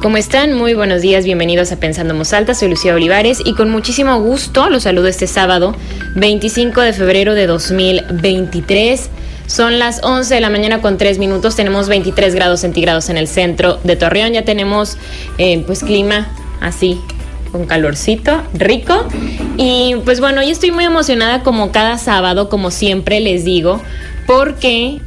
¿Cómo 0.00 0.16
están? 0.16 0.54
Muy 0.54 0.72
buenos 0.72 1.02
días, 1.02 1.26
bienvenidos 1.26 1.72
a 1.72 1.76
Pensando 1.76 2.14
Alta, 2.32 2.54
soy 2.54 2.70
Lucía 2.70 2.94
Olivares 2.94 3.42
y 3.44 3.52
con 3.52 3.68
muchísimo 3.68 4.18
gusto 4.18 4.70
los 4.70 4.84
saludo 4.84 5.08
este 5.08 5.26
sábado 5.26 5.76
25 6.16 6.80
de 6.80 6.94
febrero 6.94 7.34
de 7.34 7.46
2023. 7.46 9.10
Son 9.46 9.78
las 9.78 10.02
11 10.02 10.36
de 10.36 10.40
la 10.40 10.48
mañana 10.48 10.80
con 10.80 10.96
3 10.96 11.18
minutos, 11.18 11.54
tenemos 11.54 11.90
23 11.90 12.34
grados 12.34 12.60
centígrados 12.60 13.10
en 13.10 13.18
el 13.18 13.28
centro 13.28 13.78
de 13.84 13.94
Torreón, 13.94 14.32
ya 14.32 14.42
tenemos 14.42 14.96
eh, 15.36 15.62
pues 15.66 15.80
clima 15.80 16.28
así 16.62 16.98
con 17.52 17.66
calorcito, 17.66 18.42
rico. 18.54 19.06
Y 19.58 19.96
pues 20.06 20.20
bueno, 20.20 20.42
yo 20.42 20.48
estoy 20.48 20.70
muy 20.70 20.84
emocionada 20.84 21.42
como 21.42 21.72
cada 21.72 21.98
sábado, 21.98 22.48
como 22.48 22.70
siempre 22.70 23.20
les 23.20 23.44
digo, 23.44 23.82
porque 24.26 24.98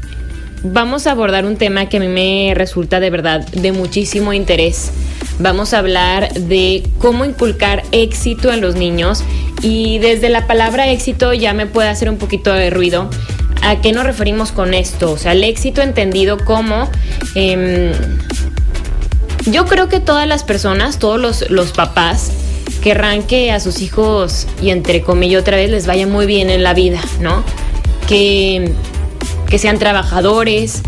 vamos 0.64 1.08
a 1.08 1.12
abordar 1.12 1.46
un 1.46 1.58
tema 1.58 1.88
que 1.90 1.98
a 1.98 2.00
mí 2.00 2.08
me 2.08 2.54
resulta 2.56 3.00
de 3.00 3.10
verdad 3.10 3.46
de 3.48 3.72
muchísimo 3.72 4.34
interés. 4.34 4.92
Vamos 5.40 5.74
a 5.74 5.80
hablar 5.80 6.34
de 6.34 6.84
cómo 7.00 7.26
inculcar 7.26 7.84
éxito 7.92 8.52
en 8.52 8.62
los 8.62 8.76
niños 8.76 9.24
y 9.62 10.00
desde 10.00 10.30
la 10.30 10.48
palabra 10.48 10.88
éxito 10.90 11.34
ya 11.34 11.54
me 11.54 11.66
puede 11.66 11.90
hacer 11.90 12.10
un 12.10 12.18
poquito 12.18 12.54
de 12.54 12.70
ruido. 12.70 13.10
¿A 13.62 13.82
qué 13.82 13.92
nos 13.92 14.06
referimos 14.06 14.52
con 14.52 14.74
esto? 14.74 15.12
O 15.12 15.18
sea, 15.18 15.34
el 15.34 15.44
éxito 15.44 15.82
entendido 15.82 16.38
como... 16.38 16.90
Em, 17.36 17.92
yo 19.46 19.66
creo 19.66 19.90
que 19.90 20.00
todas 20.00 20.28
las 20.28 20.44
personas, 20.44 21.00
todos 21.00 21.20
los, 21.20 21.50
los 21.50 21.72
papás, 21.72 22.32
querrán 22.82 23.24
que 23.24 23.52
a 23.52 23.60
sus 23.60 23.82
hijos, 23.82 24.48
y 24.62 24.70
entre 24.70 25.02
comillas 25.02 25.42
otra 25.42 25.58
vez, 25.58 25.70
les 25.70 25.86
vaya 25.86 26.08
muy 26.08 26.26
bien 26.26 26.50
en 26.50 26.64
la 26.64 26.74
vida, 26.74 27.02
¿no? 27.20 27.44
Que 28.08 28.74
que 29.48 29.58
sean 29.60 29.80
trabajadores, 29.80 30.82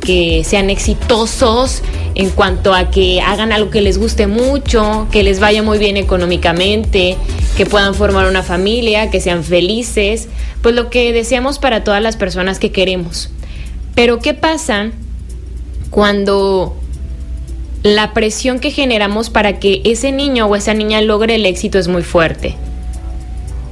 que 0.00 0.44
sean 0.44 0.70
exitosos 0.70 1.82
en 2.14 2.30
cuanto 2.30 2.72
a 2.72 2.90
que 2.90 3.20
hagan 3.20 3.52
algo 3.52 3.70
que 3.70 3.80
les 3.80 3.98
guste 3.98 4.26
mucho, 4.26 5.08
que 5.10 5.22
les 5.22 5.40
vaya 5.40 5.62
muy 5.62 5.78
bien 5.78 5.96
económicamente, 5.96 7.16
que 7.56 7.66
puedan 7.66 7.94
formar 7.94 8.28
una 8.28 8.42
familia, 8.42 9.10
que 9.10 9.20
sean 9.20 9.42
felices, 9.44 10.28
pues 10.62 10.74
lo 10.74 10.90
que 10.90 11.12
deseamos 11.12 11.58
para 11.58 11.84
todas 11.84 12.02
las 12.02 12.16
personas 12.16 12.58
que 12.58 12.72
queremos. 12.72 13.30
Pero 13.94 14.20
¿qué 14.20 14.32
pasa 14.32 14.92
cuando 15.90 16.76
la 17.82 18.14
presión 18.14 18.60
que 18.60 18.70
generamos 18.70 19.28
para 19.28 19.58
que 19.58 19.82
ese 19.84 20.12
niño 20.12 20.46
o 20.46 20.56
esa 20.56 20.74
niña 20.74 21.00
logre 21.02 21.34
el 21.34 21.46
éxito 21.46 21.78
es 21.78 21.88
muy 21.88 22.02
fuerte? 22.02 22.56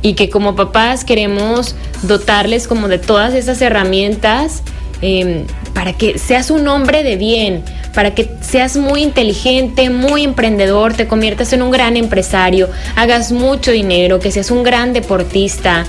Y 0.05 0.13
que 0.13 0.29
como 0.29 0.55
papás 0.55 1.03
queremos 1.03 1.75
dotarles 2.03 2.69
como 2.69 2.89
de 2.89 2.99
todas 2.99 3.33
esas 3.33 3.63
herramientas 3.63 4.63
em, 5.01 5.47
para 5.73 5.95
que 5.95 6.19
seas 6.19 6.51
un 6.51 6.69
hombre 6.69 7.03
de 7.03 7.17
bien, 7.17 7.65
para 7.95 8.15
que 8.15 8.29
seas 8.43 8.77
muy 8.77 9.03
inteligente, 9.03 9.89
muy 9.89 10.23
emprendedor, 10.23 10.93
te 10.93 11.09
conviertas 11.09 11.55
en 11.55 11.63
un 11.63 11.71
gran 11.71 11.97
empresario, 11.97 12.69
hagas 12.97 13.33
mucho 13.33 13.71
dinero, 13.71 14.21
que 14.21 14.31
seas 14.31 14.51
un 14.51 14.63
gran 14.63 14.93
deportista, 14.93 15.87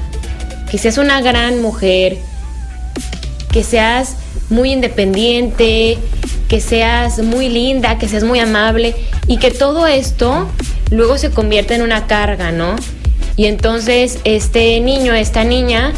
que 0.72 0.78
seas 0.78 0.98
una 0.98 1.20
gran 1.20 1.62
mujer, 1.62 2.18
que 3.52 3.64
seas 3.64 4.16
muy 4.50 4.72
independiente, 4.72 5.98
que 6.48 6.62
seas 6.62 7.20
muy 7.20 7.50
linda, 7.50 7.98
que 7.98 8.08
seas 8.08 8.24
muy 8.24 8.40
amable 8.40 8.96
y 9.28 9.40
que 9.40 9.52
todo 9.52 9.88
esto 9.88 10.50
luego 10.90 11.18
se 11.18 11.32
convierta 11.32 11.76
en 11.76 11.82
una 11.82 12.08
carga, 12.08 12.54
¿no? 12.54 12.78
Y 13.38 13.46
entonces 13.46 14.20
este 14.24 14.80
niño, 14.80 15.14
esta 15.14 15.44
niña, 15.44 15.94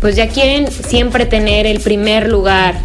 pues 0.00 0.16
ya 0.16 0.28
quieren 0.28 0.70
siempre 0.70 1.26
tener 1.26 1.66
el 1.66 1.80
primer 1.80 2.28
lugar, 2.28 2.80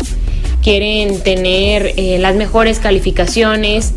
quieren 0.61 1.21
tener 1.21 1.93
eh, 1.97 2.17
las 2.19 2.35
mejores 2.35 2.79
calificaciones, 2.79 3.93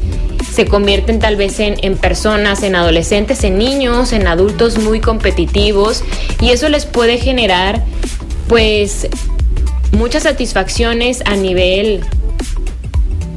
se 0.52 0.64
convierten 0.66 1.18
tal 1.18 1.36
vez 1.36 1.60
en, 1.60 1.76
en, 1.82 1.96
personas, 1.96 2.62
en 2.62 2.76
adolescentes, 2.76 3.42
en 3.44 3.58
niños, 3.58 4.12
en 4.12 4.26
adultos 4.26 4.78
muy 4.78 5.00
competitivos. 5.00 6.02
Y 6.40 6.50
eso 6.50 6.68
les 6.68 6.86
puede 6.86 7.18
generar 7.18 7.84
pues 8.48 9.08
muchas 9.92 10.22
satisfacciones 10.22 11.22
a 11.26 11.34
nivel 11.34 12.00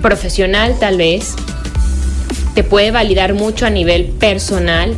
profesional 0.02 0.78
tal 0.80 0.98
vez, 0.98 1.36
te 2.56 2.64
puede 2.64 2.92
validar 2.92 3.34
mucho 3.34 3.66
a 3.66 3.70
nivel 3.70 4.06
personal 4.06 4.96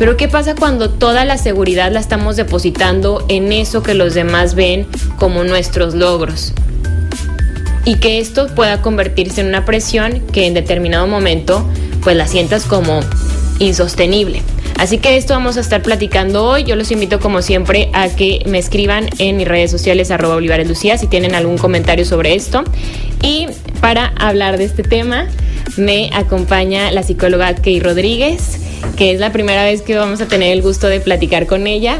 pero 0.00 0.16
¿qué 0.16 0.28
pasa 0.28 0.54
cuando 0.54 0.88
toda 0.88 1.26
la 1.26 1.36
seguridad 1.36 1.92
la 1.92 2.00
estamos 2.00 2.34
depositando 2.34 3.22
en 3.28 3.52
eso 3.52 3.82
que 3.82 3.92
los 3.92 4.14
demás 4.14 4.54
ven 4.54 4.86
como 5.18 5.44
nuestros 5.44 5.94
logros? 5.94 6.54
Y 7.84 7.96
que 7.96 8.18
esto 8.18 8.46
pueda 8.54 8.80
convertirse 8.80 9.42
en 9.42 9.48
una 9.48 9.66
presión 9.66 10.20
que 10.32 10.46
en 10.46 10.54
determinado 10.54 11.06
momento 11.06 11.68
pues 12.02 12.16
la 12.16 12.26
sientas 12.26 12.64
como 12.64 13.00
insostenible. 13.58 14.40
Así 14.78 14.96
que 14.96 15.18
esto 15.18 15.34
vamos 15.34 15.58
a 15.58 15.60
estar 15.60 15.82
platicando 15.82 16.46
hoy. 16.46 16.64
Yo 16.64 16.76
los 16.76 16.90
invito 16.90 17.20
como 17.20 17.42
siempre 17.42 17.90
a 17.92 18.08
que 18.08 18.42
me 18.46 18.58
escriban 18.58 19.06
en 19.18 19.36
mis 19.36 19.46
redes 19.46 19.70
sociales 19.70 20.10
arroba 20.10 20.36
Olivares 20.36 20.66
Lucía 20.66 20.96
si 20.96 21.08
tienen 21.08 21.34
algún 21.34 21.58
comentario 21.58 22.06
sobre 22.06 22.34
esto. 22.34 22.64
Y 23.20 23.48
para 23.82 24.14
hablar 24.16 24.56
de 24.56 24.64
este 24.64 24.82
tema 24.82 25.26
me 25.76 26.08
acompaña 26.14 26.90
la 26.90 27.02
psicóloga 27.02 27.54
Key 27.54 27.80
Rodríguez 27.80 28.60
que 28.96 29.12
es 29.12 29.20
la 29.20 29.32
primera 29.32 29.64
vez 29.64 29.82
que 29.82 29.96
vamos 29.96 30.20
a 30.20 30.26
tener 30.26 30.52
el 30.52 30.62
gusto 30.62 30.88
de 30.88 31.00
platicar 31.00 31.46
con 31.46 31.66
ella. 31.66 31.98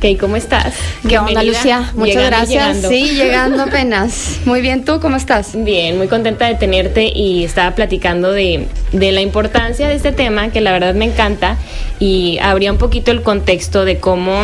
Kay, 0.00 0.16
¿cómo 0.16 0.34
estás? 0.34 0.74
¿Qué 1.08 1.16
onda, 1.16 1.44
Lucia? 1.44 1.92
Muchas 1.94 2.26
gracias. 2.26 2.78
Sí, 2.88 3.14
llegando 3.14 3.62
apenas. 3.62 4.40
Muy 4.44 4.60
bien, 4.60 4.84
¿tú 4.84 4.98
cómo 5.00 5.16
estás? 5.16 5.52
Bien, 5.54 5.96
muy 5.96 6.08
contenta 6.08 6.48
de 6.48 6.56
tenerte 6.56 7.04
y 7.04 7.44
estaba 7.44 7.76
platicando 7.76 8.32
de, 8.32 8.66
de 8.90 9.12
la 9.12 9.20
importancia 9.20 9.86
de 9.86 9.94
este 9.94 10.10
tema, 10.10 10.50
que 10.50 10.60
la 10.60 10.72
verdad 10.72 10.94
me 10.94 11.04
encanta, 11.04 11.56
y 12.00 12.38
abría 12.42 12.72
un 12.72 12.78
poquito 12.78 13.12
el 13.12 13.22
contexto 13.22 13.84
de 13.84 13.98
cómo, 13.98 14.42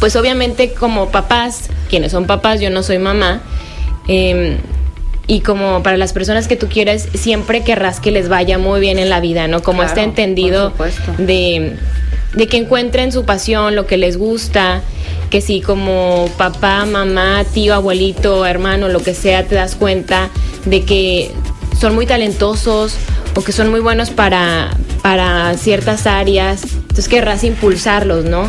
pues 0.00 0.16
obviamente 0.16 0.72
como 0.72 1.10
papás, 1.10 1.68
quienes 1.90 2.12
son 2.12 2.26
papás, 2.26 2.58
yo 2.58 2.70
no 2.70 2.82
soy 2.82 2.96
mamá, 2.96 3.42
eh, 4.08 4.56
y 5.26 5.40
como 5.40 5.82
para 5.82 5.96
las 5.96 6.12
personas 6.12 6.46
que 6.46 6.56
tú 6.56 6.68
quieres, 6.68 7.08
siempre 7.14 7.64
querrás 7.64 8.00
que 8.00 8.10
les 8.10 8.28
vaya 8.28 8.58
muy 8.58 8.80
bien 8.80 8.98
en 8.98 9.08
la 9.08 9.20
vida, 9.20 9.48
¿no? 9.48 9.62
Como 9.62 9.82
está 9.82 10.02
entendido 10.02 10.72
de, 11.18 11.76
de 12.34 12.46
que 12.46 12.56
encuentren 12.56 13.10
su 13.10 13.24
pasión, 13.24 13.74
lo 13.74 13.86
que 13.86 13.96
les 13.96 14.16
gusta, 14.16 14.82
que 15.30 15.40
si 15.40 15.60
como 15.60 16.30
papá, 16.36 16.86
mamá, 16.86 17.44
tío, 17.52 17.74
abuelito, 17.74 18.46
hermano, 18.46 18.88
lo 18.88 19.02
que 19.02 19.14
sea, 19.14 19.44
te 19.44 19.56
das 19.56 19.74
cuenta 19.74 20.30
de 20.64 20.84
que 20.84 21.32
son 21.80 21.94
muy 21.94 22.06
talentosos 22.06 22.94
o 23.34 23.42
que 23.42 23.50
son 23.50 23.70
muy 23.70 23.80
buenos 23.80 24.10
para, 24.10 24.76
para 25.02 25.56
ciertas 25.58 26.06
áreas, 26.06 26.62
entonces 26.62 27.08
querrás 27.08 27.42
impulsarlos, 27.42 28.24
¿no? 28.24 28.48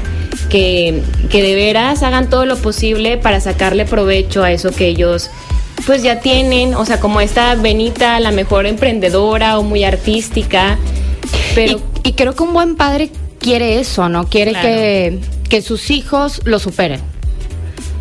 Que, 0.50 1.02
que 1.30 1.42
de 1.42 1.56
veras 1.56 2.04
hagan 2.04 2.30
todo 2.30 2.46
lo 2.46 2.56
posible 2.58 3.18
para 3.18 3.42
sacarle 3.42 3.86
provecho 3.86 4.44
a 4.44 4.52
eso 4.52 4.72
que 4.72 4.88
ellos 4.88 5.30
pues 5.86 6.04
ya 6.04 6.20
tienen, 6.20 6.76
o 6.76 6.86
sea, 6.86 7.00
como 7.00 7.22
esta 7.22 7.56
Benita, 7.56 8.20
la 8.20 8.32
mejor 8.32 8.66
emprendedora 8.66 9.60
o 9.60 9.64
muy 9.64 9.84
artística. 9.84 10.78
Pero... 11.56 11.82
Y, 12.04 12.14
creo 12.14 12.36
que 12.36 12.44
un 12.44 12.54
buen 12.54 12.76
padre 12.76 13.12
quiere 13.40 13.80
eso, 13.80 14.08
¿no? 14.08 14.28
Quiere 14.28 14.54
que, 14.54 15.20
que 15.50 15.62
sus 15.62 15.92
hijos 15.92 16.42
lo 16.46 16.60
superen 16.60 17.02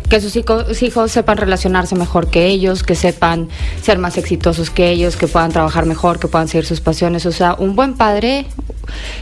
que 0.09 0.21
sus 0.21 0.35
hijos, 0.35 0.81
hijos, 0.81 1.11
sepan 1.11 1.37
relacionarse 1.37 1.95
mejor 1.95 2.29
que 2.29 2.47
ellos, 2.47 2.83
que 2.83 2.95
sepan 2.95 3.49
ser 3.81 3.97
más 3.97 4.17
exitosos 4.17 4.69
que 4.69 4.89
ellos, 4.89 5.17
que 5.17 5.27
puedan 5.27 5.51
trabajar 5.51 5.85
mejor, 5.85 6.19
que 6.19 6.27
puedan 6.27 6.47
seguir 6.47 6.65
sus 6.65 6.81
pasiones. 6.81 7.25
O 7.25 7.31
sea, 7.31 7.55
un 7.55 7.75
buen 7.75 7.95
padre, 7.95 8.45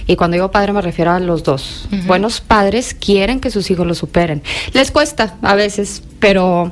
y 0.06 0.16
cuando 0.16 0.36
digo 0.36 0.52
padre 0.52 0.74
me 0.74 0.82
refiero 0.82 1.12
a 1.12 1.20
los 1.20 1.44
dos, 1.44 1.88
buenos 2.06 2.40
padres 2.40 2.94
quieren 2.94 3.40
que 3.40 3.50
sus 3.50 3.70
hijos 3.72 3.88
lo 3.88 3.96
superen. 3.96 4.44
Les 4.74 4.92
cuesta 4.92 5.36
a 5.42 5.56
veces, 5.56 6.04
pero 6.20 6.72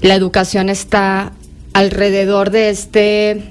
la 0.00 0.14
educación 0.14 0.68
está 0.68 1.32
alrededor 1.72 2.50
de 2.50 2.70
este 2.70 3.42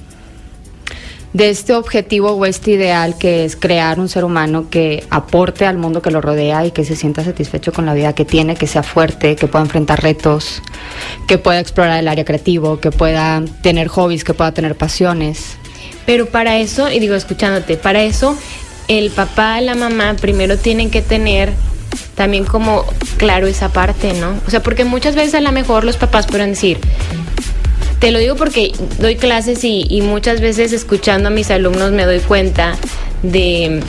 de 1.33 1.49
este 1.49 1.75
objetivo 1.75 2.31
o 2.31 2.45
este 2.45 2.71
ideal 2.71 3.17
que 3.17 3.45
es 3.45 3.55
crear 3.55 3.99
un 3.99 4.09
ser 4.09 4.23
humano 4.23 4.69
que 4.71 5.03
aporte 5.11 5.65
al 5.65 5.77
mundo 5.77 6.01
que 6.01 6.09
lo 6.09 6.19
rodea 6.19 6.65
y 6.65 6.71
que 6.71 6.83
se 6.83 6.95
sienta 6.95 7.23
satisfecho 7.23 7.71
con 7.71 7.85
la 7.85 7.93
vida 7.93 8.13
que 8.13 8.25
tiene, 8.25 8.55
que 8.55 8.65
sea 8.65 8.81
fuerte, 8.81 9.35
que 9.35 9.47
pueda 9.47 9.63
enfrentar 9.63 10.01
retos, 10.01 10.63
que 11.27 11.37
pueda 11.37 11.59
explorar 11.59 11.99
el 11.99 12.07
área 12.07 12.25
creativo, 12.25 12.79
que 12.79 12.91
pueda 12.91 13.43
tener 13.61 13.87
hobbies, 13.87 14.23
que 14.23 14.33
pueda 14.33 14.51
tener 14.51 14.75
pasiones. 14.75 15.57
Pero 16.07 16.25
para 16.27 16.57
eso, 16.57 16.89
y 16.89 16.99
digo 16.99 17.13
escuchándote, 17.13 17.77
para 17.77 18.01
eso 18.01 18.35
el 18.87 19.11
papá 19.11 19.61
la 19.61 19.75
mamá 19.75 20.15
primero 20.19 20.57
tienen 20.57 20.89
que 20.89 21.01
tener 21.01 21.53
también 22.17 22.45
como 22.45 22.83
claro 23.17 23.45
esa 23.45 23.69
parte, 23.69 24.11
¿no? 24.13 24.33
O 24.47 24.49
sea, 24.49 24.63
porque 24.63 24.83
muchas 24.83 25.15
veces 25.15 25.35
a 25.35 25.41
lo 25.41 25.51
mejor 25.51 25.83
los 25.83 25.97
papás 25.97 26.25
pueden 26.25 26.49
decir, 26.49 26.79
te 27.99 28.09
lo 28.09 28.17
digo 28.17 28.35
porque 28.35 28.71
doy 28.97 29.17
clases 29.17 29.63
y, 29.63 30.01
muchas 30.01 30.41
veces 30.41 30.73
escuchando 30.73 31.27
a 31.27 31.31
mis 31.31 31.51
alumnos 31.51 31.91
me 31.91 32.05
doy 32.05 32.19
cuenta 32.21 32.75
de 33.21 33.83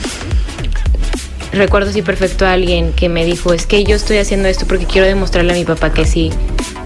recuerdo 1.51 1.89
así 1.89 2.03
perfecto 2.03 2.45
a 2.45 2.53
alguien 2.53 2.93
que 2.93 3.09
me 3.09 3.25
dijo, 3.25 3.51
es 3.51 3.65
que 3.65 3.83
yo 3.83 3.95
estoy 3.95 4.19
haciendo 4.19 4.47
esto 4.47 4.67
porque 4.67 4.85
quiero 4.85 5.07
demostrarle 5.07 5.53
a 5.53 5.55
mi 5.55 5.65
papá 5.65 5.91
que 5.91 6.05
sí, 6.05 6.29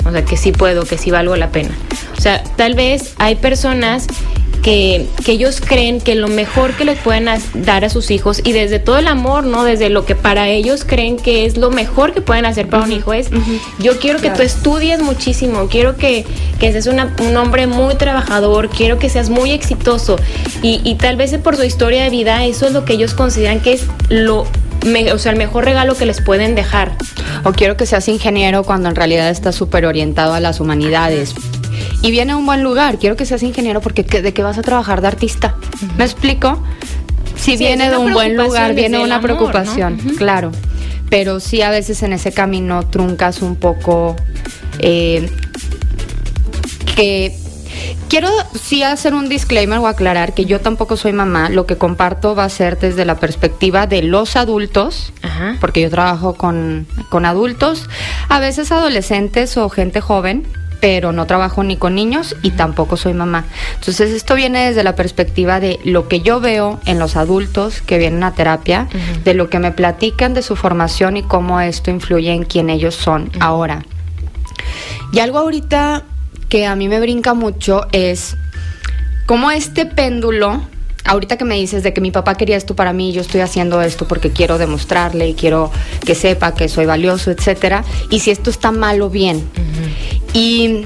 o 0.05 0.11
sea, 0.11 0.25
que 0.25 0.37
sí 0.37 0.51
puedo, 0.51 0.85
que 0.85 0.97
sí 0.97 1.11
valgo 1.11 1.35
la 1.35 1.49
pena. 1.49 1.71
O 2.17 2.21
sea, 2.21 2.43
tal 2.55 2.75
vez 2.75 3.13
hay 3.17 3.35
personas 3.35 4.07
que, 4.63 5.07
ellos 5.27 5.61
creen 5.61 5.99
que 5.99 6.15
lo 6.15 6.27
mejor 6.27 6.73
que 6.73 6.85
les 6.85 6.97
pueden 6.97 7.27
dar 7.53 7.85
a 7.85 7.89
sus 7.89 8.11
hijos 8.11 8.41
y 8.43 8.53
desde 8.53 8.79
todo 8.79 8.97
el 8.97 9.07
amor, 9.07 9.43
¿no? 9.43 9.63
Desde 9.63 9.89
lo 9.89 10.05
que 10.05 10.15
para 10.15 10.47
ellos 10.47 10.85
creen 10.85 11.17
que 11.17 11.45
es 11.45 11.57
lo 11.57 11.69
mejor 11.69 12.13
que 12.13 12.21
pueden 12.21 12.45
hacer 12.45 12.67
para 12.69 12.83
un 12.83 12.91
hijo 12.91 13.13
es, 13.13 13.29
yo 13.79 13.99
quiero 13.99 14.19
que 14.19 14.29
tú 14.29 14.41
estudies 14.41 15.01
muchísimo, 15.01 15.67
quiero 15.69 15.97
que, 15.97 16.25
que 16.59 16.71
seas 16.71 16.87
un 16.87 17.37
hombre 17.37 17.67
muy 17.67 17.95
trabajador, 17.95 18.69
quiero 18.69 18.99
que 18.99 19.09
seas 19.09 19.29
muy 19.29 19.51
exitoso 19.51 20.17
y, 20.61 20.81
y 20.83 20.95
tal 20.95 21.17
vez 21.17 21.37
por 21.37 21.57
su 21.57 21.63
historia 21.63 22.03
de 22.03 22.09
vida 22.09 22.45
eso 22.45 22.67
es 22.67 22.73
lo 22.73 22.85
que 22.85 22.93
ellos 22.93 23.13
consideran 23.13 23.59
que 23.59 23.73
es 23.73 23.85
lo 24.09 24.45
o 25.13 25.17
sea, 25.17 25.31
el 25.31 25.37
mejor 25.37 25.65
regalo 25.65 25.95
que 25.95 26.05
les 26.05 26.21
pueden 26.21 26.55
dejar. 26.55 26.91
O 27.43 27.51
quiero 27.51 27.77
que 27.77 27.85
seas 27.85 28.07
ingeniero 28.07 28.63
cuando 28.63 28.89
en 28.89 28.95
realidad 28.95 29.29
estás 29.29 29.55
súper 29.55 29.85
orientado 29.85 30.33
a 30.33 30.39
las 30.39 30.59
humanidades 30.59 31.33
y 32.01 32.11
viene 32.11 32.33
a 32.33 32.37
un 32.37 32.45
buen 32.45 32.63
lugar. 32.63 32.99
Quiero 32.99 33.15
que 33.15 33.25
seas 33.25 33.43
ingeniero 33.43 33.81
porque 33.81 34.03
¿de 34.03 34.33
qué 34.33 34.43
vas 34.43 34.57
a 34.57 34.61
trabajar 34.61 35.01
de 35.01 35.07
artista? 35.07 35.55
¿Me 35.97 36.03
explico? 36.03 36.61
Si 37.35 37.57
viene 37.57 37.89
de 37.89 37.97
un 37.97 38.13
buen 38.13 38.37
lugar, 38.37 38.73
viene 38.73 38.99
una 38.99 39.19
preocupación, 39.21 39.97
claro. 40.17 40.51
Pero 41.09 41.39
sí 41.39 41.61
a 41.61 41.69
veces 41.69 42.03
en 42.03 42.13
ese 42.13 42.31
camino 42.31 42.87
truncas 42.87 43.41
un 43.41 43.55
poco 43.55 44.15
eh, 44.79 45.29
que 46.95 47.37
Quiero 48.09 48.29
sí 48.53 48.83
hacer 48.83 49.13
un 49.13 49.27
disclaimer 49.27 49.79
o 49.79 49.87
aclarar 49.87 50.33
que 50.33 50.45
yo 50.45 50.61
tampoco 50.61 50.97
soy 50.97 51.13
mamá. 51.13 51.49
Lo 51.49 51.65
que 51.65 51.77
comparto 51.77 52.35
va 52.35 52.45
a 52.45 52.49
ser 52.49 52.77
desde 52.77 53.05
la 53.05 53.15
perspectiva 53.15 53.87
de 53.87 54.03
los 54.03 54.35
adultos, 54.35 55.13
porque 55.59 55.81
yo 55.81 55.89
trabajo 55.89 56.35
con, 56.35 56.85
con 57.09 57.25
adultos, 57.25 57.89
a 58.29 58.39
veces 58.39 58.71
adolescentes 58.71 59.57
o 59.57 59.69
gente 59.69 59.99
joven 60.01 60.45
pero 60.83 61.13
no 61.13 61.25
trabajo 61.25 61.63
ni 61.63 61.77
con 61.77 61.95
niños 61.95 62.35
y 62.41 62.51
tampoco 62.51 62.97
soy 62.97 63.13
mamá. 63.13 63.45
Entonces 63.75 64.11
esto 64.11 64.35
viene 64.35 64.67
desde 64.67 64.83
la 64.83 64.97
perspectiva 64.97 65.61
de 65.61 65.79
lo 65.85 66.09
que 66.09 66.19
yo 66.19 66.41
veo 66.41 66.81
en 66.85 66.99
los 66.99 67.15
adultos 67.15 67.81
que 67.81 67.97
vienen 67.97 68.21
a 68.21 68.33
terapia, 68.33 68.89
de 69.23 69.33
lo 69.33 69.49
que 69.49 69.59
me 69.59 69.71
platican 69.71 70.33
de 70.33 70.41
su 70.41 70.57
formación 70.57 71.15
y 71.15 71.23
cómo 71.23 71.61
esto 71.61 71.89
influye 71.89 72.33
en 72.33 72.43
quién 72.43 72.69
ellos 72.69 72.95
son 72.95 73.31
ahora. 73.39 73.85
Y 75.13 75.19
algo 75.19 75.37
ahorita 75.37 76.03
que 76.53 76.67
a 76.67 76.75
mí 76.75 76.87
me 76.87 76.99
brinca 76.99 77.33
mucho 77.33 77.87
es 77.91 78.35
cómo 79.25 79.49
este 79.49 79.87
péndulo 79.87 80.61
ahorita 81.03 81.35
que 81.35 81.45
me 81.45 81.55
dices 81.55 81.81
de 81.81 81.93
que 81.93 81.99
mi 81.99 82.11
papá 82.11 82.35
quería 82.35 82.57
esto 82.57 82.75
para 82.75 82.93
mí, 82.93 83.11
yo 83.11 83.21
estoy 83.21 83.41
haciendo 83.41 83.81
esto 83.81 84.07
porque 84.07 84.29
quiero 84.29 84.59
demostrarle 84.59 85.27
y 85.29 85.33
quiero 85.33 85.71
que 86.05 86.13
sepa 86.13 86.53
que 86.53 86.69
soy 86.69 86.85
valioso, 86.85 87.31
etcétera, 87.31 87.83
y 88.11 88.19
si 88.19 88.29
esto 88.29 88.51
está 88.51 88.71
mal 88.71 89.01
o 89.01 89.09
bien. 89.09 89.43
Y 90.33 90.85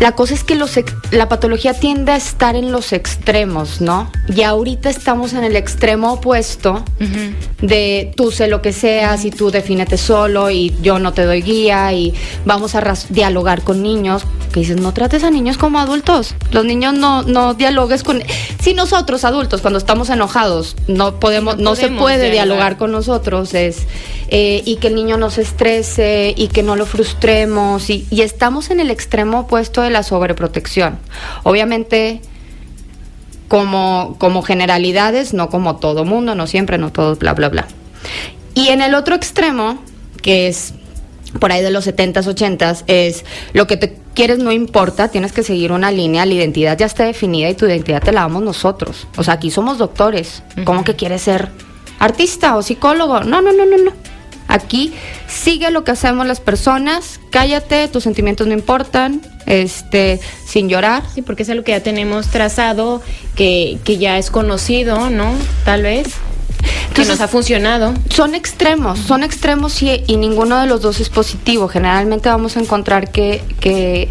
la 0.00 0.12
cosa 0.12 0.34
es 0.34 0.44
que 0.44 0.54
los, 0.54 0.78
la 1.10 1.28
patología 1.28 1.72
tiende 1.72 2.12
a 2.12 2.16
estar 2.16 2.54
en 2.54 2.70
los 2.70 2.92
extremos, 2.92 3.80
¿no? 3.80 4.10
Y 4.28 4.42
ahorita 4.42 4.90
estamos 4.90 5.32
en 5.32 5.42
el 5.42 5.56
extremo 5.56 6.12
opuesto 6.12 6.84
de 7.62 8.12
tú 8.14 8.30
sé 8.30 8.46
lo 8.48 8.60
que 8.60 8.74
seas 8.74 9.24
y 9.24 9.30
tú 9.30 9.50
defínete 9.50 9.96
solo 9.96 10.50
y 10.50 10.76
yo 10.82 10.98
no 10.98 11.14
te 11.14 11.24
doy 11.24 11.40
guía 11.40 11.94
y 11.94 12.12
vamos 12.44 12.74
a 12.74 12.94
dialogar 13.08 13.62
con 13.62 13.82
niños. 13.82 14.24
Que 14.52 14.60
dices, 14.60 14.80
no 14.80 14.92
trates 14.92 15.22
a 15.24 15.30
niños 15.30 15.58
como 15.58 15.78
adultos. 15.78 16.34
Los 16.50 16.64
niños 16.64 16.94
no, 16.94 17.22
no 17.22 17.54
dialogues 17.54 18.02
con... 18.02 18.22
Si 18.60 18.74
nosotros 18.74 19.24
adultos 19.24 19.60
cuando 19.60 19.78
estamos 19.78 20.08
enojados 20.10 20.76
no 20.88 21.20
podemos, 21.20 21.58
no, 21.58 21.74
se 21.74 21.88
puede 21.88 22.30
dialogar. 22.30 22.76
con 22.76 22.92
nosotros, 22.92 23.54
es... 23.54 23.86
Eh, 24.28 24.62
y 24.64 24.76
que 24.76 24.88
el 24.88 24.96
niño 24.96 25.18
no 25.18 25.30
se 25.30 25.42
estrese 25.42 26.34
y 26.36 26.48
que 26.48 26.64
no 26.64 26.74
lo 26.74 26.84
frustremos 26.84 27.90
y, 27.90 28.06
y 28.10 28.22
estamos 28.22 28.70
en 28.70 28.80
el 28.80 28.90
extremo 28.90 29.40
opuesto 29.40 29.82
de 29.82 29.90
la 29.90 30.02
sobreprotección. 30.02 30.98
Obviamente, 31.44 32.22
como, 33.48 34.16
como 34.18 34.42
generalidades, 34.42 35.32
no 35.32 35.48
como 35.48 35.76
todo 35.76 36.04
mundo, 36.04 36.34
no 36.34 36.46
siempre, 36.46 36.78
no 36.78 36.90
todos, 36.90 37.18
bla, 37.18 37.34
bla, 37.34 37.48
bla. 37.48 37.66
Y 38.54 38.68
en 38.68 38.82
el 38.82 38.94
otro 38.94 39.14
extremo, 39.14 39.82
que 40.22 40.48
es 40.48 40.74
por 41.38 41.52
ahí 41.52 41.62
de 41.62 41.70
los 41.70 41.86
70s, 41.86 42.24
80s, 42.24 42.84
es 42.86 43.24
lo 43.52 43.66
que 43.66 43.76
te 43.76 43.96
quieres 44.14 44.38
no 44.38 44.52
importa, 44.52 45.08
tienes 45.08 45.32
que 45.32 45.42
seguir 45.42 45.72
una 45.72 45.90
línea, 45.90 46.24
la 46.26 46.34
identidad 46.34 46.78
ya 46.78 46.86
está 46.86 47.04
definida 47.04 47.48
y 47.50 47.54
tu 47.54 47.66
identidad 47.66 48.02
te 48.02 48.12
la 48.12 48.22
damos 48.22 48.42
nosotros. 48.42 49.06
O 49.16 49.22
sea, 49.22 49.34
aquí 49.34 49.50
somos 49.50 49.78
doctores. 49.78 50.42
¿Cómo 50.64 50.84
que 50.84 50.96
quieres 50.96 51.22
ser 51.22 51.50
artista 51.98 52.56
o 52.56 52.62
psicólogo? 52.62 53.20
No, 53.20 53.42
no, 53.42 53.52
no, 53.52 53.66
no, 53.66 53.76
no. 53.76 53.92
Aquí 54.48 54.94
sigue 55.26 55.70
lo 55.70 55.82
que 55.84 55.90
hacemos 55.90 56.26
las 56.26 56.40
personas, 56.40 57.20
cállate, 57.30 57.88
tus 57.88 58.04
sentimientos 58.04 58.46
no 58.46 58.52
importan, 58.52 59.20
este, 59.44 60.20
sin 60.46 60.68
llorar. 60.68 61.02
Sí, 61.14 61.22
porque 61.22 61.42
es 61.42 61.50
algo 61.50 61.64
que 61.64 61.72
ya 61.72 61.82
tenemos 61.82 62.28
trazado, 62.28 63.02
que, 63.34 63.78
que 63.84 63.98
ya 63.98 64.18
es 64.18 64.30
conocido, 64.30 65.10
¿no? 65.10 65.34
Tal 65.64 65.82
vez. 65.82 66.06
Que 66.94 67.04
nos 67.04 67.20
ha 67.20 67.28
funcionado. 67.28 67.94
Son 68.10 68.34
extremos, 68.34 68.98
son 68.98 69.22
extremos 69.22 69.82
y, 69.82 70.02
y, 70.06 70.16
ninguno 70.16 70.60
de 70.60 70.66
los 70.66 70.82
dos 70.82 71.00
es 71.00 71.08
positivo. 71.08 71.68
Generalmente 71.68 72.28
vamos 72.28 72.56
a 72.56 72.60
encontrar 72.60 73.10
que, 73.10 73.42
que 73.60 74.08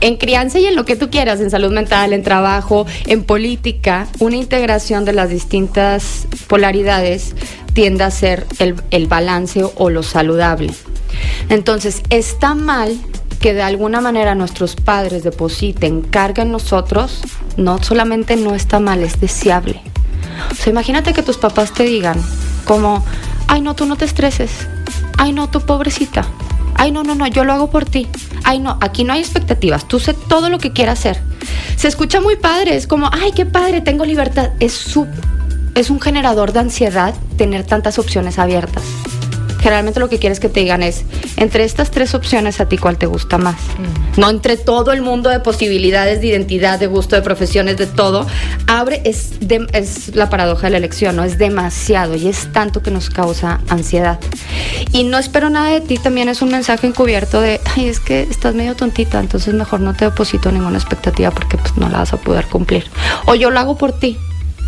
en 0.00 0.16
crianza 0.16 0.58
y 0.58 0.66
en 0.66 0.76
lo 0.76 0.84
que 0.84 0.96
tú 0.96 1.10
quieras, 1.10 1.40
en 1.40 1.50
salud 1.50 1.72
mental, 1.72 2.12
en 2.12 2.22
trabajo, 2.22 2.86
en 3.06 3.24
política, 3.24 4.06
una 4.18 4.36
integración 4.36 5.04
de 5.04 5.12
las 5.12 5.30
distintas 5.30 6.26
polaridades 6.46 7.34
tiende 7.72 8.04
a 8.04 8.10
ser 8.10 8.46
el, 8.58 8.76
el 8.90 9.06
balance 9.06 9.64
o 9.74 9.90
lo 9.90 10.02
saludable. 10.02 10.72
Entonces, 11.48 12.02
está 12.10 12.54
mal 12.54 12.98
que 13.40 13.54
de 13.54 13.62
alguna 13.62 14.00
manera 14.00 14.34
nuestros 14.34 14.76
padres 14.76 15.22
depositen 15.22 16.02
carga 16.02 16.42
en 16.42 16.52
nosotros, 16.52 17.20
no 17.56 17.82
solamente 17.82 18.36
no 18.36 18.54
está 18.54 18.80
mal, 18.80 19.02
es 19.02 19.20
deseable. 19.20 19.82
O 20.50 20.54
sea, 20.54 20.70
imagínate 20.70 21.12
que 21.12 21.22
tus 21.22 21.38
papás 21.38 21.72
te 21.72 21.84
digan 21.84 22.20
como, 22.64 23.04
ay 23.48 23.60
no, 23.60 23.74
tú 23.74 23.86
no 23.86 23.96
te 23.96 24.04
estreses, 24.04 24.50
ay 25.18 25.32
no, 25.32 25.48
tú 25.48 25.60
pobrecita, 25.60 26.24
ay 26.74 26.90
no, 26.92 27.02
no, 27.02 27.14
no, 27.14 27.26
yo 27.26 27.44
lo 27.44 27.52
hago 27.52 27.70
por 27.70 27.84
ti, 27.84 28.08
ay 28.44 28.58
no, 28.58 28.78
aquí 28.80 29.04
no 29.04 29.12
hay 29.12 29.20
expectativas, 29.20 29.86
tú 29.86 30.00
sé 30.00 30.14
todo 30.14 30.50
lo 30.50 30.58
que 30.58 30.72
quieras 30.72 31.00
hacer. 31.00 31.20
Se 31.76 31.88
escucha 31.88 32.20
muy 32.20 32.36
padre, 32.36 32.76
es 32.76 32.86
como, 32.86 33.10
ay, 33.12 33.32
qué 33.32 33.44
padre, 33.46 33.80
tengo 33.80 34.04
libertad. 34.04 34.50
Es, 34.60 34.72
su, 34.72 35.06
es 35.74 35.90
un 35.90 36.00
generador 36.00 36.52
de 36.52 36.60
ansiedad 36.60 37.14
tener 37.36 37.64
tantas 37.64 37.98
opciones 37.98 38.38
abiertas 38.38 38.82
generalmente 39.66 39.98
lo 39.98 40.08
que 40.08 40.20
quieres 40.20 40.38
que 40.38 40.48
te 40.48 40.60
digan 40.60 40.84
es, 40.84 41.04
entre 41.36 41.64
estas 41.64 41.90
tres 41.90 42.14
opciones, 42.14 42.60
¿a 42.60 42.68
ti 42.68 42.78
cuál 42.78 42.98
te 42.98 43.06
gusta 43.06 43.36
más? 43.36 43.56
Mm. 43.56 44.20
No 44.20 44.30
entre 44.30 44.56
todo 44.56 44.92
el 44.92 45.02
mundo 45.02 45.28
de 45.28 45.40
posibilidades, 45.40 46.20
de 46.20 46.28
identidad, 46.28 46.78
de 46.78 46.86
gusto, 46.86 47.16
de 47.16 47.22
profesiones, 47.22 47.76
de 47.76 47.88
todo. 47.88 48.28
Abre, 48.68 49.02
es, 49.04 49.32
es 49.72 50.14
la 50.14 50.30
paradoja 50.30 50.68
de 50.68 50.70
la 50.70 50.76
elección, 50.76 51.16
¿no? 51.16 51.24
Es 51.24 51.36
demasiado 51.36 52.14
y 52.14 52.28
es 52.28 52.52
tanto 52.52 52.80
que 52.80 52.92
nos 52.92 53.10
causa 53.10 53.60
ansiedad. 53.68 54.20
Y 54.92 55.02
no 55.02 55.18
espero 55.18 55.50
nada 55.50 55.70
de 55.70 55.80
ti, 55.80 55.98
también 55.98 56.28
es 56.28 56.42
un 56.42 56.52
mensaje 56.52 56.86
encubierto 56.86 57.40
de, 57.40 57.60
ay, 57.74 57.88
es 57.88 57.98
que 57.98 58.20
estás 58.20 58.54
medio 58.54 58.76
tontita, 58.76 59.18
entonces 59.18 59.52
mejor 59.52 59.80
no 59.80 59.94
te 59.94 60.04
deposito 60.04 60.52
ninguna 60.52 60.78
expectativa 60.78 61.32
porque 61.32 61.56
pues 61.56 61.76
no 61.76 61.88
la 61.88 61.98
vas 61.98 62.12
a 62.12 62.18
poder 62.18 62.46
cumplir. 62.46 62.84
O 63.26 63.34
yo 63.34 63.50
lo 63.50 63.58
hago 63.58 63.76
por 63.76 63.90
ti 63.90 64.16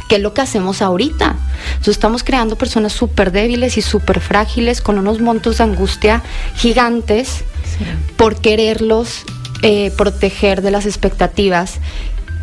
que 0.08 0.16
es 0.16 0.22
lo 0.22 0.34
que 0.34 0.40
hacemos 0.40 0.82
ahorita. 0.82 1.36
Entonces 1.68 1.88
estamos 1.96 2.24
creando 2.24 2.56
personas 2.56 2.92
súper 2.92 3.30
débiles 3.30 3.76
y 3.76 3.82
súper 3.82 4.20
frágiles 4.20 4.80
con 4.80 4.98
unos 4.98 5.20
montos 5.20 5.58
de 5.58 5.64
angustia 5.64 6.22
gigantes 6.56 7.44
por 8.16 8.36
quererlos 8.40 9.24
eh, 9.62 9.92
proteger 9.96 10.62
de 10.62 10.70
las 10.70 10.86
expectativas 10.86 11.78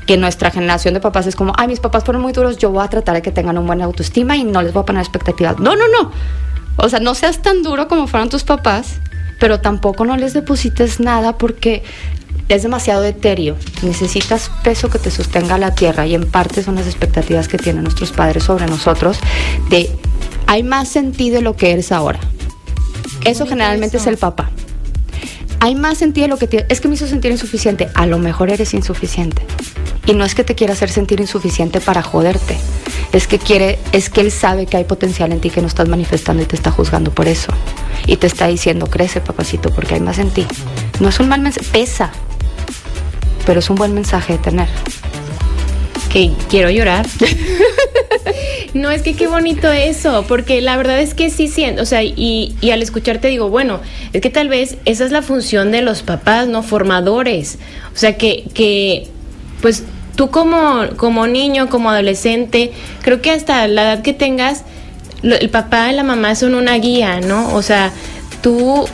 que 0.05 0.17
nuestra 0.17 0.51
generación 0.51 0.93
de 0.93 0.99
papás 0.99 1.25
es 1.27 1.35
como, 1.35 1.53
ay, 1.57 1.67
mis 1.67 1.79
papás 1.79 2.03
fueron 2.03 2.21
muy 2.21 2.31
duros, 2.31 2.57
yo 2.57 2.69
voy 2.69 2.83
a 2.83 2.87
tratar 2.89 3.15
de 3.15 3.21
que 3.21 3.31
tengan 3.31 3.57
un 3.57 3.65
buen 3.65 3.81
autoestima 3.81 4.37
y 4.37 4.43
no 4.43 4.61
les 4.61 4.71
voy 4.71 4.83
a 4.83 4.85
poner 4.85 5.01
expectativas. 5.01 5.59
No, 5.59 5.75
no, 5.75 5.87
no. 5.87 6.11
O 6.77 6.89
sea, 6.89 6.99
no 6.99 7.15
seas 7.15 7.41
tan 7.41 7.63
duro 7.63 7.87
como 7.87 8.05
fueron 8.05 8.29
tus 8.29 8.43
papás, 8.43 8.99
pero 9.39 9.59
tampoco 9.61 10.05
no 10.05 10.15
les 10.15 10.33
deposites 10.33 10.99
nada 10.99 11.37
porque 11.37 11.83
es 12.49 12.63
demasiado 12.63 13.03
etéreo. 13.03 13.55
Necesitas 13.81 14.51
peso 14.63 14.89
que 14.89 14.99
te 14.99 15.11
sostenga 15.11 15.57
la 15.57 15.73
tierra 15.73 16.05
y 16.05 16.15
en 16.15 16.29
parte 16.29 16.63
son 16.63 16.75
las 16.75 16.85
expectativas 16.85 17.47
que 17.47 17.57
tienen 17.57 17.83
nuestros 17.83 18.11
padres 18.11 18.43
sobre 18.43 18.67
nosotros 18.67 19.17
de 19.69 19.89
hay 20.47 20.63
más 20.63 20.95
en 20.95 21.11
ti 21.11 21.29
de 21.29 21.41
lo 21.41 21.55
que 21.55 21.71
eres 21.71 21.91
ahora. 21.91 22.19
Eso 23.23 23.47
generalmente 23.47 23.97
es 23.97 24.07
el 24.07 24.17
papá. 24.17 24.51
Hay 25.59 25.73
más 25.73 26.03
en 26.03 26.13
ti 26.13 26.21
de 26.21 26.27
lo 26.27 26.37
que 26.37 26.47
tienes. 26.47 26.67
Es 26.69 26.79
que 26.79 26.87
me 26.87 26.93
hizo 26.93 27.07
sentir 27.07 27.31
insuficiente. 27.31 27.89
A 27.95 28.05
lo 28.05 28.19
mejor 28.19 28.51
eres 28.51 28.75
insuficiente. 28.75 29.41
Y 30.05 30.13
no 30.13 30.23
es 30.23 30.35
que 30.35 30.43
te 30.43 30.53
quiera 30.53 30.73
hacer 30.73 30.91
sentir 30.91 31.19
insuficiente 31.19 31.81
para 31.81 32.03
joderte. 32.03 32.57
Es 33.11 33.25
que 33.25 33.39
quiere, 33.39 33.79
es 33.91 34.11
que 34.11 34.21
él 34.21 34.31
sabe 34.31 34.67
que 34.67 34.77
hay 34.77 34.83
potencial 34.83 35.31
en 35.31 35.39
ti 35.39 35.49
que 35.49 35.61
no 35.61 35.67
estás 35.67 35.87
manifestando 35.87 36.43
y 36.43 36.45
te 36.45 36.55
está 36.55 36.69
juzgando 36.69 37.11
por 37.11 37.27
eso. 37.27 37.51
Y 38.05 38.17
te 38.17 38.27
está 38.27 38.45
diciendo, 38.45 38.87
crece 38.87 39.21
papacito, 39.21 39.71
porque 39.71 39.95
hay 39.95 40.01
más 40.01 40.19
en 40.19 40.29
ti. 40.29 40.45
No 40.99 41.09
es 41.09 41.19
un 41.19 41.27
mal 41.27 41.41
mensaje, 41.41 41.65
pesa, 41.71 42.11
pero 43.45 43.59
es 43.59 43.69
un 43.69 43.75
buen 43.75 43.93
mensaje 43.93 44.33
de 44.33 44.39
tener. 44.39 44.67
Que 46.09 46.31
quiero 46.49 46.69
llorar. 46.69 47.05
no, 48.73 48.91
es 48.91 49.01
que 49.01 49.15
qué 49.15 49.27
bonito 49.27 49.71
eso, 49.71 50.25
porque 50.27 50.61
la 50.61 50.77
verdad 50.77 50.99
es 50.99 51.13
que 51.13 51.29
sí 51.29 51.47
siento, 51.47 51.81
o 51.81 51.85
sea, 51.85 52.03
y, 52.03 52.55
al 52.71 52.81
escucharte 52.81 53.27
digo, 53.27 53.49
bueno, 53.49 53.81
es 54.13 54.21
que 54.21 54.29
tal 54.29 54.49
vez 54.49 54.77
esa 54.85 55.05
es 55.05 55.11
la 55.11 55.21
función 55.21 55.71
de 55.71 55.81
los 55.81 56.03
papás, 56.03 56.47
¿no? 56.47 56.63
Formadores. 56.63 57.57
O 57.93 57.97
sea, 57.97 58.17
que, 58.17 58.45
que 58.53 59.07
pues 59.61 59.83
tú 60.15 60.29
como, 60.29 60.85
como 60.97 61.27
niño, 61.27 61.69
como 61.69 61.89
adolescente, 61.89 62.71
creo 63.01 63.21
que 63.21 63.31
hasta 63.31 63.67
la 63.67 63.83
edad 63.83 64.01
que 64.01 64.13
tengas, 64.13 64.63
el 65.23 65.49
papá 65.49 65.91
y 65.91 65.95
la 65.95 66.03
mamá 66.03 66.35
son 66.35 66.55
una 66.55 66.75
guía, 66.75 67.19
¿no? 67.19 67.53
O 67.53 67.61
sea, 67.61 67.91
tú, 68.41 68.85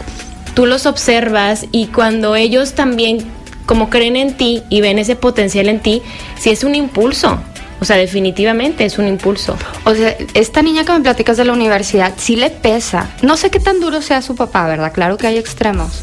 tú 0.53 0.65
los 0.65 0.85
observas 0.85 1.65
y 1.71 1.87
cuando 1.87 2.35
ellos 2.35 2.73
también 2.73 3.25
como 3.71 3.89
creen 3.89 4.17
en 4.17 4.33
ti 4.33 4.63
y 4.67 4.81
ven 4.81 4.99
ese 4.99 5.15
potencial 5.15 5.69
en 5.69 5.79
ti, 5.79 6.01
sí 6.37 6.49
es 6.49 6.65
un 6.65 6.75
impulso. 6.75 7.39
O 7.79 7.85
sea, 7.85 7.95
definitivamente 7.95 8.83
es 8.83 8.97
un 8.97 9.07
impulso. 9.07 9.55
O 9.85 9.95
sea, 9.95 10.13
esta 10.33 10.61
niña 10.61 10.83
que 10.83 10.91
me 10.91 10.99
platicas 10.99 11.37
de 11.37 11.45
la 11.45 11.53
universidad, 11.53 12.11
sí 12.17 12.35
le 12.35 12.49
pesa. 12.49 13.11
No 13.21 13.37
sé 13.37 13.49
qué 13.49 13.61
tan 13.61 13.79
duro 13.79 14.01
sea 14.01 14.21
su 14.21 14.35
papá, 14.35 14.67
¿verdad? 14.67 14.91
Claro 14.91 15.15
que 15.15 15.27
hay 15.27 15.37
extremos. 15.37 16.01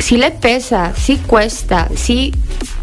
Sí 0.00 0.18
le 0.18 0.32
pesa, 0.32 0.92
sí 0.94 1.16
cuesta, 1.16 1.88
sí 1.94 2.34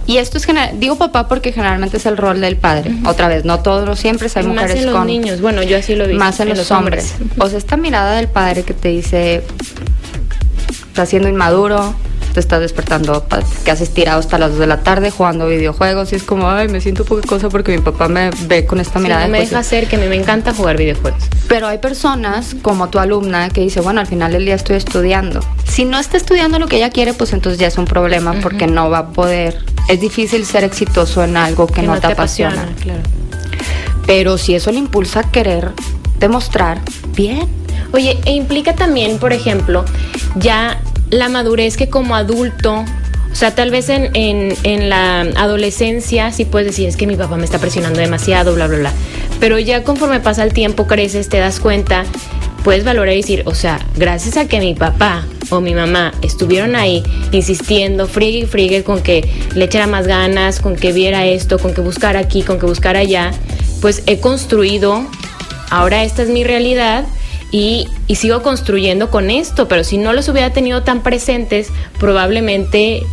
y 0.08 0.18
esto 0.18 0.40
es 0.40 0.46
general, 0.46 0.80
digo 0.80 0.98
papá 0.98 1.28
porque 1.28 1.54
generalmente 1.54 1.98
es 1.98 2.08
el 2.08 2.18
rol 2.18 2.42
del 2.42 2.58
padre. 2.58 2.96
Otra 3.06 3.28
vez, 3.28 3.46
no 3.46 3.60
todos 3.60 3.88
los 3.88 4.00
siempre, 4.00 4.28
hay 4.34 4.44
mujeres 4.44 4.76
más 4.76 4.86
en 4.86 4.92
los 4.92 5.06
niños, 5.06 5.40
bueno, 5.40 5.62
yo 5.62 5.78
así 5.78 5.96
lo 5.96 6.08
vi. 6.08 6.16
Más 6.16 6.40
en, 6.40 6.50
los, 6.50 6.72
hombres. 6.72 7.14
O 7.38 7.48
sea, 7.48 7.60
esta 7.60 7.78
mirada 7.78 8.16
del 8.16 8.28
padre 8.28 8.64
que 8.64 8.74
te 8.74 8.90
dice, 8.90 9.44
está 10.88 11.06
siendo 11.06 11.30
inmaduro, 11.30 11.94
te 12.34 12.40
estás 12.40 12.60
despertando, 12.62 13.26
que 13.64 13.72
haces 13.72 13.94
tirado 13.94 14.20
hasta 14.20 14.38
las 14.38 14.52
2 14.52 14.60
de 14.60 14.68
la 14.68 14.82
tarde 14.82 15.12
jugando 15.12 15.48
videojuegos 15.48 16.12
y 16.12 16.16
es 16.16 16.24
como, 16.24 16.50
ay, 16.50 16.68
me 16.68 16.82
siento 16.82 17.06
poca 17.06 17.26
cosa 17.28 17.50
porque 17.50 17.76
mi 17.76 17.82
papá 17.82 18.08
me 18.08 18.32
ve 18.48 18.66
con 18.66 18.80
esta 18.80 19.00
mirada. 19.00 19.26
no 19.26 19.32
me 19.32 19.40
deja 19.40 19.60
hacer, 19.60 19.88
que 19.88 19.98
me, 19.98 20.08
me 20.08 20.16
encanta 20.16 20.54
jugar 20.54 20.78
videojuegos. 20.78 21.24
Pero 21.48 21.68
hay 21.68 21.78
personas 21.78 22.56
como 22.62 22.90
tu 22.90 23.00
alumna 23.00 23.50
que 23.50 23.62
dice, 23.62 23.82
bueno, 23.82 24.02
al 24.02 24.08
final 24.08 24.32
del 24.32 24.46
día 24.46 24.56
estoy 24.56 24.78
estudiando. 24.78 25.40
Si 25.64 25.86
no 25.86 26.00
está 26.00 26.18
estudiando 26.18 26.60
lo 26.60 26.68
que 26.68 26.78
ella 26.78 26.90
quiere, 26.90 27.14
pues 27.14 27.34
entonces 27.34 27.60
ya 27.60 27.68
es 27.68 27.78
un 27.78 27.86
problema 27.86 28.34
porque 28.42 28.68
no 28.68 28.90
va 28.90 28.98
a 29.00 29.08
poder. 29.10 29.64
Es 29.88 30.02
difícil 30.02 30.46
ser 30.46 30.64
exitoso 30.64 31.24
en 31.24 31.38
algo 31.38 31.68
que, 31.68 31.84
no, 31.84 32.00
te, 32.00 32.08
apasiona. 32.08 32.68
claro. 32.82 33.02
Pero 34.08 34.38
si 34.38 34.56
eso 34.56 34.72
le 34.72 34.80
impulsa 34.80 35.22
a 35.22 35.32
querer 35.32 35.72
demostrar, 36.20 36.82
bien. 37.16 37.48
Oye, 37.92 38.20
e 38.26 38.32
implica 38.32 38.74
también, 38.74 39.20
por 39.20 39.34
ejemplo, 39.34 39.86
ya 40.36 40.82
la 41.14 41.30
madurez 41.30 41.78
que 41.78 41.90
como 41.90 42.16
adulto 42.16 42.84
o 43.32 43.36
sea, 43.36 43.56
tal 43.56 43.72
vez 43.72 43.90
en, 43.90 44.12
en, 44.14 44.90
la 44.90 45.22
adolescencia 45.22 46.32
sí 46.32 46.46
puedes 46.46 46.68
decir, 46.68 46.88
es 46.88 46.96
que 46.96 47.08
mi 47.08 47.16
papá 47.16 47.36
me 47.36 47.46
está 47.46 47.58
presionando 47.58 48.00
demasiado, 48.00 48.54
bla, 48.54 48.68
bla, 48.68 48.78
bla. 48.78 48.92
Pero 49.40 49.58
ya 49.58 49.84
conforme 49.84 50.20
pasa 50.20 50.44
el 50.44 50.54
tiempo, 50.54 50.86
creces, 50.86 51.30
te 51.30 51.40
das 51.40 51.60
cuenta, 51.60 52.04
puedes 52.64 52.84
valorar 52.84 53.16
y 53.16 53.18
decir, 53.18 53.42
o 53.48 53.56
sea, 53.56 53.80
gracias 53.98 54.38
a 54.38 54.48
que 54.48 54.60
mi 54.60 54.76
papá 54.76 55.26
o 55.50 55.62
mi 55.62 55.74
mamá 55.74 56.14
estuvieron 56.22 56.76
ahí 56.76 57.02
insistiendo, 57.32 58.08
friegue 58.08 58.40
y 58.40 58.46
friegue 58.46 58.84
con 58.84 59.02
que 59.02 59.28
le 59.56 59.66
echara 59.66 59.88
más 59.88 60.06
ganas, 60.06 60.60
con 60.60 60.76
que 60.76 60.92
viera 60.92 61.26
esto, 61.26 61.58
con 61.58 61.74
que 61.74 61.82
buscara 61.82 62.20
aquí, 62.20 62.44
con 62.44 62.60
que 62.60 62.68
buscara 62.68 63.00
allá, 63.00 63.32
pues 63.82 64.04
he 64.06 64.20
construido, 64.20 65.08
ahora 65.72 66.04
esta 66.04 66.22
es 66.22 66.30
mi 66.30 66.44
realidad 66.44 67.06
y, 67.54 67.88
sigo 68.16 68.42
construyendo 68.42 69.12
con 69.12 69.30
esto, 69.30 69.68
pero 69.68 69.84
si 69.84 70.00
no 70.00 70.12
los 70.12 70.28
hubiera 70.28 70.52
tenido 70.52 70.82
tan 70.82 71.04
presentes, 71.04 71.70
probablemente 72.00 73.04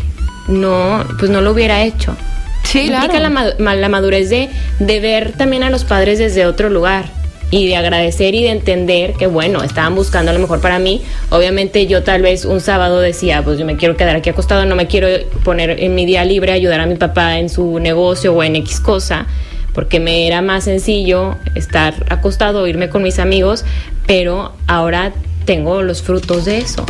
no, 0.49 1.04
pues 1.18 1.30
no 1.30 1.42
lo 1.42 1.52
hubiera 1.52 1.82
hecho. 1.82 2.16
Sí, 2.64 2.90
Implica 2.90 3.20
la, 3.20 3.54
la, 3.75 3.88
madurez 3.90 4.30
de, 4.30 4.49
de 4.78 5.00
ver 5.00 5.32
también 5.32 5.62
a 5.62 5.68
los 5.68 5.85
padres 5.85 6.18
desde 6.18 6.47
otro 6.47 6.70
lugar 6.70 7.04
y 7.50 7.66
de 7.66 7.76
agradecer 7.76 8.35
y 8.35 8.42
de 8.42 8.50
entender 8.50 9.12
que 9.12 9.26
bueno, 9.26 9.62
estaban 9.62 9.94
buscando 9.94 10.32
lo 10.32 10.38
mejor 10.38 10.62
para 10.62 10.78
mí. 10.78 11.02
Obviamente 11.28 11.87
yo 11.87 12.02
tal 12.02 12.23
vez 12.23 12.47
un 12.47 12.62
sábado 12.62 13.00
decía, 13.00 13.42
pues 13.42 13.59
yo 13.59 13.66
me 13.66 13.76
quiero 13.76 13.97
quedar 13.97 14.16
aquí 14.16 14.30
acostado, 14.30 14.64
no 14.64 14.75
me 14.75 14.87
quiero 14.87 15.09
poner 15.44 15.80
en 15.80 15.94
mi 15.94 16.06
día 16.06 16.25
libre 16.25 16.52
a 16.52 16.54
ayudar 16.54 16.80
a 16.80 16.87
mi 16.87 16.94
papá 16.94 17.38
en 17.38 17.50
su 17.50 17.78
negocio 17.78 18.32
o 18.32 18.42
en 18.42 18.56
X 18.56 18.80
cosa, 18.80 19.26
porque 19.75 20.00
me 20.00 20.26
era 20.26 20.40
más 20.40 20.64
sencillo 20.64 21.37
estar 21.54 21.94
acostado 22.09 22.66
irme 22.66 22.88
con 22.88 23.02
mis 23.02 23.18
amigos, 23.18 23.64
pero 24.11 24.50
ahora 24.67 25.12
tengo 25.45 25.83
los 25.83 26.02
frutos 26.02 26.45
de 26.45 26.59
eso. 26.59 26.85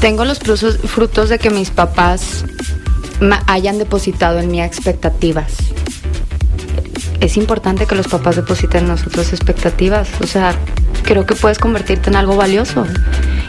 Tengo 0.00 0.24
los 0.24 0.38
frutos 0.38 1.28
de 1.28 1.40
que 1.40 1.50
mis 1.50 1.70
papás 1.72 2.44
hayan 3.48 3.78
depositado 3.78 4.38
en 4.38 4.52
mí 4.52 4.62
expectativas. 4.62 5.52
Es 7.18 7.36
importante 7.36 7.86
que 7.86 7.96
los 7.96 8.06
papás 8.06 8.36
depositen 8.36 8.82
en 8.82 8.90
nosotros 8.90 9.32
expectativas. 9.32 10.08
O 10.20 10.28
sea, 10.28 10.54
creo 11.02 11.26
que 11.26 11.34
puedes 11.34 11.58
convertirte 11.58 12.10
en 12.10 12.14
algo 12.14 12.36
valioso. 12.36 12.86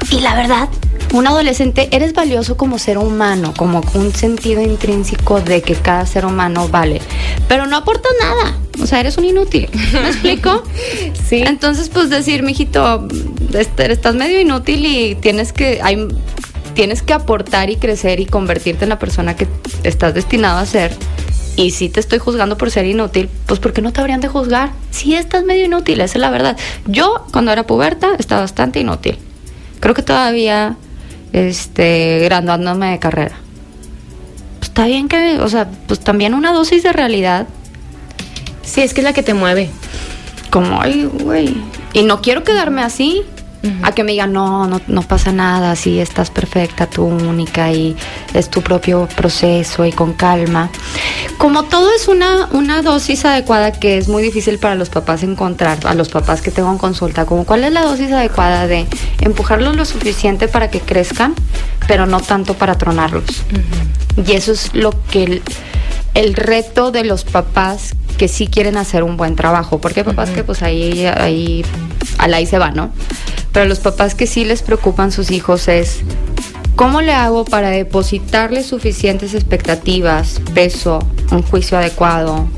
Y 0.10 0.22
la 0.22 0.34
verdad, 0.34 0.68
un 1.16 1.28
adolescente, 1.28 1.88
eres 1.92 2.14
valioso 2.14 2.58
como 2.58 2.78
ser 2.78 2.98
humano, 2.98 3.54
como 3.56 3.82
un 3.94 4.14
sentido 4.14 4.62
intrínseco 4.62 5.40
de 5.40 5.62
que 5.62 5.74
cada 5.76 6.06
ser 6.06 6.26
humano 6.26 6.68
vale, 6.68 7.02
pero 7.48 7.66
no 7.68 7.78
aportas 7.78 8.12
nada. 8.20 8.58
O 8.82 8.86
sea, 8.86 9.00
eres 9.00 9.18
un 9.18 9.24
inútil. 9.24 9.70
¿Me 9.94 10.08
explico? 10.10 10.64
sí. 11.30 11.42
Entonces, 11.46 11.88
pues 11.88 12.10
decir, 12.10 12.44
mijito, 12.44 13.08
este, 13.54 13.90
estás 13.92 14.16
medio 14.16 14.42
inútil 14.42 14.86
y 14.86 15.16
tienes 15.16 15.54
que, 15.54 15.80
hay, 15.82 16.06
tienes 16.74 17.02
que 17.02 17.14
aportar 17.14 17.70
y 17.70 17.78
crecer 17.78 18.20
y 18.20 18.26
convertirte 18.26 18.84
en 18.84 18.90
la 18.90 19.00
persona 19.00 19.38
que 19.38 19.48
estás 19.84 20.14
destinado 20.14 20.60
a 20.60 20.66
ser. 20.66 20.92
Y 21.56 21.72
si 21.72 21.88
te 21.88 22.02
estoy 22.02 22.20
juzgando 22.20 22.58
por 22.58 22.70
ser 22.70 22.86
inútil, 22.86 23.30
pues 23.46 23.62
¿por 23.62 23.72
qué 23.72 23.82
no 23.82 23.94
te 23.94 24.02
habrían 24.02 24.20
de 24.20 24.28
juzgar? 24.28 24.74
Si 24.92 25.16
estás 25.16 25.46
medio 25.46 25.64
inútil, 25.64 26.02
esa 26.02 26.18
es 26.18 26.22
la 26.22 26.30
verdad. 26.30 26.58
Yo, 26.86 27.26
cuando 27.32 27.54
era 27.54 27.66
puberta, 27.66 28.10
estaba 28.20 28.42
bastante 28.42 28.82
inútil. 28.82 29.18
Creo 29.80 29.96
que 29.96 30.02
todavía 30.02 30.76
este, 31.36 32.20
graduándome 32.24 32.92
de 32.92 33.00
carrera. 33.00 33.36
Pues 34.60 34.70
está 34.70 34.86
bien 34.86 35.10
que, 35.10 35.40
o 35.40 35.50
sea, 35.50 35.70
pues 35.88 36.00
también 36.00 36.34
una 36.34 36.54
dosis 36.54 36.82
de 36.82 36.94
realidad. 36.94 37.48
Sí, 38.64 38.82
es 38.82 38.94
que 38.94 39.02
es 39.02 39.06
la 39.06 39.14
que 39.14 39.22
te 39.22 39.34
mueve. 39.34 39.70
Como, 40.50 40.82
ay, 40.82 41.10
güey. 41.12 41.56
Y 41.92 42.04
no 42.04 42.22
quiero 42.22 42.44
quedarme 42.44 42.82
así 42.82 43.24
a 43.84 43.92
que 43.92 44.04
me 44.04 44.12
digan, 44.12 44.34
no, 44.34 44.68
no, 44.68 44.82
no 44.88 45.02
pasa 45.02 45.32
nada, 45.32 45.76
si 45.76 46.00
estás 46.00 46.30
perfecta, 46.30 46.88
tú 46.88 47.06
única 47.06 47.72
y 47.72 47.96
es 48.34 48.50
tu 48.50 48.62
propio 48.62 49.08
proceso 49.16 49.86
y 49.86 49.92
con 49.92 50.14
calma. 50.14 50.70
Como 51.38 51.64
todo 51.64 51.94
es 51.94 52.08
una, 52.08 52.48
una 52.52 52.82
dosis 52.82 53.26
adecuada 53.26 53.72
que 53.72 53.98
es 53.98 54.08
muy 54.08 54.24
difícil 54.24 54.60
para 54.60 54.76
los 54.76 54.90
papás 54.90 55.24
encontrar, 55.24 55.80
a 55.86 55.94
los 55.94 56.10
papás 56.10 56.42
que 56.42 56.52
tengo 56.52 56.72
en 56.72 56.78
consulta, 56.78 57.26
como 57.26 57.46
cuál 57.46 57.64
es 57.64 57.72
la 57.72 57.84
dosis 57.84 58.12
adecuada 58.12 58.68
de 58.68 58.86
empujarlos 59.22 59.76
lo 59.76 59.86
suficiente 59.86 60.48
para 60.48 60.70
que 60.70 60.80
crezcan, 60.80 61.34
pero 61.88 62.06
no 62.06 62.20
tanto 62.20 62.54
para 62.54 62.78
tronarlos. 62.78 63.26
Y 64.26 64.34
eso 64.34 64.52
es 64.52 64.74
lo 64.74 64.92
que 65.12 65.24
el, 65.24 65.42
el 66.14 66.34
reto 66.34 66.92
de 66.92 67.04
los 67.04 67.26
papás 67.26 67.96
que 68.18 68.28
sí 68.28 68.48
quieren 68.48 68.78
hacer 68.78 69.04
un 69.04 69.18
buen 69.18 69.36
trabajo, 69.36 69.80
porque 69.80 70.00
hay 70.00 70.06
papás 70.06 70.30
que 70.30 70.44
pues 70.44 70.64
ahí, 70.64 71.06
ahí, 71.06 71.66
al 72.18 72.34
ahí 72.34 72.46
se 72.46 72.58
va, 72.58 72.72
¿no? 72.72 72.92
Pero 73.56 73.70
los 73.70 73.80
papás 73.80 74.16
que 74.16 74.28
sí 74.28 74.44
les 74.44 74.62
preocupan 74.62 75.14
sus 75.14 75.32
hijos 75.32 75.70
es, 75.70 76.02
¿cómo 76.76 77.00
le 77.00 77.14
hago 77.14 77.46
para 77.46 77.70
depositarles 77.70 78.66
suficientes 78.66 79.34
expectativas, 79.34 80.42
peso, 80.54 81.00
un 81.32 81.42
juicio 81.42 81.78
adecuado, 81.78 82.50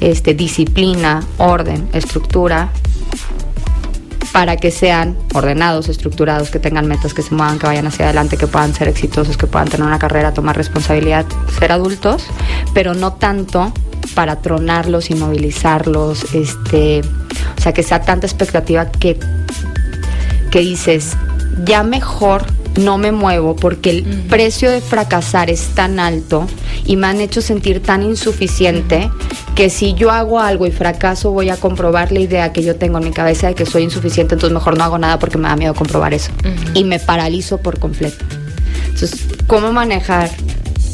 este, 0.00 0.32
disciplina, 0.32 1.22
orden, 1.36 1.86
estructura, 1.92 2.70
para 4.32 4.56
que 4.56 4.70
sean 4.70 5.18
ordenados, 5.34 5.90
estructurados, 5.90 6.50
que 6.50 6.58
tengan 6.58 6.88
metas, 6.88 7.12
que 7.12 7.20
se 7.20 7.34
muevan, 7.34 7.58
que 7.58 7.66
vayan 7.66 7.86
hacia 7.86 8.06
adelante, 8.06 8.38
que 8.38 8.46
puedan 8.46 8.72
ser 8.72 8.88
exitosos, 8.88 9.36
que 9.36 9.46
puedan 9.46 9.68
tener 9.68 9.86
una 9.86 9.98
carrera, 9.98 10.32
tomar 10.32 10.56
responsabilidad, 10.56 11.26
ser 11.58 11.72
adultos, 11.72 12.24
pero 12.72 12.94
no 12.94 13.12
tanto 13.12 13.70
para 14.14 14.40
tronarlos, 14.40 15.10
inmovilizarlos, 15.10 16.32
este, 16.32 17.02
o 17.02 17.60
sea, 17.60 17.74
que 17.74 17.82
sea 17.82 18.00
tanta 18.00 18.26
expectativa 18.26 18.86
que, 18.86 19.18
que 20.50 20.60
dices, 20.60 21.16
ya 21.64 21.82
mejor 21.82 22.44
no 22.78 22.96
me 22.98 23.12
muevo 23.12 23.56
porque 23.56 23.90
el 23.90 24.04
precio 24.28 24.70
de 24.70 24.80
fracasar 24.80 25.50
es 25.50 25.74
tan 25.74 25.98
alto 25.98 26.46
y 26.84 26.96
me 26.96 27.08
han 27.08 27.20
hecho 27.20 27.42
sentir 27.42 27.82
tan 27.82 28.02
insuficiente 28.02 29.10
que 29.54 29.70
si 29.70 29.94
yo 29.94 30.10
hago 30.10 30.38
algo 30.38 30.66
y 30.66 30.70
fracaso 30.70 31.32
voy 31.32 31.50
a 31.50 31.56
comprobar 31.56 32.12
la 32.12 32.20
idea 32.20 32.52
que 32.52 32.62
yo 32.62 32.76
tengo 32.76 32.98
en 32.98 33.04
mi 33.04 33.10
cabeza 33.10 33.48
de 33.48 33.54
que 33.54 33.66
soy 33.66 33.82
insuficiente, 33.82 34.34
entonces 34.34 34.54
mejor 34.54 34.78
no 34.78 34.84
hago 34.84 34.98
nada 34.98 35.18
porque 35.18 35.38
me 35.38 35.48
da 35.48 35.56
miedo 35.56 35.74
comprobar 35.74 36.14
eso 36.14 36.30
y 36.74 36.84
me 36.84 37.00
paralizo 37.00 37.58
por 37.58 37.78
completo. 37.78 38.24
Entonces, 38.84 39.26
¿cómo 39.46 39.72
manejar 39.72 40.30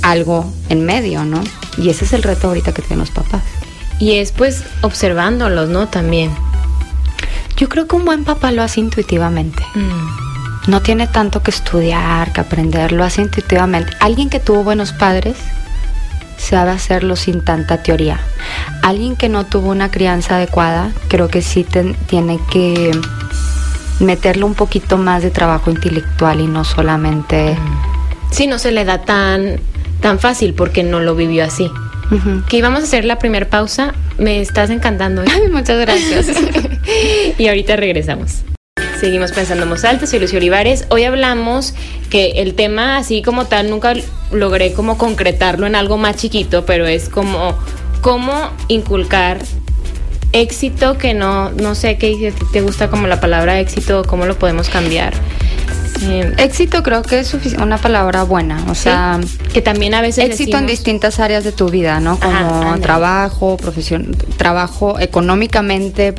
algo 0.02 0.50
en 0.68 0.84
medio, 0.84 1.24
¿no? 1.24 1.42
Y 1.76 1.90
ese 1.90 2.04
es 2.04 2.12
el 2.12 2.22
reto 2.22 2.48
ahorita 2.48 2.72
que 2.72 2.82
tienen 2.82 3.00
los 3.00 3.10
papás. 3.10 3.42
Y 3.98 4.12
es 4.12 4.32
pues 4.32 4.62
observándolos, 4.82 5.68
¿no? 5.68 5.88
También. 5.88 6.30
Yo 7.56 7.68
creo 7.68 7.86
que 7.86 7.96
un 7.96 8.04
buen 8.04 8.24
papá 8.24 8.52
lo 8.52 8.62
hace 8.62 8.80
intuitivamente. 8.80 9.62
Mm. 9.74 10.70
No 10.70 10.80
tiene 10.80 11.06
tanto 11.06 11.42
que 11.42 11.50
estudiar, 11.50 12.32
que 12.32 12.40
aprender, 12.40 12.92
lo 12.92 13.04
hace 13.04 13.20
intuitivamente. 13.20 13.92
Alguien 14.00 14.30
que 14.30 14.40
tuvo 14.40 14.64
buenos 14.64 14.92
padres 14.92 15.36
sabe 16.38 16.70
hacerlo 16.70 17.16
sin 17.16 17.44
tanta 17.44 17.82
teoría. 17.82 18.18
Alguien 18.82 19.16
que 19.16 19.28
no 19.28 19.44
tuvo 19.44 19.70
una 19.70 19.90
crianza 19.90 20.36
adecuada, 20.36 20.92
creo 21.08 21.28
que 21.28 21.42
sí 21.42 21.66
tiene 22.06 22.40
que 22.50 22.90
meterle 24.00 24.44
un 24.44 24.54
poquito 24.54 24.98
más 24.98 25.22
de 25.22 25.30
trabajo 25.30 25.70
intelectual 25.70 26.40
y 26.40 26.46
no 26.46 26.64
solamente... 26.64 27.56
Sí, 28.30 28.46
no 28.46 28.58
se 28.58 28.72
le 28.72 28.84
da 28.84 29.02
tan, 29.02 29.60
tan 30.00 30.18
fácil 30.18 30.54
porque 30.54 30.82
no 30.82 31.00
lo 31.00 31.14
vivió 31.14 31.44
así. 31.44 31.70
Que 32.48 32.56
íbamos 32.58 32.80
a 32.80 32.84
hacer 32.84 33.04
la 33.04 33.18
primera 33.18 33.48
pausa. 33.48 33.94
Me 34.18 34.40
estás 34.40 34.70
encantando. 34.70 35.22
¿eh? 35.22 35.26
muchas 35.52 35.78
gracias. 35.80 36.28
y 37.38 37.48
ahorita 37.48 37.76
regresamos. 37.76 38.42
Seguimos 38.98 39.32
pensando 39.32 39.64
en 39.64 39.86
alto, 39.86 40.06
soy 40.06 40.20
Lucio 40.20 40.38
Olivares. 40.38 40.86
Hoy 40.88 41.04
hablamos 41.04 41.74
que 42.10 42.42
el 42.42 42.54
tema 42.54 42.96
así 42.96 43.22
como 43.22 43.46
tal 43.46 43.68
nunca 43.68 43.92
logré 44.32 44.72
como 44.72 44.96
concretarlo 44.96 45.66
en 45.66 45.74
algo 45.74 45.98
más 45.98 46.16
chiquito, 46.16 46.64
pero 46.64 46.86
es 46.86 47.08
como 47.08 47.58
cómo 48.00 48.50
inculcar 48.68 49.38
éxito 50.32 50.98
que 50.98 51.14
no, 51.14 51.50
no 51.50 51.74
sé 51.74 51.96
qué 51.96 52.32
te 52.52 52.60
gusta 52.60 52.88
como 52.88 53.06
la 53.06 53.20
palabra 53.20 53.60
éxito, 53.60 54.04
cómo 54.06 54.26
lo 54.26 54.38
podemos 54.38 54.68
cambiar. 54.68 55.14
Eh, 56.02 56.34
éxito 56.38 56.82
creo 56.82 57.02
que 57.02 57.20
es 57.20 57.34
una 57.58 57.78
palabra 57.78 58.24
buena, 58.24 58.64
o 58.68 58.74
sea, 58.74 59.20
que 59.52 59.62
también 59.62 59.94
a 59.94 60.02
veces 60.02 60.24
éxito 60.24 60.58
en 60.58 60.66
distintas 60.66 61.20
áreas 61.20 61.44
de 61.44 61.52
tu 61.52 61.68
vida, 61.68 62.00
¿no? 62.00 62.18
Como 62.18 62.78
trabajo, 62.80 63.56
profesión, 63.56 64.16
trabajo 64.36 64.98
económicamente, 64.98 66.12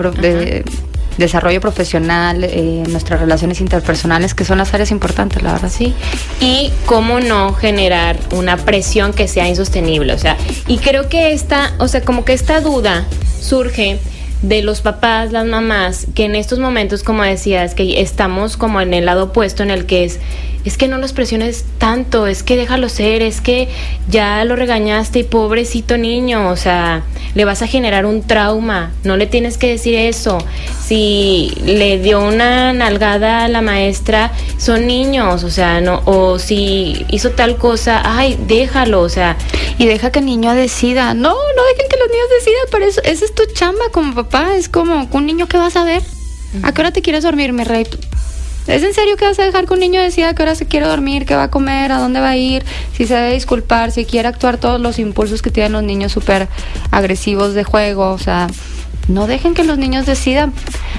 desarrollo 1.18 1.62
profesional, 1.62 2.44
eh, 2.44 2.84
nuestras 2.90 3.20
relaciones 3.20 3.62
interpersonales, 3.62 4.34
que 4.34 4.44
son 4.44 4.58
las 4.58 4.74
áreas 4.74 4.92
importantes, 4.92 5.42
la 5.44 5.54
verdad. 5.54 5.72
Sí. 5.72 5.94
Y 6.40 6.72
cómo 6.86 7.20
no 7.20 7.54
generar 7.54 8.18
una 8.32 8.58
presión 8.58 9.14
que 9.14 9.28
sea 9.28 9.48
insostenible, 9.48 10.14
o 10.14 10.18
sea, 10.18 10.38
y 10.68 10.78
creo 10.78 11.10
que 11.10 11.34
esta, 11.34 11.74
o 11.80 11.88
sea, 11.88 12.02
como 12.02 12.26
que 12.26 12.34
esta 12.34 12.60
duda 12.62 13.06
surge 13.42 14.00
de 14.42 14.62
los 14.62 14.82
papás, 14.82 15.32
las 15.32 15.46
mamás, 15.46 16.08
que 16.14 16.26
en 16.26 16.36
estos 16.36 16.60
momentos, 16.60 17.04
como 17.04 17.24
decías, 17.24 17.76
que 17.76 18.02
estamos 18.02 18.58
como 18.58 18.82
en 18.82 18.94
el 18.94 19.06
lado 19.06 19.26
opuesto 19.26 19.64
en 19.64 19.72
el 19.72 19.86
que 19.86 20.04
es 20.04 20.20
es 20.66 20.78
que 20.78 20.88
no 20.88 20.98
los 20.98 21.14
presiones 21.14 21.66
tanto, 21.78 22.26
es 22.26 22.42
que 22.42 22.58
déjalo 22.58 22.90
ser, 22.90 23.22
es 23.22 23.40
que 23.40 23.70
ya 24.10 24.44
lo 24.46 24.56
regañaste 24.56 25.20
y 25.20 25.24
pobrecito 25.24 25.98
niño, 25.98 26.50
o 26.50 26.58
sea, 26.58 27.04
le 27.36 27.46
vas 27.46 27.62
a 27.62 27.68
generar 27.68 28.08
un 28.08 28.24
trauma, 28.24 28.92
no 29.04 29.16
le 29.16 29.28
tienes 29.28 29.58
que 29.58 29.70
decir 29.70 29.94
eso. 29.94 30.40
Si 30.84 31.54
le 31.64 32.00
dio 32.00 32.20
una 32.20 32.74
nalgada 32.74 33.44
a 33.44 33.48
la 33.48 33.62
maestra, 33.62 34.32
son 34.58 34.88
niños, 34.88 35.44
o 35.44 35.52
sea, 35.52 35.82
no, 35.82 36.02
o 36.06 36.40
si 36.40 37.06
hizo 37.10 37.32
tal 37.32 37.58
cosa, 37.58 38.02
ay, 38.04 38.38
déjalo, 38.48 39.02
o 39.02 39.10
sea. 39.10 39.38
Y 39.78 39.86
deja 39.86 40.12
que 40.12 40.20
el 40.20 40.26
niño 40.26 40.54
decida. 40.54 41.14
No, 41.14 41.30
no 41.30 41.64
dejen 41.72 41.90
que 41.90 41.98
los 41.98 42.10
niños 42.10 42.28
decidan, 42.40 42.66
pero 42.72 42.86
eso, 42.86 43.02
esa 43.04 43.26
es 43.26 43.36
tu 43.36 43.44
chamba 43.54 43.86
como 43.92 44.16
papá, 44.16 44.56
es 44.56 44.70
como 44.70 45.08
un 45.12 45.26
niño 45.26 45.48
que 45.48 45.58
vas 45.58 45.76
a 45.76 45.84
ver. 45.84 46.02
¿A 46.64 46.72
qué 46.72 46.82
hora 46.82 46.92
te 46.92 47.02
quieres 47.02 47.24
dormir, 47.24 47.52
mi 47.54 47.64
rey? 47.64 47.86
¿Es 48.68 48.82
en 48.82 48.96
serio 48.96 49.16
que 49.16 49.26
vas 49.26 49.38
a 49.38 49.44
dejar 49.44 49.68
que 49.68 49.74
un 49.74 49.80
niño 49.80 50.02
decida 50.02 50.30
a 50.30 50.34
qué 50.34 50.42
hora 50.42 50.56
se 50.56 50.66
quiere 50.66 50.88
dormir, 50.88 51.28
qué 51.28 51.36
va 51.36 51.44
a 51.44 51.52
comer, 51.52 51.92
a 51.92 52.00
dónde 52.00 52.20
va 52.20 52.30
a 52.30 52.38
ir, 52.38 52.66
si 52.94 53.06
se 53.06 53.14
debe 53.14 53.34
disculpar, 53.34 53.92
si 53.92 54.06
quiere 54.06 54.28
actuar 54.28 54.58
todos 54.58 54.82
los 54.82 54.98
impulsos 54.98 55.44
que 55.44 55.52
tienen 55.52 55.74
los 55.74 55.84
niños 55.84 56.12
súper 56.12 56.48
agresivos 56.90 57.54
de 57.54 57.64
juego? 57.64 58.12
O 58.12 58.18
sea, 58.18 58.48
no 59.08 59.28
dejen 59.28 59.54
que 59.54 59.64
los 59.64 59.78
niños 59.78 60.08
decidan. 60.08 60.52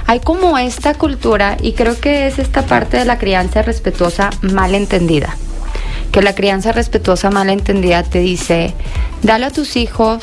Hay 0.06 0.20
como 0.20 0.56
esta 0.58 0.94
cultura 0.94 1.56
y 1.61 1.73
creo 1.73 1.99
que 1.99 2.28
es 2.28 2.38
esta 2.38 2.64
parte 2.64 2.99
de 2.99 3.04
la 3.04 3.18
crianza 3.18 3.62
respetuosa 3.62 4.30
mal 4.42 4.76
entendida. 4.76 5.37
Que 6.12 6.23
la 6.23 6.37
crianza 6.37 6.70
respetuosa 6.70 7.30
mal 7.30 7.50
entendida 7.50 8.05
te 8.05 8.20
dice, 8.20 8.74
dale 9.22 9.46
a 9.46 9.50
tus 9.50 9.74
hijos 9.74 10.22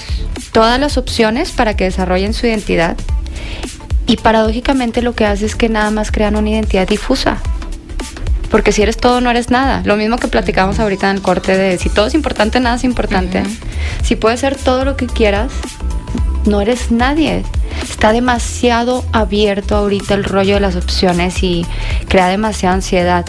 todas 0.54 0.80
las 0.80 0.98
opciones 0.98 1.52
para 1.52 1.76
que 1.76 1.84
desarrollen 1.84 2.34
su 2.34 2.48
identidad 2.48 2.96
y 4.08 4.18
paradójicamente 4.18 5.02
lo 5.02 5.14
que 5.14 5.26
hace 5.26 5.46
es 5.46 5.56
que 5.56 5.70
nada 5.70 5.92
más 5.92 6.12
crean 6.12 6.36
una 6.36 6.50
identidad 6.50 6.88
difusa. 6.88 7.38
Porque 8.52 8.72
si 8.72 8.84
eres 8.84 8.98
todo, 8.98 9.20
no 9.20 9.32
eres 9.32 9.50
nada. 9.50 9.82
Lo 9.84 9.96
mismo 9.96 10.18
que 10.18 10.28
platicamos 10.28 10.80
ahorita 10.80 11.10
en 11.10 11.18
el 11.18 11.22
corte 11.24 11.58
de 11.58 11.78
si 11.80 11.90
todo 11.90 12.06
es 12.06 12.14
importante, 12.14 12.60
nada 12.60 12.76
es 12.76 12.84
importante. 12.84 13.42
Si 14.04 14.16
puedes 14.16 14.42
ser 14.42 14.56
todo 14.56 14.86
lo 14.86 14.96
que 14.96 15.08
quieras, 15.08 15.52
no 16.46 16.62
eres 16.62 16.92
nadie. 16.92 17.44
Está 17.82 18.12
demasiado 18.12 19.04
abierto 19.12 19.76
ahorita 19.76 20.14
el 20.14 20.24
rollo 20.24 20.54
de 20.56 20.60
las 20.60 20.76
opciones 20.76 21.42
y 21.42 21.66
crea 22.08 22.28
demasiada 22.28 22.76
ansiedad. 22.76 23.26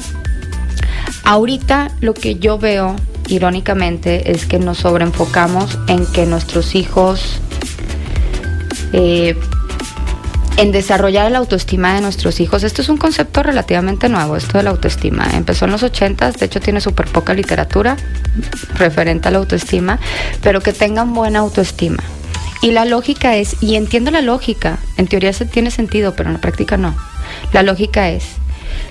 Ahorita 1.24 1.90
lo 2.00 2.12
que 2.12 2.34
yo 2.34 2.58
veo, 2.58 2.96
irónicamente, 3.28 4.30
es 4.30 4.44
que 4.44 4.58
nos 4.58 4.78
sobreenfocamos 4.78 5.78
en 5.86 6.04
que 6.04 6.26
nuestros 6.26 6.74
hijos 6.74 7.40
eh, 8.92 9.36
en 10.56 10.70
desarrollar 10.70 11.30
la 11.30 11.38
autoestima 11.38 11.94
de 11.94 12.00
nuestros 12.00 12.38
hijos. 12.40 12.62
Esto 12.62 12.82
es 12.82 12.88
un 12.88 12.96
concepto 12.96 13.42
relativamente 13.42 14.08
nuevo, 14.08 14.36
esto 14.36 14.58
de 14.58 14.64
la 14.64 14.70
autoestima. 14.70 15.26
Empezó 15.34 15.64
en 15.64 15.72
los 15.72 15.82
80, 15.82 16.32
de 16.32 16.46
hecho 16.46 16.60
tiene 16.60 16.80
súper 16.80 17.06
poca 17.06 17.34
literatura 17.34 17.96
referente 18.76 19.28
a 19.28 19.30
la 19.32 19.38
autoestima, 19.38 19.98
pero 20.42 20.60
que 20.60 20.72
tengan 20.72 21.12
buena 21.12 21.40
autoestima. 21.40 22.02
Y 22.62 22.70
la 22.70 22.84
lógica 22.84 23.36
es, 23.36 23.56
y 23.62 23.74
entiendo 23.74 24.10
la 24.10 24.22
lógica, 24.22 24.78
en 24.96 25.06
teoría 25.06 25.32
se 25.32 25.44
tiene 25.44 25.70
sentido, 25.70 26.14
pero 26.14 26.30
en 26.30 26.34
la 26.34 26.40
práctica 26.40 26.76
no. 26.76 26.94
La 27.52 27.62
lógica 27.62 28.08
es, 28.10 28.24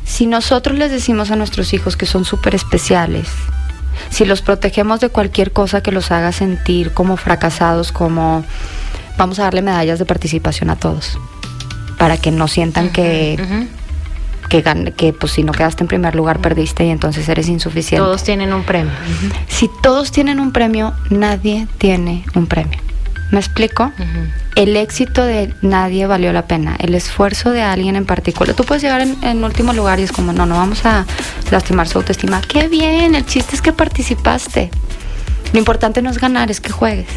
si 0.05 0.27
nosotros 0.27 0.77
les 0.77 0.91
decimos 0.91 1.31
a 1.31 1.35
nuestros 1.35 1.73
hijos 1.73 1.95
que 1.95 2.05
son 2.05 2.25
súper 2.25 2.55
especiales, 2.55 3.27
si 4.09 4.25
los 4.25 4.41
protegemos 4.41 4.99
de 4.99 5.09
cualquier 5.09 5.53
cosa 5.53 5.81
que 5.81 5.91
los 5.91 6.11
haga 6.11 6.31
sentir 6.33 6.91
como 6.91 7.15
fracasados, 7.15 7.91
como 7.91 8.43
vamos 9.17 9.39
a 9.39 9.43
darle 9.43 9.61
medallas 9.61 9.97
de 9.97 10.05
participación 10.05 10.69
a 10.69 10.75
todos 10.75 11.17
para 11.97 12.17
que 12.17 12.31
no 12.31 12.47
sientan 12.47 12.89
que, 12.89 13.67
que, 14.49 14.93
que 14.95 15.13
pues 15.13 15.33
si 15.33 15.43
no 15.43 15.51
quedaste 15.51 15.83
en 15.83 15.87
primer 15.87 16.15
lugar 16.15 16.39
perdiste 16.39 16.85
y 16.85 16.89
entonces 16.89 17.27
eres 17.29 17.47
insuficiente. 17.47 18.03
Todos 18.03 18.23
tienen 18.23 18.53
un 18.53 18.63
premio. 18.63 18.91
Si 19.47 19.69
todos 19.81 20.11
tienen 20.11 20.39
un 20.39 20.51
premio, 20.51 20.93
nadie 21.09 21.67
tiene 21.77 22.25
un 22.35 22.47
premio. 22.47 22.79
¿Me 23.31 23.39
explico? 23.39 23.91
El 24.55 24.75
éxito 24.75 25.25
de 25.25 25.51
nadie 25.63 26.05
valió 26.05 26.31
la 26.33 26.45
pena. 26.45 26.75
El 26.77 26.93
esfuerzo 26.93 27.49
de 27.49 27.63
alguien 27.63 27.95
en 27.95 28.05
particular. 28.05 28.55
Tú 28.55 28.63
puedes 28.63 28.83
llegar 28.83 29.01
en, 29.01 29.17
en, 29.23 29.43
último 29.43 29.73
lugar 29.73 29.99
y 29.99 30.03
es 30.03 30.11
como, 30.11 30.33
no, 30.33 30.45
no 30.45 30.55
vamos 30.55 30.85
a 30.85 31.07
lastimar 31.49 31.87
su 31.87 31.97
autoestima. 31.97 32.41
Qué 32.41 32.67
bien, 32.67 33.15
el 33.15 33.25
chiste 33.25 33.55
es 33.55 33.61
que 33.63 33.73
participaste. 33.73 34.69
Lo 35.51 35.57
importante 35.57 36.03
no 36.03 36.11
es 36.11 36.19
ganar, 36.19 36.51
es 36.51 36.61
que 36.61 36.71
juegues. 36.71 37.07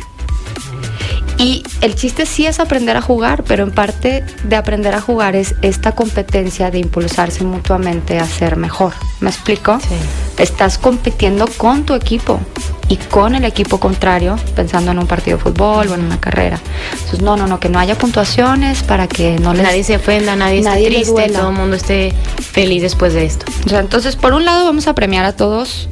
Y 1.38 1.62
el 1.82 1.94
chiste 1.94 2.24
sí 2.24 2.46
es 2.46 2.60
aprender 2.60 2.96
a 2.96 3.02
jugar, 3.02 3.44
pero 3.44 3.62
en 3.62 3.70
parte 3.70 4.24
de 4.44 4.56
aprender 4.56 4.94
a 4.94 5.00
jugar 5.00 5.36
es 5.36 5.54
esta 5.62 5.92
competencia 5.92 6.70
de 6.70 6.78
impulsarse 6.78 7.44
mutuamente 7.44 8.18
a 8.18 8.26
ser 8.26 8.56
mejor. 8.56 8.94
¿Me 9.20 9.28
explico? 9.28 9.78
Sí. 9.80 10.42
Estás 10.42 10.78
compitiendo 10.78 11.46
con 11.58 11.84
tu 11.84 11.94
equipo 11.94 12.40
y 12.88 12.96
con 12.96 13.34
el 13.34 13.44
equipo 13.44 13.78
contrario, 13.78 14.38
pensando 14.54 14.92
en 14.92 14.98
un 14.98 15.06
partido 15.06 15.36
de 15.36 15.42
fútbol 15.42 15.88
o 15.88 15.94
en 15.94 16.04
una 16.04 16.20
carrera. 16.20 16.60
Entonces, 16.92 17.20
no, 17.20 17.36
no, 17.36 17.46
no, 17.46 17.60
que 17.60 17.68
no 17.68 17.78
haya 17.78 17.98
puntuaciones 17.98 18.82
para 18.82 19.08
que 19.08 19.38
no 19.38 19.52
les... 19.52 19.62
Nadie 19.62 19.84
se 19.84 19.96
ofenda, 19.96 20.36
nadie, 20.36 20.62
nadie 20.62 20.86
esté 20.86 20.96
triste, 20.96 21.32
todo 21.32 21.50
el 21.50 21.56
mundo 21.56 21.76
esté 21.76 22.14
feliz 22.40 22.82
después 22.82 23.12
de 23.12 23.26
esto. 23.26 23.44
O 23.66 23.68
sea, 23.68 23.80
entonces, 23.80 24.16
por 24.16 24.32
un 24.32 24.44
lado 24.44 24.64
vamos 24.64 24.86
a 24.86 24.94
premiar 24.94 25.24
a 25.24 25.36
todos 25.36 25.88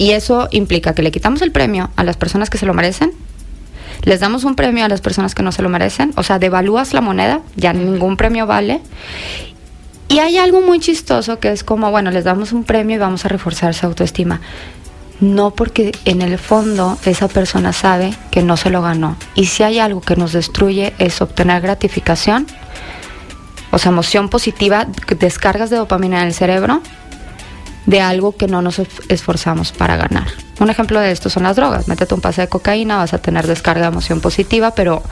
y 0.00 0.12
eso 0.12 0.48
implica 0.50 0.94
que 0.94 1.02
le 1.02 1.10
quitamos 1.10 1.42
el 1.42 1.52
premio 1.52 1.90
a 1.94 2.04
las 2.04 2.16
personas 2.16 2.48
que 2.48 2.56
se 2.56 2.64
lo 2.64 2.72
merecen, 2.72 3.12
les 4.00 4.18
damos 4.18 4.44
un 4.44 4.54
premio 4.54 4.82
a 4.82 4.88
las 4.88 5.02
personas 5.02 5.34
que 5.34 5.42
no 5.42 5.52
se 5.52 5.60
lo 5.60 5.68
merecen, 5.68 6.14
o 6.16 6.22
sea, 6.22 6.38
devalúas 6.38 6.94
la 6.94 7.02
moneda, 7.02 7.42
ya 7.54 7.74
ningún 7.74 8.16
premio 8.16 8.46
vale. 8.46 8.80
Y 10.08 10.20
hay 10.20 10.38
algo 10.38 10.62
muy 10.62 10.80
chistoso 10.80 11.38
que 11.38 11.52
es 11.52 11.64
como, 11.64 11.90
bueno, 11.90 12.10
les 12.10 12.24
damos 12.24 12.52
un 12.52 12.64
premio 12.64 12.96
y 12.96 12.98
vamos 12.98 13.26
a 13.26 13.28
reforzar 13.28 13.74
su 13.74 13.84
autoestima. 13.84 14.40
No 15.20 15.50
porque 15.50 15.92
en 16.06 16.22
el 16.22 16.38
fondo 16.38 16.96
esa 17.04 17.28
persona 17.28 17.74
sabe 17.74 18.14
que 18.30 18.42
no 18.42 18.56
se 18.56 18.70
lo 18.70 18.80
ganó. 18.80 19.16
Y 19.34 19.44
si 19.44 19.64
hay 19.64 19.80
algo 19.80 20.00
que 20.00 20.16
nos 20.16 20.32
destruye 20.32 20.94
es 20.98 21.20
obtener 21.20 21.60
gratificación, 21.60 22.46
o 23.70 23.78
sea, 23.78 23.92
emoción 23.92 24.30
positiva, 24.30 24.86
descargas 25.18 25.68
de 25.68 25.76
dopamina 25.76 26.22
en 26.22 26.28
el 26.28 26.32
cerebro, 26.32 26.80
de 27.90 28.00
algo 28.00 28.36
que 28.36 28.46
no 28.46 28.62
nos 28.62 28.80
esforzamos 29.08 29.72
para 29.72 29.96
ganar. 29.96 30.28
Un 30.60 30.70
ejemplo 30.70 31.00
de 31.00 31.10
esto 31.10 31.28
son 31.28 31.42
las 31.42 31.56
drogas. 31.56 31.88
Métete 31.88 32.14
un 32.14 32.20
pase 32.20 32.42
de 32.42 32.48
cocaína, 32.48 32.98
vas 32.98 33.14
a 33.14 33.18
tener 33.18 33.48
descarga 33.48 33.82
de 33.82 33.88
emoción 33.88 34.20
positiva, 34.20 34.72
pero 34.76 35.02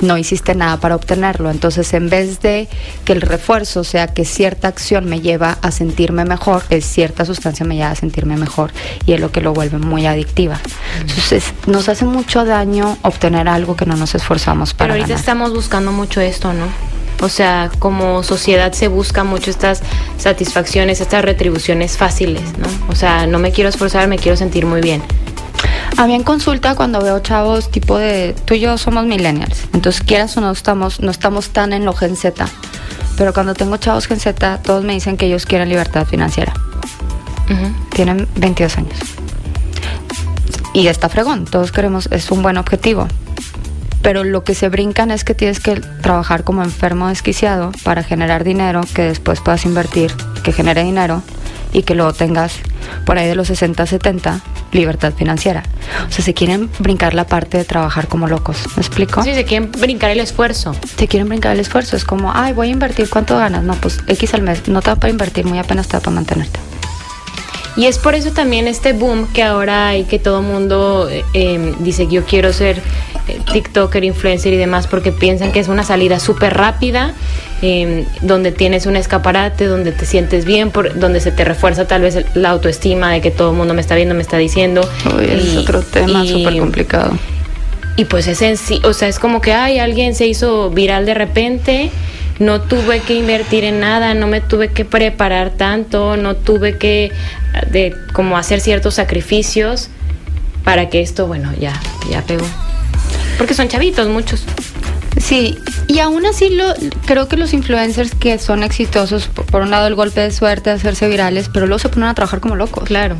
no 0.00 0.16
hiciste 0.16 0.54
nada 0.54 0.78
para 0.78 0.96
obtenerlo. 0.96 1.50
Entonces, 1.50 1.92
en 1.92 2.08
vez 2.08 2.40
de 2.40 2.68
que 3.04 3.12
el 3.12 3.20
refuerzo 3.20 3.84
sea 3.84 4.06
que 4.06 4.24
cierta 4.24 4.68
acción 4.68 5.04
me 5.04 5.20
lleva 5.20 5.58
a 5.60 5.70
sentirme 5.72 6.24
mejor, 6.24 6.62
es 6.70 6.86
cierta 6.86 7.26
sustancia 7.26 7.66
me 7.66 7.74
lleva 7.74 7.90
a 7.90 7.96
sentirme 7.96 8.36
mejor 8.36 8.70
y 9.04 9.12
es 9.12 9.20
lo 9.20 9.30
que 9.30 9.42
lo 9.42 9.52
vuelve 9.52 9.78
muy 9.78 10.06
adictiva. 10.06 10.58
Entonces, 11.00 11.52
nos 11.66 11.90
hace 11.90 12.06
mucho 12.06 12.46
daño 12.46 12.96
obtener 13.02 13.46
algo 13.46 13.76
que 13.76 13.84
no 13.84 13.96
nos 13.96 14.14
esforzamos 14.14 14.72
para. 14.72 14.94
Pero 14.94 15.02
ahorita 15.02 15.18
estamos 15.18 15.52
buscando 15.52 15.92
mucho 15.92 16.22
esto, 16.22 16.54
¿no? 16.54 16.91
O 17.22 17.28
sea, 17.28 17.70
como 17.78 18.22
sociedad 18.24 18.72
se 18.72 18.88
busca 18.88 19.22
mucho 19.22 19.50
estas 19.50 19.80
satisfacciones, 20.18 21.00
estas 21.00 21.24
retribuciones 21.24 21.96
fáciles, 21.96 22.42
¿no? 22.58 22.66
O 22.90 22.96
sea, 22.96 23.26
no 23.28 23.38
me 23.38 23.52
quiero 23.52 23.70
esforzar, 23.70 24.08
me 24.08 24.18
quiero 24.18 24.36
sentir 24.36 24.66
muy 24.66 24.80
bien. 24.80 25.02
A 25.96 26.06
mí 26.06 26.14
en 26.14 26.24
consulta 26.24 26.74
cuando 26.74 27.00
veo 27.00 27.20
chavos 27.20 27.70
tipo 27.70 27.96
de 27.96 28.34
tú 28.44 28.54
y 28.54 28.60
yo 28.60 28.76
somos 28.76 29.04
millennials, 29.04 29.68
entonces 29.72 30.02
quieras 30.02 30.36
o 30.36 30.40
no 30.40 30.50
estamos 30.50 31.00
no 31.00 31.10
estamos 31.10 31.50
tan 31.50 31.72
en 31.72 31.84
lo 31.84 31.92
Gen 31.92 32.16
Z, 32.16 32.44
pero 33.16 33.32
cuando 33.32 33.54
tengo 33.54 33.76
chavos 33.76 34.08
Gen 34.08 34.18
Z 34.18 34.58
todos 34.62 34.82
me 34.82 34.94
dicen 34.94 35.16
que 35.16 35.26
ellos 35.26 35.46
quieren 35.46 35.68
libertad 35.68 36.06
financiera. 36.06 36.52
Tienen 37.90 38.26
22 38.36 38.78
años. 38.78 38.98
Y 40.72 40.86
está 40.86 41.08
fregón, 41.10 41.44
todos 41.44 41.70
queremos, 41.70 42.08
es 42.10 42.30
un 42.30 42.42
buen 42.42 42.56
objetivo, 42.56 43.06
pero 44.02 44.24
lo 44.24 44.44
que 44.44 44.54
se 44.54 44.68
brincan 44.68 45.10
es 45.10 45.24
que 45.24 45.34
tienes 45.34 45.60
que 45.60 45.76
trabajar 45.76 46.44
como 46.44 46.62
enfermo 46.62 47.08
desquiciado 47.08 47.72
para 47.84 48.02
generar 48.02 48.44
dinero 48.44 48.82
que 48.94 49.02
después 49.02 49.40
puedas 49.40 49.64
invertir, 49.64 50.12
que 50.42 50.52
genere 50.52 50.82
dinero 50.82 51.22
y 51.72 51.84
que 51.84 51.94
luego 51.94 52.12
tengas 52.12 52.54
por 53.06 53.16
ahí 53.16 53.26
de 53.26 53.34
los 53.34 53.46
60, 53.46 53.86
70 53.86 54.40
libertad 54.72 55.12
financiera. 55.12 55.62
O 56.08 56.10
sea, 56.10 56.24
se 56.24 56.34
quieren 56.34 56.70
brincar 56.78 57.14
la 57.14 57.26
parte 57.26 57.58
de 57.58 57.64
trabajar 57.64 58.08
como 58.08 58.26
locos. 58.26 58.56
¿Me 58.76 58.82
explico? 58.82 59.22
Sí, 59.22 59.34
se 59.34 59.44
quieren 59.44 59.70
brincar 59.70 60.10
el 60.10 60.20
esfuerzo. 60.20 60.74
Se 60.96 61.08
quieren 61.08 61.28
brincar 61.28 61.52
el 61.52 61.60
esfuerzo. 61.60 61.96
Es 61.96 62.04
como, 62.04 62.32
ay, 62.34 62.52
voy 62.52 62.68
a 62.68 62.70
invertir, 62.70 63.08
¿cuánto 63.08 63.36
ganas? 63.36 63.62
No, 63.62 63.74
pues 63.74 64.00
X 64.06 64.34
al 64.34 64.42
mes. 64.42 64.68
No 64.68 64.80
te 64.82 64.90
va 64.90 64.96
para 64.96 65.10
invertir, 65.10 65.44
muy 65.44 65.58
apenas 65.58 65.88
te 65.88 65.96
va 65.96 66.00
para 66.00 66.14
mantenerte. 66.14 66.58
Y 67.76 67.86
es 67.86 67.98
por 67.98 68.14
eso 68.14 68.32
también 68.32 68.68
este 68.68 68.92
boom 68.92 69.26
que 69.32 69.42
ahora 69.42 69.88
hay, 69.88 70.04
que 70.04 70.18
todo 70.18 70.42
mundo 70.42 71.08
eh, 71.10 71.24
em, 71.32 71.74
dice 71.82 72.06
que 72.06 72.16
yo 72.16 72.24
quiero 72.24 72.52
ser 72.52 72.76
eh, 73.28 73.38
TikToker, 73.50 74.04
influencer 74.04 74.52
y 74.52 74.56
demás, 74.56 74.86
porque 74.86 75.10
piensan 75.10 75.52
que 75.52 75.60
es 75.60 75.68
una 75.68 75.82
salida 75.82 76.20
súper 76.20 76.54
rápida, 76.54 77.14
em, 77.62 78.04
donde 78.20 78.52
tienes 78.52 78.84
un 78.84 78.96
escaparate, 78.96 79.64
donde 79.66 79.92
te 79.92 80.04
sientes 80.04 80.44
bien, 80.44 80.70
por, 80.70 80.98
donde 80.98 81.20
se 81.20 81.32
te 81.32 81.44
refuerza 81.44 81.86
tal 81.86 82.02
vez 82.02 82.24
la 82.34 82.50
autoestima 82.50 83.10
de 83.10 83.22
que 83.22 83.30
todo 83.30 83.52
el 83.52 83.56
mundo 83.56 83.72
me 83.72 83.80
está 83.80 83.94
viendo, 83.94 84.14
me 84.14 84.22
está 84.22 84.36
diciendo. 84.36 84.82
es 85.22 85.56
otro 85.56 85.80
tema 85.82 86.26
súper 86.26 86.58
complicado. 86.58 87.12
Y 87.96 88.04
pues 88.06 88.26
es 88.26 88.42
en 88.42 88.56
sí, 88.56 88.80
o 88.84 88.92
sea, 88.92 89.08
es 89.08 89.18
como 89.18 89.40
que, 89.40 89.52
ay, 89.52 89.78
alguien 89.78 90.14
se 90.14 90.26
hizo 90.26 90.70
viral 90.70 91.06
de 91.06 91.14
repente 91.14 91.90
no 92.42 92.60
tuve 92.60 93.00
que 93.00 93.14
invertir 93.14 93.64
en 93.64 93.80
nada, 93.80 94.14
no 94.14 94.26
me 94.26 94.40
tuve 94.40 94.68
que 94.68 94.84
preparar 94.84 95.50
tanto, 95.50 96.16
no 96.16 96.36
tuve 96.36 96.76
que 96.78 97.12
de 97.70 97.94
como 98.12 98.36
hacer 98.36 98.60
ciertos 98.60 98.94
sacrificios 98.94 99.88
para 100.64 100.88
que 100.88 101.00
esto, 101.00 101.26
bueno, 101.26 101.52
ya 101.58 101.80
ya 102.10 102.22
pegó. 102.22 102.46
Porque 103.38 103.54
son 103.54 103.68
chavitos 103.68 104.08
muchos. 104.08 104.44
Sí, 105.20 105.58
y 105.88 106.00
aún 106.00 106.26
así 106.26 106.50
lo, 106.50 106.74
creo 107.06 107.28
que 107.28 107.36
los 107.36 107.52
influencers 107.52 108.14
que 108.14 108.38
son 108.38 108.62
exitosos, 108.62 109.28
por, 109.28 109.62
un 109.62 109.70
lado 109.70 109.86
el 109.86 109.94
golpe 109.94 110.20
de 110.20 110.30
suerte 110.30 110.70
de 110.70 110.76
hacerse 110.76 111.08
virales, 111.08 111.48
pero 111.52 111.66
luego 111.66 111.78
se 111.78 111.88
ponen 111.88 112.08
a 112.08 112.14
trabajar 112.14 112.40
como 112.40 112.56
locos. 112.56 112.84
Claro. 112.84 113.16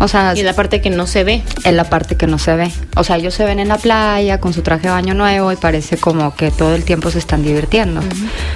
O 0.00 0.08
sea, 0.08 0.32
y 0.34 0.42
la 0.42 0.54
parte 0.54 0.80
que 0.80 0.88
no 0.88 1.06
se 1.06 1.24
ve. 1.24 1.42
En 1.64 1.76
la 1.76 1.84
parte 1.84 2.16
que 2.16 2.26
no 2.26 2.38
se 2.38 2.56
ve. 2.56 2.72
O 2.96 3.04
sea, 3.04 3.16
ellos 3.16 3.34
se 3.34 3.44
ven 3.44 3.60
en 3.60 3.68
la 3.68 3.76
playa 3.76 4.40
con 4.40 4.54
su 4.54 4.62
traje 4.62 4.84
de 4.84 4.88
baño 4.88 5.12
nuevo 5.12 5.52
y 5.52 5.56
parece 5.56 5.98
como 5.98 6.34
que 6.34 6.50
todo 6.50 6.74
el 6.74 6.84
tiempo 6.84 7.10
se 7.10 7.18
están 7.18 7.42
divirtiendo. 7.42 8.00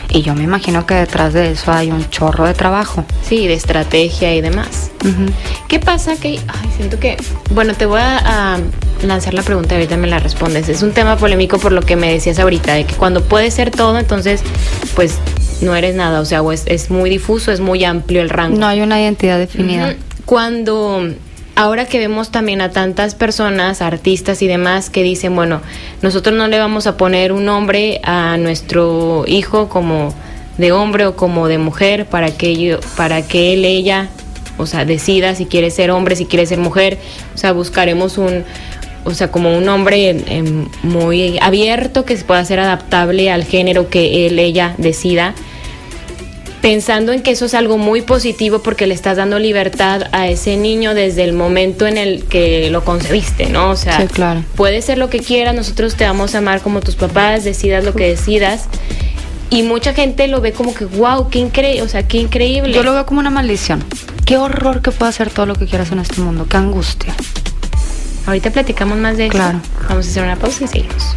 Y 0.08 0.22
yo 0.22 0.34
me 0.34 0.42
imagino 0.42 0.86
que 0.86 0.94
detrás 0.94 1.34
de 1.34 1.50
eso 1.50 1.70
hay 1.70 1.90
un 1.90 2.08
chorro 2.08 2.46
de 2.46 2.54
trabajo. 2.54 3.04
Sí, 3.22 3.46
de 3.46 3.52
estrategia 3.52 4.34
y 4.34 4.40
demás. 4.40 4.90
¿Qué 5.68 5.78
pasa? 5.78 6.16
Que, 6.16 6.40
ay, 6.48 6.70
siento 6.76 6.98
que, 6.98 7.18
bueno, 7.50 7.74
te 7.74 7.84
voy 7.84 8.00
a, 8.00 8.58
lanzar 9.02 9.34
la 9.34 9.42
pregunta 9.42 9.74
y 9.74 9.78
ahorita 9.78 9.98
me 9.98 10.06
la 10.06 10.20
respondes. 10.20 10.70
Es 10.70 10.82
un 10.82 10.92
tema 10.92 11.18
polémico 11.18 11.58
por 11.58 11.72
lo 11.72 11.82
que 11.82 11.94
me 11.94 12.10
decías 12.10 12.38
ahorita, 12.38 12.72
de 12.72 12.86
que 12.86 12.94
cuando 12.94 13.22
puede 13.22 13.50
ser 13.50 13.70
todo, 13.70 13.98
entonces, 13.98 14.40
pues 14.94 15.18
no 15.60 15.76
eres 15.76 15.94
nada. 15.94 16.20
O 16.20 16.24
sea, 16.24 16.40
es, 16.52 16.62
es 16.64 16.90
muy 16.90 17.10
difuso, 17.10 17.52
es 17.52 17.60
muy 17.60 17.84
amplio 17.84 18.22
el 18.22 18.30
rango. 18.30 18.56
No 18.56 18.66
hay 18.66 18.80
una 18.80 18.98
identidad 18.98 19.38
definida. 19.38 19.94
Cuando 20.24 21.06
ahora 21.56 21.86
que 21.86 21.98
vemos 21.98 22.30
también 22.30 22.60
a 22.60 22.70
tantas 22.70 23.14
personas, 23.14 23.82
artistas 23.82 24.42
y 24.42 24.46
demás, 24.46 24.90
que 24.90 25.02
dicen, 25.02 25.34
bueno, 25.34 25.60
nosotros 26.02 26.36
no 26.36 26.48
le 26.48 26.58
vamos 26.58 26.86
a 26.86 26.96
poner 26.96 27.32
un 27.32 27.44
nombre 27.44 28.00
a 28.02 28.36
nuestro 28.36 29.24
hijo 29.26 29.68
como 29.68 30.14
de 30.58 30.72
hombre 30.72 31.06
o 31.06 31.16
como 31.16 31.48
de 31.48 31.58
mujer 31.58 32.06
para 32.06 32.30
que, 32.30 32.56
yo, 32.56 32.78
para 32.96 33.22
que 33.22 33.54
él, 33.54 33.64
ella, 33.64 34.08
o 34.58 34.66
sea, 34.66 34.84
decida 34.84 35.34
si 35.34 35.46
quiere 35.46 35.70
ser 35.70 35.90
hombre, 35.90 36.16
si 36.16 36.26
quiere 36.26 36.46
ser 36.46 36.58
mujer, 36.58 36.98
o 37.34 37.38
sea, 37.38 37.52
buscaremos 37.52 38.18
un, 38.18 38.44
o 39.04 39.12
sea, 39.12 39.30
como 39.30 39.56
un 39.56 39.68
hombre 39.68 40.16
muy 40.82 41.38
abierto 41.40 42.04
que 42.04 42.16
se 42.16 42.24
pueda 42.24 42.44
ser 42.44 42.60
adaptable 42.60 43.30
al 43.30 43.44
género 43.44 43.88
que 43.88 44.26
él, 44.26 44.38
ella 44.38 44.74
decida 44.78 45.34
pensando 46.64 47.12
en 47.12 47.20
que 47.20 47.32
eso 47.32 47.44
es 47.44 47.52
algo 47.52 47.76
muy 47.76 48.00
positivo 48.00 48.60
porque 48.60 48.86
le 48.86 48.94
estás 48.94 49.18
dando 49.18 49.38
libertad 49.38 50.04
a 50.12 50.28
ese 50.28 50.56
niño 50.56 50.94
desde 50.94 51.22
el 51.22 51.34
momento 51.34 51.86
en 51.86 51.98
el 51.98 52.24
que 52.24 52.70
lo 52.70 52.82
concebiste, 52.82 53.50
¿no? 53.50 53.68
O 53.68 53.76
sea, 53.76 54.06
claro. 54.06 54.42
puede 54.56 54.80
ser 54.80 54.96
lo 54.96 55.10
que 55.10 55.18
quieras, 55.18 55.54
nosotros 55.54 55.94
te 55.94 56.06
vamos 56.06 56.34
a 56.34 56.38
amar 56.38 56.62
como 56.62 56.80
tus 56.80 56.96
papás, 56.96 57.44
decidas 57.44 57.84
lo 57.84 57.92
que 57.92 58.08
decidas. 58.08 58.64
Y 59.50 59.62
mucha 59.62 59.92
gente 59.92 60.26
lo 60.26 60.40
ve 60.40 60.52
como 60.52 60.72
que, 60.72 60.86
wow, 60.86 61.28
qué 61.28 61.38
increíble, 61.38 61.82
o 61.82 61.88
sea, 61.88 62.08
qué 62.08 62.16
increíble. 62.16 62.72
Yo 62.72 62.82
lo 62.82 62.94
veo 62.94 63.04
como 63.04 63.20
una 63.20 63.28
maldición. 63.28 63.84
Qué 64.24 64.38
horror 64.38 64.80
que 64.80 64.90
pueda 64.90 65.10
hacer 65.10 65.28
todo 65.28 65.44
lo 65.44 65.56
que 65.56 65.66
quieras 65.66 65.92
en 65.92 65.98
este 65.98 66.22
mundo, 66.22 66.46
qué 66.48 66.56
angustia. 66.56 67.14
Ahorita 68.26 68.50
platicamos 68.50 68.96
más 68.96 69.18
de 69.18 69.26
eso. 69.26 69.36
Claro. 69.36 69.60
Vamos 69.86 70.06
a 70.06 70.08
hacer 70.08 70.22
una 70.22 70.36
pausa 70.36 70.64
y 70.64 70.68
seguimos. 70.68 71.14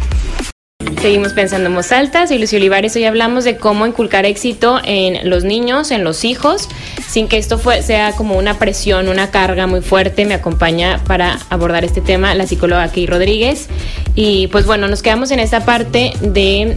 Seguimos 1.00 1.32
pensando 1.32 1.68
en 1.68 1.76
voz 1.76 1.92
alta, 1.92 2.26
soy 2.26 2.38
Lucio 2.38 2.58
Olivares, 2.58 2.96
hoy 2.96 3.04
hablamos 3.04 3.44
de 3.44 3.56
cómo 3.56 3.86
inculcar 3.86 4.26
éxito 4.26 4.80
en 4.82 5.30
los 5.30 5.44
niños, 5.44 5.92
en 5.92 6.02
los 6.02 6.24
hijos, 6.24 6.68
sin 7.06 7.28
que 7.28 7.38
esto 7.38 7.56
fue, 7.56 7.82
sea 7.82 8.12
como 8.12 8.36
una 8.36 8.58
presión, 8.58 9.08
una 9.08 9.30
carga 9.30 9.68
muy 9.68 9.80
fuerte. 9.80 10.24
Me 10.24 10.34
acompaña 10.34 11.00
para 11.06 11.38
abordar 11.50 11.84
este 11.84 12.00
tema 12.00 12.34
la 12.34 12.48
psicóloga 12.48 12.90
Key 12.90 13.06
Rodríguez. 13.06 13.68
Y 14.16 14.48
pues 14.48 14.66
bueno, 14.66 14.88
nos 14.88 15.02
quedamos 15.02 15.30
en 15.30 15.38
esta 15.38 15.64
parte 15.64 16.14
de 16.20 16.76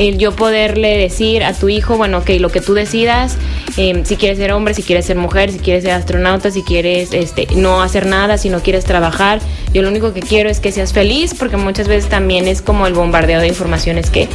el 0.00 0.16
yo 0.16 0.32
poderle 0.32 0.96
decir 0.96 1.44
a 1.44 1.52
tu 1.52 1.68
hijo, 1.68 1.98
bueno, 1.98 2.24
que 2.24 2.40
lo 2.40 2.48
que 2.48 2.62
tú 2.62 2.72
decidas, 2.72 3.36
em, 3.76 4.04
si 4.06 4.16
quieres 4.16 4.38
ser 4.38 4.52
hombre, 4.52 4.72
si 4.72 4.82
quieres 4.82 5.04
ser 5.04 5.16
mujer, 5.16 5.52
si 5.52 5.58
quieres 5.58 5.84
ser 5.84 5.92
astronauta, 5.92 6.50
si 6.50 6.62
quieres 6.62 7.12
este, 7.12 7.46
no 7.54 7.82
hacer 7.82 8.06
nada, 8.06 8.38
si 8.38 8.48
no 8.48 8.60
quieres 8.60 8.86
trabajar, 8.86 9.40
yo 9.74 9.82
lo 9.82 9.90
único 9.90 10.14
que 10.14 10.20
quiero 10.20 10.48
es 10.48 10.58
que 10.58 10.72
seas 10.72 10.94
feliz, 10.94 11.34
porque 11.38 11.58
muchas 11.58 11.86
veces 11.86 12.08
también 12.08 12.48
es 12.48 12.62
como 12.62 12.86
el 12.86 12.94
bombardeo 12.94 13.40
de 13.40 13.48
informaciones 13.48 14.08
que 14.08 14.26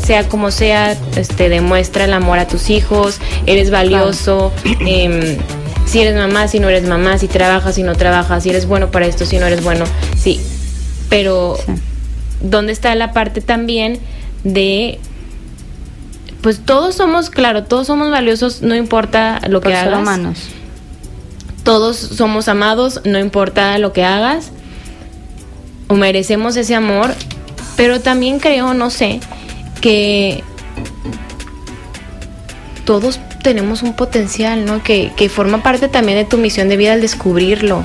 sea 0.00 0.28
como 0.28 0.52
sea, 0.52 0.96
este, 1.16 1.48
demuestra 1.48 2.04
el 2.04 2.12
amor 2.12 2.38
a 2.38 2.46
tus 2.46 2.70
hijos, 2.70 3.18
eres 3.46 3.70
valioso. 3.70 4.52
Em, 4.86 5.36
si 5.84 6.00
eres 6.00 6.14
mamá, 6.14 6.46
si 6.46 6.60
no 6.60 6.68
eres 6.68 6.84
mamá, 6.84 7.18
si 7.18 7.26
trabajas, 7.26 7.74
si 7.74 7.82
no 7.82 7.96
trabajas, 7.96 8.44
si 8.44 8.50
eres 8.50 8.66
bueno 8.66 8.92
para 8.92 9.06
esto, 9.06 9.26
si 9.26 9.38
no 9.38 9.46
eres 9.46 9.64
bueno, 9.64 9.84
sí. 10.16 10.40
Pero, 11.08 11.56
¿dónde 12.40 12.72
está 12.72 12.94
la 12.94 13.12
parte 13.12 13.40
también 13.40 13.98
de 14.44 15.00
pues 16.42 16.60
todos 16.64 16.94
somos, 16.94 17.30
claro, 17.30 17.64
todos 17.64 17.86
somos 17.86 18.10
valiosos, 18.10 18.62
no 18.62 18.74
importa 18.74 19.40
lo 19.48 19.60
que 19.60 19.74
hagas. 19.74 20.00
humanos. 20.00 20.38
Todos 21.64 21.96
somos 21.96 22.48
amados, 22.48 23.00
no 23.04 23.18
importa 23.18 23.76
lo 23.78 23.92
que 23.92 24.04
hagas. 24.04 24.50
O 25.88 25.94
merecemos 25.94 26.56
ese 26.56 26.74
amor, 26.74 27.14
pero 27.76 28.00
también 28.00 28.38
creo, 28.38 28.74
no 28.74 28.90
sé, 28.90 29.20
que 29.80 30.44
todos 32.84 33.18
tenemos 33.42 33.82
un 33.82 33.94
potencial, 33.94 34.64
¿no? 34.64 34.82
Que, 34.82 35.12
que 35.16 35.28
forma 35.28 35.62
parte 35.62 35.88
también 35.88 36.18
de 36.18 36.24
tu 36.24 36.36
misión 36.36 36.68
de 36.68 36.76
vida 36.76 36.92
al 36.92 37.00
descubrirlo. 37.00 37.84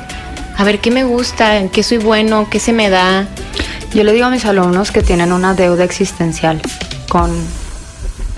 A 0.57 0.63
ver 0.63 0.79
qué 0.79 0.91
me 0.91 1.03
gusta, 1.03 1.57
en 1.57 1.69
qué 1.69 1.81
soy 1.81 1.97
bueno, 1.97 2.47
qué 2.49 2.59
se 2.59 2.73
me 2.73 2.89
da. 2.89 3.27
Yo 3.93 4.03
le 4.03 4.13
digo 4.13 4.27
a 4.27 4.29
mis 4.29 4.45
alumnos 4.45 4.91
que 4.91 5.01
tienen 5.01 5.31
una 5.31 5.55
deuda 5.55 5.83
existencial 5.83 6.61
con 7.09 7.31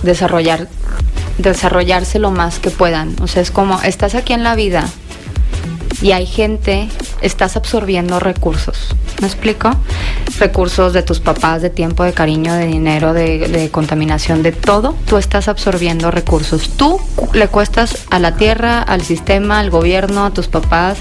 desarrollar 0.06 0.68
desarrollarse 1.38 2.18
lo 2.18 2.30
más 2.30 2.58
que 2.58 2.70
puedan. 2.70 3.14
O 3.20 3.26
sea, 3.26 3.42
es 3.42 3.50
como 3.50 3.80
estás 3.82 4.14
aquí 4.14 4.32
en 4.32 4.42
la 4.42 4.54
vida 4.54 4.88
Y 6.02 6.12
hay 6.12 6.26
gente, 6.26 6.88
estás 7.22 7.56
absorbiendo 7.56 8.18
recursos. 8.20 8.94
¿Me 9.20 9.26
explico? 9.26 9.70
Recursos 10.38 10.92
de 10.92 11.02
tus 11.02 11.20
papás, 11.20 11.62
de 11.62 11.70
tiempo, 11.70 12.04
de 12.04 12.12
cariño, 12.12 12.52
de 12.54 12.66
dinero, 12.66 13.14
de, 13.14 13.68
contaminación, 13.72 14.42
de 14.42 14.52
todo. 14.52 14.94
Tú 15.06 15.16
estás 15.16 15.48
absorbiendo 15.48 16.10
recursos. 16.10 16.68
Tú 16.76 17.00
le 17.32 17.48
cuestas 17.48 18.04
a 18.10 18.18
la 18.18 18.36
tierra, 18.36 18.82
al 18.82 19.00
sistema, 19.02 19.58
al 19.58 19.70
gobierno, 19.70 20.26
a 20.26 20.30
tus 20.32 20.48
papás, 20.48 20.98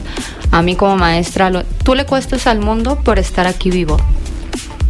a 0.52 0.62
mí 0.62 0.76
como 0.78 0.96
maestra, 0.96 1.50
lo- 1.50 1.64
tú 1.84 1.94
le 1.94 2.06
cuestas 2.06 2.48
al 2.48 2.60
mundo 2.60 2.98
por 3.04 3.20
estar 3.20 3.48
aquí 3.48 3.70
vivo. 3.70 3.98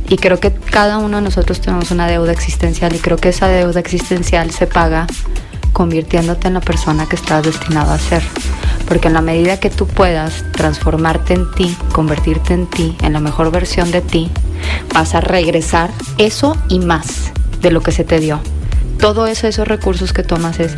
Y 0.07 0.17
creo 0.17 0.39
que 0.39 0.53
cada 0.53 0.97
uno 0.97 1.17
de 1.17 1.23
nosotros 1.23 1.61
tenemos 1.61 1.91
una 1.91 2.07
deuda 2.07 2.31
existencial 2.31 2.95
y 2.95 2.99
creo 2.99 3.17
que 3.17 3.29
esa 3.29 3.47
deuda 3.47 3.79
existencial 3.79 4.51
se 4.51 4.67
paga 4.67 5.07
convirtiéndote 5.73 6.47
en 6.47 6.53
la 6.53 6.61
persona 6.61 7.07
que 7.07 7.15
estás 7.15 7.43
destinado 7.43 7.91
a 7.91 7.99
ser. 7.99 8.23
Porque 8.87 9.07
en 9.07 9.13
la 9.13 9.21
medida 9.21 9.59
que 9.59 9.69
tú 9.69 9.87
puedas 9.87 10.45
transformarte 10.51 11.33
en 11.33 11.51
ti, 11.51 11.75
convertirte 11.91 12.53
en 12.53 12.67
ti, 12.67 12.95
en 13.01 13.13
la 13.13 13.19
mejor 13.19 13.51
versión 13.51 13.91
de 13.91 14.01
ti, 14.01 14.31
vas 14.93 15.15
a 15.15 15.21
regresar 15.21 15.91
eso 16.17 16.55
y 16.69 16.79
más 16.79 17.31
de 17.61 17.71
lo 17.71 17.81
que 17.81 17.91
se 17.91 18.03
te 18.03 18.19
dio. 18.19 18.39
Todo 18.99 19.27
eso, 19.27 19.47
esos 19.47 19.67
recursos 19.67 20.13
que 20.13 20.23
tomas 20.23 20.59
es 20.59 20.75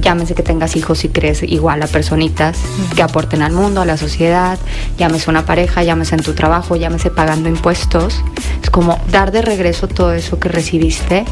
llámese 0.00 0.34
que 0.34 0.42
tengas 0.42 0.76
hijos 0.76 1.04
y 1.04 1.08
crees 1.08 1.42
igual 1.42 1.82
a 1.82 1.86
personitas 1.86 2.58
que 2.94 3.02
aporten 3.02 3.42
al 3.42 3.52
mundo, 3.52 3.80
a 3.80 3.84
la 3.84 3.96
sociedad, 3.96 4.58
llámese 4.98 5.30
una 5.30 5.46
pareja, 5.46 5.82
llámese 5.82 6.14
en 6.14 6.22
tu 6.22 6.34
trabajo, 6.34 6.76
llámese 6.76 7.10
pagando 7.10 7.48
impuestos. 7.48 8.22
Es 8.62 8.70
como 8.70 8.98
dar 9.10 9.32
de 9.32 9.42
regreso 9.42 9.88
todo 9.88 10.12
eso 10.12 10.38
que 10.38 10.48
recibiste. 10.48 11.24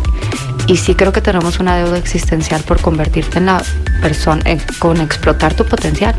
Y 0.66 0.76
sí 0.76 0.94
creo 0.94 1.12
que 1.12 1.20
tenemos 1.20 1.58
una 1.58 1.76
deuda 1.76 1.98
existencial 1.98 2.62
por 2.62 2.80
convertirte 2.80 3.38
en 3.38 3.46
la 3.46 3.62
persona, 4.00 4.42
eh, 4.44 4.58
con 4.78 5.00
explotar 5.00 5.54
tu 5.54 5.64
potencial. 5.64 6.14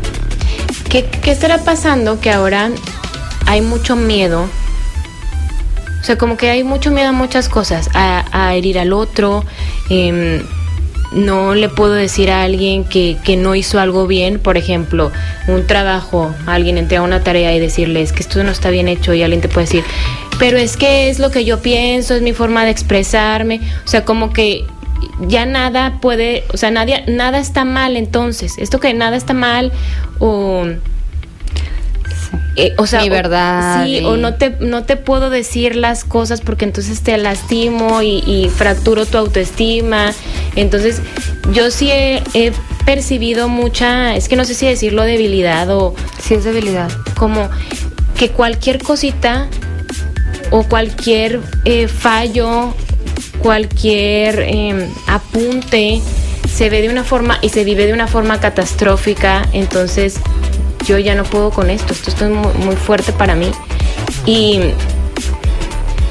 ¿Qué, 0.90 1.06
¿Qué 1.06 1.30
estará 1.30 1.58
pasando 1.58 2.20
que 2.20 2.30
ahora 2.30 2.70
hay 3.46 3.62
mucho 3.62 3.96
miedo? 3.96 4.46
O 6.00 6.04
sea, 6.04 6.18
como 6.18 6.36
que 6.36 6.50
hay 6.50 6.62
mucho 6.62 6.90
miedo 6.90 7.08
a 7.08 7.12
muchas 7.12 7.48
cosas, 7.48 7.88
a, 7.94 8.24
a 8.32 8.54
herir 8.54 8.78
al 8.78 8.92
otro. 8.92 9.44
em, 9.88 10.42
no 11.12 11.54
le 11.54 11.68
puedo 11.68 11.92
decir 11.92 12.30
a 12.30 12.42
alguien 12.42 12.84
que, 12.84 13.16
que 13.24 13.36
no 13.36 13.54
hizo 13.54 13.78
algo 13.78 14.06
bien, 14.06 14.38
por 14.38 14.56
ejemplo, 14.56 15.12
un 15.46 15.66
trabajo, 15.66 16.34
alguien 16.46 16.78
entrega 16.78 17.02
una 17.02 17.22
tarea 17.22 17.54
y 17.54 17.60
decirles 17.60 18.12
que 18.12 18.22
esto 18.22 18.42
no 18.42 18.50
está 18.50 18.70
bien 18.70 18.88
hecho 18.88 19.14
y 19.14 19.22
alguien 19.22 19.40
te 19.40 19.48
puede 19.48 19.66
decir, 19.66 19.84
pero 20.38 20.58
es 20.58 20.76
que 20.76 21.10
es 21.10 21.18
lo 21.18 21.30
que 21.30 21.44
yo 21.44 21.60
pienso, 21.60 22.14
es 22.14 22.22
mi 22.22 22.32
forma 22.32 22.64
de 22.64 22.70
expresarme. 22.70 23.60
O 23.84 23.88
sea, 23.88 24.04
como 24.04 24.32
que 24.32 24.64
ya 25.20 25.46
nada 25.46 25.98
puede, 26.00 26.44
o 26.52 26.56
sea, 26.56 26.70
nadie, 26.70 27.04
nada 27.06 27.38
está 27.38 27.64
mal 27.64 27.96
entonces. 27.96 28.58
Esto 28.58 28.80
que 28.80 28.94
nada 28.94 29.16
está 29.16 29.34
mal 29.34 29.72
o... 30.18 30.66
Eh, 32.56 32.74
o 32.78 32.86
sea, 32.86 33.00
Mi 33.02 33.08
o- 33.08 33.12
verdad 33.12 33.84
sí, 33.84 33.98
y- 33.98 34.04
o 34.04 34.16
no 34.16 34.34
te, 34.34 34.56
no 34.60 34.84
te 34.84 34.96
puedo 34.96 35.30
decir 35.30 35.76
las 35.76 36.04
cosas 36.04 36.40
porque 36.40 36.64
entonces 36.64 37.00
te 37.02 37.16
lastimo 37.18 38.02
y, 38.02 38.18
y 38.26 38.50
fracturo 38.54 39.06
tu 39.06 39.18
autoestima. 39.18 40.12
Entonces, 40.56 41.00
yo 41.52 41.70
sí 41.70 41.90
he, 41.90 42.22
he 42.34 42.52
percibido 42.86 43.48
mucha, 43.48 44.14
es 44.16 44.28
que 44.28 44.36
no 44.36 44.44
sé 44.44 44.54
si 44.54 44.66
decirlo 44.66 45.02
debilidad 45.02 45.68
o 45.70 45.94
Sí 46.20 46.34
es 46.34 46.44
debilidad. 46.44 46.90
como 47.16 47.48
que 48.16 48.30
cualquier 48.30 48.82
cosita 48.82 49.48
o 50.50 50.62
cualquier 50.64 51.40
eh, 51.64 51.88
fallo, 51.88 52.74
cualquier 53.40 54.40
eh, 54.40 54.88
apunte 55.06 56.00
se 56.52 56.70
ve 56.70 56.82
de 56.82 56.88
una 56.88 57.02
forma 57.04 57.38
y 57.42 57.48
se 57.48 57.64
vive 57.64 57.86
de 57.86 57.92
una 57.92 58.06
forma 58.06 58.38
catastrófica, 58.38 59.42
entonces 59.52 60.16
yo 60.84 60.98
ya 60.98 61.14
no 61.14 61.24
puedo 61.24 61.50
con 61.50 61.70
esto, 61.70 61.92
esto 61.92 62.10
es 62.10 62.30
muy, 62.30 62.52
muy 62.64 62.76
fuerte 62.76 63.12
para 63.12 63.34
mí. 63.34 63.50
Y 64.26 64.60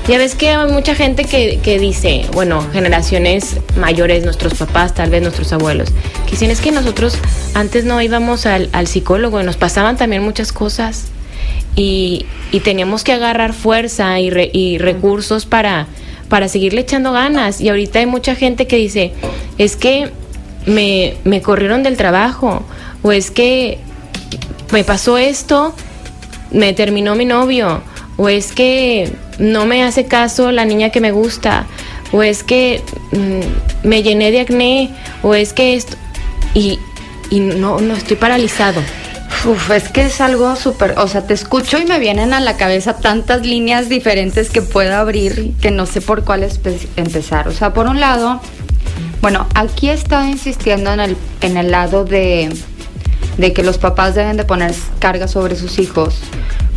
ya 0.07 0.17
ves 0.17 0.35
que 0.35 0.49
hay 0.49 0.71
mucha 0.71 0.95
gente 0.95 1.23
que, 1.23 1.59
que 1.63 1.79
dice, 1.79 2.25
bueno, 2.33 2.65
generaciones 2.73 3.57
mayores, 3.77 4.25
nuestros 4.25 4.55
papás, 4.55 4.93
tal 4.93 5.09
vez 5.09 5.21
nuestros 5.21 5.53
abuelos, 5.53 5.89
que 6.25 6.31
dicen 6.31 6.51
es 6.51 6.59
que 6.59 6.71
nosotros 6.71 7.17
antes 7.53 7.85
no 7.85 8.01
íbamos 8.01 8.45
al, 8.45 8.69
al 8.73 8.87
psicólogo 8.87 9.39
y 9.39 9.45
nos 9.45 9.55
pasaban 9.55 9.95
también 9.95 10.21
muchas 10.21 10.51
cosas 10.51 11.05
y, 11.75 12.25
y 12.51 12.59
teníamos 12.59 13.03
que 13.03 13.13
agarrar 13.13 13.53
fuerza 13.53 14.19
y, 14.19 14.29
re- 14.29 14.49
y 14.51 14.77
recursos 14.77 15.45
para, 15.45 15.87
para 16.27 16.49
seguirle 16.49 16.81
echando 16.81 17.13
ganas. 17.13 17.61
Y 17.61 17.69
ahorita 17.69 17.99
hay 17.99 18.05
mucha 18.05 18.35
gente 18.35 18.67
que 18.67 18.75
dice, 18.75 19.13
es 19.57 19.77
que 19.77 20.11
me, 20.65 21.15
me 21.23 21.41
corrieron 21.41 21.81
del 21.81 21.95
trabajo 21.95 22.63
o 23.03 23.11
es 23.13 23.31
que 23.31 23.77
me 24.73 24.83
pasó 24.83 25.17
esto, 25.19 25.73
me 26.51 26.73
terminó 26.73 27.15
mi 27.15 27.25
novio, 27.25 27.81
o 28.17 28.27
es 28.27 28.51
que 28.51 29.13
no 29.37 29.65
me 29.65 29.83
hace 29.83 30.05
caso 30.05 30.51
la 30.51 30.65
niña 30.65 30.89
que 30.89 30.99
me 30.99 31.11
gusta, 31.11 31.67
o 32.11 32.23
es 32.23 32.43
que 32.43 32.81
mm, 33.11 33.87
me 33.87 34.01
llené 34.01 34.31
de 34.31 34.41
acné, 34.41 34.89
o 35.21 35.35
es 35.35 35.53
que 35.53 35.75
esto, 35.75 35.95
y, 36.55 36.79
y 37.29 37.39
no, 37.39 37.79
no 37.79 37.93
estoy 37.93 38.17
paralizado. 38.17 38.81
Uf, 39.45 39.71
es 39.71 39.89
que 39.89 40.05
es 40.05 40.21
algo 40.21 40.55
súper, 40.55 40.95
o 40.97 41.07
sea, 41.07 41.27
te 41.27 41.35
escucho 41.35 41.77
y 41.77 41.85
me 41.85 41.99
vienen 41.99 42.33
a 42.33 42.39
la 42.39 42.57
cabeza 42.57 42.97
tantas 42.97 43.45
líneas 43.45 43.89
diferentes 43.89 44.49
que 44.49 44.61
puedo 44.61 44.95
abrir 44.95 45.53
que 45.61 45.69
no 45.69 45.85
sé 45.85 46.01
por 46.01 46.23
cuál 46.23 46.47
empezar. 46.95 47.47
O 47.47 47.51
sea, 47.51 47.73
por 47.73 47.87
un 47.87 47.99
lado, 47.99 48.39
bueno, 49.21 49.47
aquí 49.53 49.89
he 49.89 49.93
estado 49.93 50.25
insistiendo 50.25 50.93
en 50.93 50.99
el, 50.99 51.17
en 51.41 51.57
el 51.57 51.71
lado 51.71 52.05
de, 52.05 52.49
de 53.37 53.53
que 53.53 53.63
los 53.63 53.77
papás 53.77 54.15
deben 54.15 54.37
de 54.37 54.45
poner 54.45 54.73
carga 54.99 55.27
sobre 55.27 55.55
sus 55.55 55.79
hijos, 55.79 56.19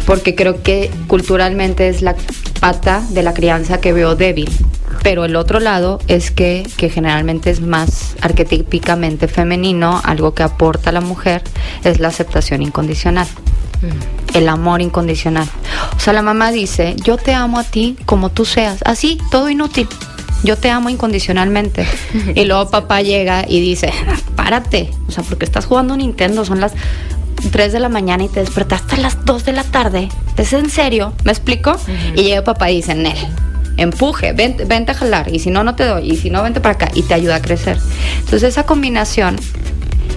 porque 0.07 0.35
creo 0.35 0.63
que 0.63 0.91
culturalmente 1.07 1.89
es 1.89 2.03
la 2.03 2.17
pata 2.61 3.03
de 3.11 3.23
la 3.23 3.35
crianza 3.35 3.81
que 3.81 3.93
veo 3.93 4.15
débil. 4.17 4.51
Pero 5.03 5.25
el 5.25 5.37
otro 5.37 5.61
lado 5.61 6.01
es 6.09 6.31
que, 6.31 6.67
que 6.77 6.89
generalmente 6.89 7.51
es 7.51 7.61
más 7.61 8.17
arquetípicamente 8.21 9.29
femenino, 9.29 10.01
algo 10.05 10.35
que 10.35 10.43
aporta 10.43 10.91
a 10.91 10.93
la 10.93 11.01
mujer, 11.01 11.43
es 11.85 12.01
la 12.01 12.09
aceptación 12.09 12.63
incondicional 12.63 13.29
el 14.35 14.49
amor 14.49 14.81
incondicional. 14.83 15.49
O 15.97 16.01
sea, 16.01 16.13
la 16.13 16.23
mamá 16.23 16.51
dice, 16.51 16.97
yo 17.03 17.17
te 17.17 17.35
amo 17.35 17.59
a 17.59 17.65
ti 17.65 17.97
como 18.05 18.31
tú 18.31 18.45
seas, 18.45 18.81
así, 18.85 19.19
todo 19.31 19.49
inútil. 19.49 19.89
Yo 20.43 20.57
te 20.57 20.71
amo 20.71 20.91
incondicionalmente. 20.91 21.87
y 22.35 22.45
luego 22.45 22.71
papá 22.71 23.03
llega 23.03 23.45
y 23.49 23.61
dice, 23.61 23.93
párate, 24.35 24.91
o 25.09 25.13
sea, 25.13 25.25
porque 25.25 25.45
estás 25.45 25.67
jugando 25.67 25.97
Nintendo, 25.97 26.45
son 26.45 26.61
las 26.61 26.73
3 27.51 27.73
de 27.73 27.81
la 27.81 27.89
mañana 27.89 28.25
y 28.25 28.29
te 28.29 28.41
despertaste 28.41 28.97
a 28.97 28.99
las 28.99 29.25
2 29.25 29.45
de 29.45 29.53
la 29.53 29.65
tarde. 29.65 30.09
¿Es 30.37 30.53
en 30.53 30.71
serio? 30.71 31.13
¿Me 31.25 31.33
explico? 31.33 31.77
Y 32.15 32.23
llega 32.23 32.45
papá 32.45 32.71
y 32.71 32.77
dice, 32.77 32.95
Nel, 32.95 33.17
empuje, 33.77 34.33
vente, 34.33 34.65
vente 34.65 34.93
a 34.93 34.95
jalar, 34.95 35.33
y 35.33 35.39
si 35.39 35.51
no, 35.51 35.65
no 35.65 35.75
te 35.75 35.85
doy, 35.85 36.11
y 36.11 36.17
si 36.17 36.31
no, 36.31 36.43
vente 36.43 36.61
para 36.61 36.75
acá, 36.75 36.89
y 36.95 37.03
te 37.03 37.15
ayuda 37.15 37.37
a 37.37 37.43
crecer. 37.43 37.79
Entonces 38.19 38.45
esa 38.45 38.65
combinación 38.65 39.37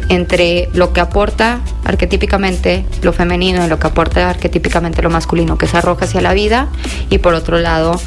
entre 0.09 0.69
lo 0.73 0.91
que 0.91 1.01
aporta 1.01 1.61
arquetípicamente 1.85 2.83
lo 3.03 3.13
femenino 3.13 3.63
y 3.63 3.69
lo 3.69 3.77
que 3.77 3.87
aporta 3.87 4.29
arquetípicamente 4.29 5.01
lo 5.01 5.09
masculino, 5.09 5.57
que 5.57 5.67
se 5.67 5.77
arroja 5.77 6.05
hacia 6.05 6.21
la 6.21 6.33
vida, 6.33 6.69
y 7.09 7.19
por 7.19 7.33
otro 7.33 7.59
lado, 7.59 7.99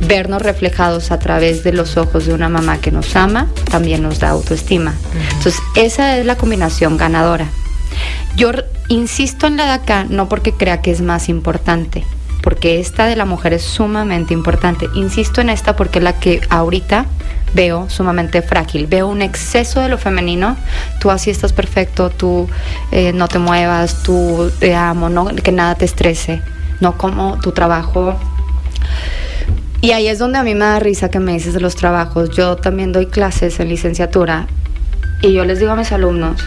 vernos 0.00 0.42
reflejados 0.42 1.10
a 1.10 1.18
través 1.18 1.64
de 1.64 1.72
los 1.72 1.96
ojos 1.96 2.26
de 2.26 2.34
una 2.34 2.48
mamá 2.48 2.78
que 2.78 2.90
nos 2.90 3.14
ama, 3.16 3.48
también 3.70 4.02
nos 4.02 4.18
da 4.20 4.30
autoestima. 4.30 4.94
Entonces, 5.32 5.60
esa 5.74 6.18
es 6.18 6.26
la 6.26 6.36
combinación 6.36 6.96
ganadora. 6.96 7.46
Yo 8.36 8.50
insisto 8.88 9.46
en 9.46 9.56
la 9.56 9.66
de 9.66 9.72
acá, 9.72 10.06
no 10.08 10.28
porque 10.28 10.52
crea 10.52 10.82
que 10.82 10.90
es 10.90 11.00
más 11.00 11.28
importante, 11.28 12.04
porque 12.42 12.80
esta 12.80 13.06
de 13.06 13.16
la 13.16 13.24
mujer 13.24 13.54
es 13.54 13.62
sumamente 13.62 14.34
importante. 14.34 14.88
Insisto 14.94 15.40
en 15.40 15.48
esta 15.48 15.74
porque 15.74 15.98
es 15.98 16.04
la 16.04 16.12
que 16.12 16.40
ahorita 16.50 17.06
veo 17.54 17.88
sumamente 17.88 18.42
frágil. 18.42 18.86
Veo 18.86 19.08
un 19.08 19.22
exceso 19.22 19.80
de 19.80 19.88
lo 19.88 19.98
femenino. 19.98 20.56
Tú 21.00 21.10
así 21.10 21.30
estás 21.30 21.52
perfecto, 21.52 22.10
tú 22.10 22.48
eh, 22.92 23.12
no 23.12 23.28
te 23.28 23.38
muevas, 23.38 24.02
tú 24.02 24.52
te 24.60 24.74
amo, 24.74 25.08
no, 25.08 25.26
que 25.26 25.52
nada 25.52 25.74
te 25.74 25.86
estrese, 25.86 26.42
no 26.80 26.96
como 26.98 27.40
tu 27.40 27.52
trabajo. 27.52 28.18
Y 29.80 29.92
ahí 29.92 30.08
es 30.08 30.18
donde 30.18 30.38
a 30.38 30.42
mí 30.42 30.54
me 30.54 30.64
da 30.64 30.78
risa 30.78 31.10
que 31.10 31.20
me 31.20 31.32
dices 31.32 31.54
de 31.54 31.60
los 31.60 31.76
trabajos. 31.76 32.30
Yo 32.30 32.56
también 32.56 32.92
doy 32.92 33.06
clases 33.06 33.60
en 33.60 33.68
licenciatura 33.68 34.46
y 35.22 35.32
yo 35.32 35.44
les 35.44 35.58
digo 35.58 35.72
a 35.72 35.76
mis 35.76 35.92
alumnos, 35.92 36.42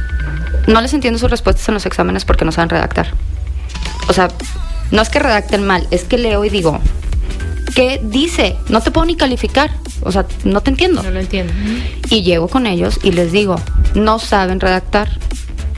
no 0.68 0.82
les 0.82 0.94
entiendo 0.94 1.20
sus 1.20 1.32
respuestas 1.32 1.68
en 1.68 1.74
los 1.74 1.86
exámenes 1.86 2.26
porque 2.26 2.46
no 2.46 2.52
saben 2.52 2.70
redactar. 2.70 3.13
O 4.08 4.13
sea, 4.13 4.30
no 4.92 5.02
es 5.02 5.10
que 5.10 5.20
redacten 5.20 5.65
mal, 5.65 5.88
es 5.92 6.04
que 6.04 6.18
leo 6.18 6.44
y 6.46 6.50
digo, 6.50 6.80
¿qué 7.76 8.00
dice? 8.04 8.56
No 8.70 8.82
te 8.82 8.92
puedo 8.92 9.06
ni 9.06 9.15
calificar. 9.15 9.72
O 10.02 10.12
sea, 10.12 10.26
no 10.44 10.62
te 10.62 10.72
entiendo. 10.72 11.04
No 11.04 11.12
lo 11.12 11.20
entiendo. 11.20 11.54
Y 12.10 12.24
llego 12.24 12.48
con 12.48 12.65
ellos 12.65 13.00
y 13.04 13.12
les 13.12 13.32
digo, 13.32 13.60
no 13.96 14.20
saben 14.20 14.60
redactar. 14.60 15.10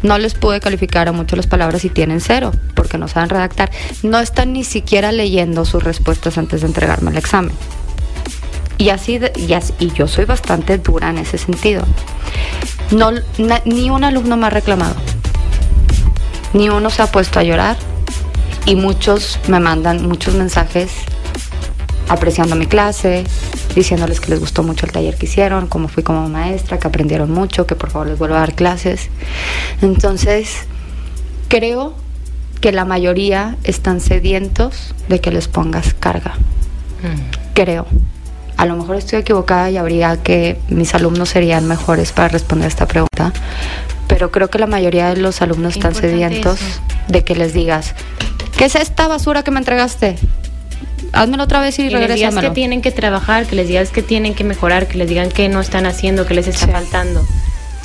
No 0.03 0.17
les 0.17 0.33
pude 0.33 0.59
calificar 0.59 1.07
a 1.07 1.11
muchas 1.11 1.37
las 1.37 1.47
palabras 1.47 1.85
y 1.85 1.89
tienen 1.89 2.21
cero, 2.21 2.51
porque 2.75 2.97
no 2.97 3.07
saben 3.07 3.29
redactar. 3.29 3.69
No 4.03 4.19
están 4.19 4.53
ni 4.53 4.63
siquiera 4.63 5.11
leyendo 5.11 5.63
sus 5.65 5.83
respuestas 5.83 6.37
antes 6.37 6.61
de 6.61 6.67
entregarme 6.67 7.11
el 7.11 7.17
examen. 7.17 7.53
Y 8.77 8.89
así, 8.89 9.19
y, 9.35 9.53
así- 9.53 9.73
yo 9.93 10.07
soy 10.07 10.25
bastante 10.25 10.77
dura 10.79 11.09
en 11.11 11.19
ese 11.19 11.37
sentido. 11.37 11.83
Ni 13.65 13.89
un 13.91 14.03
alumno 14.03 14.37
me 14.37 14.47
ha 14.47 14.49
reclamado. 14.49 14.95
Ni 16.53 16.69
uno 16.69 16.89
se 16.89 17.03
ha 17.03 17.07
puesto 17.07 17.39
a 17.39 17.43
llorar 17.43 17.77
y 18.65 18.75
muchos 18.75 19.39
me 19.47 19.59
mandan 19.59 20.07
muchos 20.07 20.33
mensajes 20.33 20.89
apreciando 22.11 22.57
mi 22.57 22.65
clase, 22.65 23.23
diciéndoles 23.73 24.19
que 24.19 24.31
les 24.31 24.39
gustó 24.41 24.63
mucho 24.63 24.85
el 24.85 24.91
taller 24.91 25.15
que 25.15 25.27
hicieron, 25.27 25.67
cómo 25.67 25.87
fui 25.87 26.03
como 26.03 26.27
maestra, 26.27 26.77
que 26.77 26.85
aprendieron 26.85 27.31
mucho, 27.31 27.65
que 27.65 27.75
por 27.75 27.89
favor 27.89 28.07
les 28.07 28.19
vuelva 28.19 28.35
a 28.35 28.39
dar 28.41 28.53
clases. 28.53 29.09
Entonces, 29.81 30.65
creo 31.47 31.93
que 32.59 32.73
la 32.73 32.83
mayoría 32.83 33.55
están 33.63 34.01
sedientos 34.01 34.93
de 35.07 35.21
que 35.21 35.31
les 35.31 35.47
pongas 35.47 35.93
carga. 35.93 36.33
Mm. 37.01 37.53
Creo. 37.53 37.87
A 38.57 38.65
lo 38.65 38.75
mejor 38.75 38.97
estoy 38.97 39.19
equivocada 39.19 39.71
y 39.71 39.77
habría 39.77 40.21
que 40.21 40.59
mis 40.67 40.93
alumnos 40.93 41.29
serían 41.29 41.65
mejores 41.65 42.11
para 42.11 42.27
responder 42.27 42.67
esta 42.67 42.87
pregunta, 42.87 43.31
pero 44.07 44.31
creo 44.31 44.49
que 44.49 44.59
la 44.59 44.67
mayoría 44.67 45.07
de 45.07 45.15
los 45.15 45.41
alumnos 45.41 45.77
están 45.77 45.95
sedientos 45.95 46.59
de 47.07 47.23
que 47.23 47.35
les 47.35 47.53
digas, 47.53 47.95
¿qué 48.57 48.65
es 48.65 48.75
esta 48.75 49.07
basura 49.07 49.43
que 49.43 49.51
me 49.51 49.59
entregaste? 49.59 50.17
Házmelo 51.13 51.43
otra 51.43 51.59
vez 51.59 51.77
y 51.79 51.89
que 51.89 51.97
les 51.97 52.15
digas 52.15 52.35
que 52.35 52.49
tienen 52.51 52.81
que 52.81 52.91
trabajar, 52.91 53.45
que 53.45 53.55
les 53.55 53.67
digas 53.67 53.89
que 53.89 54.01
tienen 54.01 54.33
que 54.33 54.43
mejorar, 54.43 54.87
que 54.87 54.97
les 54.97 55.07
digan 55.07 55.29
que 55.29 55.49
no 55.49 55.59
están 55.59 55.85
haciendo, 55.85 56.25
que 56.25 56.33
les 56.33 56.47
está 56.47 56.67
faltando. 56.67 57.25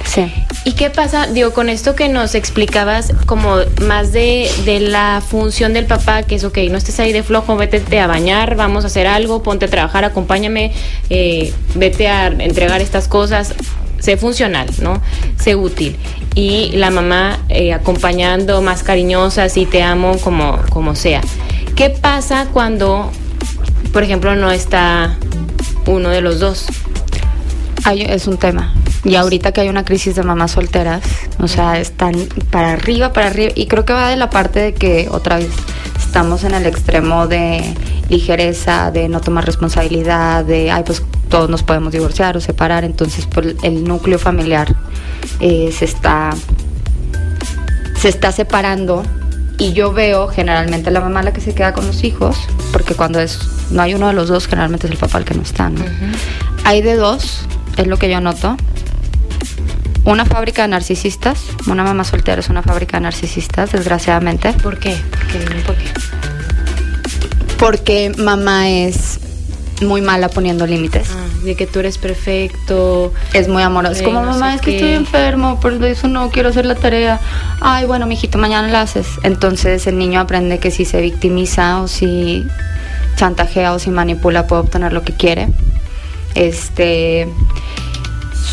Sí. 0.04 0.32
¿Y 0.64 0.72
qué 0.72 0.88
pasa, 0.90 1.26
digo, 1.26 1.52
con 1.52 1.68
esto 1.68 1.96
que 1.96 2.08
nos 2.08 2.34
explicabas 2.34 3.12
como 3.26 3.56
más 3.82 4.12
de, 4.12 4.48
de, 4.64 4.78
la 4.80 5.20
función 5.26 5.72
del 5.72 5.86
papá, 5.86 6.22
que 6.22 6.36
es, 6.36 6.44
ok, 6.44 6.58
no 6.70 6.78
estés 6.78 7.00
ahí 7.00 7.12
de 7.12 7.22
flojo, 7.22 7.56
vete 7.56 8.00
a 8.00 8.06
bañar, 8.06 8.54
vamos 8.54 8.84
a 8.84 8.86
hacer 8.86 9.06
algo, 9.06 9.42
ponte 9.42 9.64
a 9.64 9.68
trabajar, 9.68 10.04
acompáñame, 10.04 10.72
eh, 11.10 11.52
vete 11.74 12.08
a 12.08 12.28
entregar 12.28 12.80
estas 12.80 13.08
cosas, 13.08 13.54
sé 13.98 14.16
funcional, 14.16 14.68
¿no? 14.80 15.02
Sé 15.38 15.56
útil. 15.56 15.96
Y 16.34 16.70
la 16.76 16.90
mamá 16.90 17.38
eh, 17.48 17.72
acompañando, 17.72 18.62
más 18.62 18.82
cariñosa, 18.82 19.48
si 19.48 19.66
te 19.66 19.82
amo, 19.82 20.18
como, 20.18 20.60
como 20.70 20.94
sea. 20.94 21.22
¿Qué 21.76 21.90
pasa 21.90 22.46
cuando, 22.54 23.12
por 23.92 24.02
ejemplo, 24.02 24.34
no 24.34 24.50
está 24.50 25.18
uno 25.86 26.08
de 26.08 26.22
los 26.22 26.40
dos? 26.40 26.66
es 27.92 28.26
un 28.26 28.38
tema. 28.38 28.74
Y 29.04 29.14
ahorita 29.14 29.52
que 29.52 29.60
hay 29.60 29.68
una 29.68 29.84
crisis 29.84 30.16
de 30.16 30.22
mamás 30.22 30.52
solteras, 30.52 31.02
o 31.38 31.46
sea, 31.46 31.78
están 31.78 32.14
para 32.50 32.72
arriba, 32.72 33.12
para 33.12 33.26
arriba. 33.26 33.52
Y 33.54 33.66
creo 33.66 33.84
que 33.84 33.92
va 33.92 34.08
de 34.08 34.16
la 34.16 34.30
parte 34.30 34.58
de 34.58 34.74
que 34.74 35.08
otra 35.10 35.36
vez 35.36 35.50
estamos 35.98 36.42
en 36.44 36.54
el 36.54 36.66
extremo 36.66 37.28
de 37.28 37.62
ligereza, 38.08 38.90
de 38.90 39.08
no 39.08 39.20
tomar 39.20 39.44
responsabilidad, 39.44 40.44
de, 40.44 40.70
ay, 40.70 40.82
pues 40.84 41.02
todos 41.28 41.50
nos 41.50 41.62
podemos 41.62 41.92
divorciar 41.92 42.36
o 42.38 42.40
separar. 42.40 42.84
Entonces, 42.84 43.26
pues, 43.26 43.54
el 43.62 43.84
núcleo 43.84 44.18
familiar 44.18 44.74
eh, 45.40 45.72
se 45.76 45.84
está 45.84 46.30
se 48.00 48.08
está 48.08 48.32
separando 48.32 49.02
y 49.58 49.72
yo 49.72 49.92
veo 49.92 50.28
generalmente 50.28 50.90
la 50.90 51.00
mamá 51.00 51.22
la 51.22 51.32
que 51.32 51.40
se 51.40 51.54
queda 51.54 51.72
con 51.72 51.86
los 51.86 52.04
hijos, 52.04 52.36
porque 52.72 52.94
cuando 52.94 53.20
es 53.20 53.38
no 53.70 53.82
hay 53.82 53.94
uno 53.94 54.08
de 54.08 54.12
los 54.12 54.28
dos, 54.28 54.46
generalmente 54.46 54.86
es 54.86 54.92
el 54.92 54.98
papá 54.98 55.18
el 55.18 55.24
que 55.24 55.34
no 55.34 55.42
está. 55.42 55.70
Hay 56.64 56.82
de 56.82 56.94
dos, 56.94 57.46
es 57.76 57.86
lo 57.86 57.98
que 57.98 58.10
yo 58.10 58.20
noto. 58.20 58.56
Una 60.04 60.24
fábrica 60.24 60.62
de 60.62 60.68
narcisistas, 60.68 61.40
una 61.66 61.82
mamá 61.82 62.04
soltera 62.04 62.40
es 62.40 62.48
una 62.48 62.62
fábrica 62.62 62.98
de 62.98 63.02
narcisistas, 63.02 63.72
desgraciadamente. 63.72 64.52
¿Por 64.52 64.78
qué? 64.78 64.96
¿Por 65.66 65.74
qué? 65.76 65.84
Porque 67.58 68.12
mamá 68.16 68.68
es 68.68 69.18
muy 69.82 70.02
mala 70.02 70.28
poniendo 70.28 70.66
límites. 70.66 71.08
Ah, 71.10 71.25
de 71.46 71.56
que 71.56 71.66
tú 71.66 71.80
eres 71.80 71.96
perfecto. 71.96 73.12
Es 73.32 73.48
muy 73.48 73.62
amorosa. 73.62 73.94
Es 73.94 74.02
como, 74.02 74.22
mamá, 74.22 74.56
es 74.56 74.60
que 74.60 74.76
estoy 74.76 74.92
enfermo, 74.92 75.58
por 75.60 75.82
eso 75.84 76.08
no 76.08 76.30
quiero 76.30 76.50
hacer 76.50 76.66
la 76.66 76.74
tarea. 76.74 77.20
Ay, 77.60 77.86
bueno, 77.86 78.06
mijito, 78.06 78.36
mañana 78.36 78.68
la 78.68 78.82
haces. 78.82 79.06
Entonces 79.22 79.86
el 79.86 79.96
niño 79.98 80.20
aprende 80.20 80.58
que 80.58 80.70
si 80.70 80.84
se 80.84 81.00
victimiza 81.00 81.80
o 81.80 81.88
si 81.88 82.44
chantajea 83.16 83.72
o 83.72 83.78
si 83.78 83.90
manipula 83.90 84.46
puede 84.46 84.62
obtener 84.62 84.92
lo 84.92 85.02
que 85.02 85.14
quiere. 85.14 85.48
Este 86.34 87.28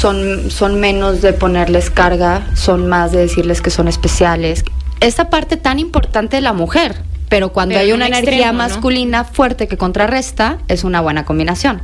son, 0.04 0.50
son 0.50 0.80
menos 0.80 1.22
de 1.22 1.34
ponerles 1.34 1.90
carga, 1.90 2.48
son 2.56 2.88
más 2.88 3.12
de 3.12 3.20
decirles 3.20 3.62
que 3.62 3.70
son 3.70 3.88
especiales. 3.88 4.64
Esta 5.00 5.30
parte 5.30 5.58
tan 5.58 5.80
importante 5.80 6.38
de 6.38 6.42
la 6.42 6.54
mujer, 6.54 6.96
pero 7.30 7.54
cuando 7.54 7.78
hay 7.78 7.92
una 7.92 8.08
energía 8.08 8.52
masculina 8.54 9.24
fuerte 9.24 9.68
que 9.68 9.78
contrarresta, 9.78 10.60
es 10.68 10.84
una 10.84 11.02
buena 11.02 11.26
combinación. 11.26 11.82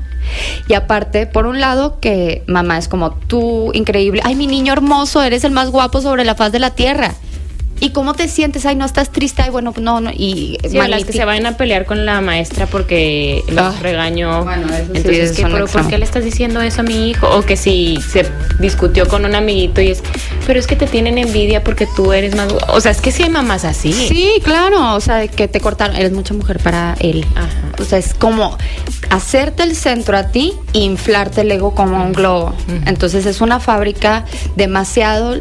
Y 0.68 0.74
aparte, 0.74 1.28
por 1.28 1.46
un 1.46 1.60
lado, 1.60 2.00
que 2.00 2.44
mamá 2.48 2.78
es 2.78 2.88
como 2.88 3.12
tú, 3.12 3.72
increíble, 3.74 4.22
ay, 4.24 4.36
mi 4.36 4.48
niño 4.48 4.74
hermoso, 4.74 5.22
eres 5.22 5.44
el 5.44 5.52
más 5.52 5.70
guapo 5.70 6.02
sobre 6.02 6.26
la 6.26 6.36
faz 6.36 6.52
de 6.52 6.60
la 6.60 6.72
tierra. 6.72 7.14
¿Y 7.80 7.92
cómo 7.92 8.14
te 8.14 8.28
sientes? 8.28 8.66
Ay, 8.66 8.76
no 8.76 8.86
estás 8.86 9.10
triste. 9.12 9.42
Ay, 9.42 9.50
bueno, 9.50 9.74
no, 9.80 10.02
no. 10.02 10.12
Y 10.12 10.58
sí, 10.68 10.78
las 10.78 11.06
que 11.06 11.14
se 11.14 11.26
vayan 11.26 11.46
a 11.46 11.58
pelear 11.58 11.86
con 11.86 12.06
la 12.06 12.20
maestra 12.22 12.66
porque 12.66 13.44
los 13.48 13.76
ah, 13.76 13.76
regañó. 13.82 14.44
Bueno, 14.44 14.68
eso 14.68 14.92
Entonces, 14.94 15.36
sí, 15.36 15.44
pero 15.44 15.68
¿por 15.68 15.88
qué 15.88 15.98
le 15.98 16.06
estás 16.06 16.24
diciendo 16.24 16.62
eso 16.62 16.82
a 16.82 16.84
mi 16.84 17.10
hijo? 17.10 17.30
O 17.30 17.42
que 17.44 17.56
si 17.56 18.00
se 18.02 18.26
discutió 18.60 19.08
con 19.08 19.26
un 19.26 19.36
amiguito 19.36 19.82
y 19.82 19.90
es, 19.92 20.04
pero 20.46 20.60
es 20.60 20.68
que 20.68 20.76
te 20.76 20.88
tienen 20.88 21.18
envidia 21.18 21.64
porque 21.64 21.88
tú 21.96 22.12
eres 22.12 22.36
más. 22.36 22.54
O 22.70 22.82
sea, 22.82 22.92
es 22.92 23.02
que 23.02 23.12
sí 23.12 23.24
hay 23.24 23.30
mamás 23.30 23.66
así. 23.66 23.94
Sí, 23.94 24.34
claro. 24.44 24.96
O 24.96 25.00
sea, 25.00 25.28
que 25.28 25.48
te 25.48 25.62
cortaron. 25.62 25.96
Eres 25.96 26.12
mucha 26.12 26.34
mujer 26.34 26.60
para 26.60 26.96
él. 27.00 27.26
Ajá. 27.36 27.50
O 27.80 27.84
sea, 27.86 27.98
es 27.98 28.14
como 28.14 28.58
hacerte 29.10 29.64
el 29.64 29.76
centro 29.76 30.18
a 30.18 30.28
ti 30.28 30.54
e 30.74 30.80
inflarte 30.80 31.42
el 31.42 31.52
ego 31.52 31.74
como 31.74 32.04
un 32.04 32.14
globo. 32.14 32.54
Entonces, 32.86 33.26
es 33.26 33.42
una 33.42 33.60
fábrica 33.60 34.26
demasiado 34.56 35.38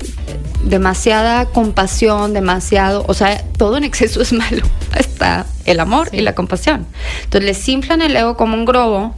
demasiada 0.65 1.47
compasión, 1.47 2.28
demasiado, 2.33 3.05
o 3.07 3.15
sea, 3.15 3.43
todo 3.57 3.77
en 3.77 3.85
exceso 3.85 4.21
es 4.21 4.33
malo. 4.33 4.63
Está 4.97 5.47
el 5.65 5.81
amor 5.81 6.09
y 6.13 6.21
la 6.21 6.35
compasión. 6.35 6.87
Entonces 7.25 7.47
les 7.47 7.69
inflan 7.69 8.03
el 8.03 8.17
ego 8.17 8.37
como 8.37 8.55
un 8.55 8.65
globo, 8.65 9.15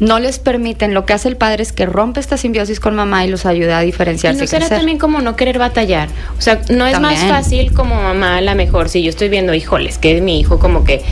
no 0.00 0.18
les 0.18 0.38
permiten, 0.38 0.92
lo 0.92 1.06
que 1.06 1.12
hace 1.12 1.28
el 1.28 1.36
padre 1.36 1.62
es 1.62 1.72
que 1.72 1.86
rompe 1.86 2.18
esta 2.18 2.36
simbiosis 2.36 2.80
con 2.80 2.96
mamá 2.96 3.24
y 3.24 3.28
los 3.28 3.46
ayuda 3.46 3.78
a 3.78 3.80
diferenciarse. 3.82 4.38
¿Y 4.38 4.42
no 4.42 4.46
será 4.46 4.68
también 4.68 4.98
como 4.98 5.20
no 5.20 5.36
querer 5.36 5.58
batallar. 5.58 6.08
O 6.36 6.40
sea, 6.40 6.60
no 6.68 6.86
es 6.86 6.98
más 7.00 7.20
fácil 7.24 7.72
como 7.72 7.94
mamá, 7.94 8.38
a 8.38 8.40
la 8.40 8.54
mejor, 8.54 8.88
si 8.88 9.02
yo 9.02 9.10
estoy 9.10 9.28
viendo, 9.28 9.54
híjoles, 9.54 9.98
que 9.98 10.20
mi 10.20 10.40
hijo 10.40 10.58
como 10.58 10.84
que 10.84 11.02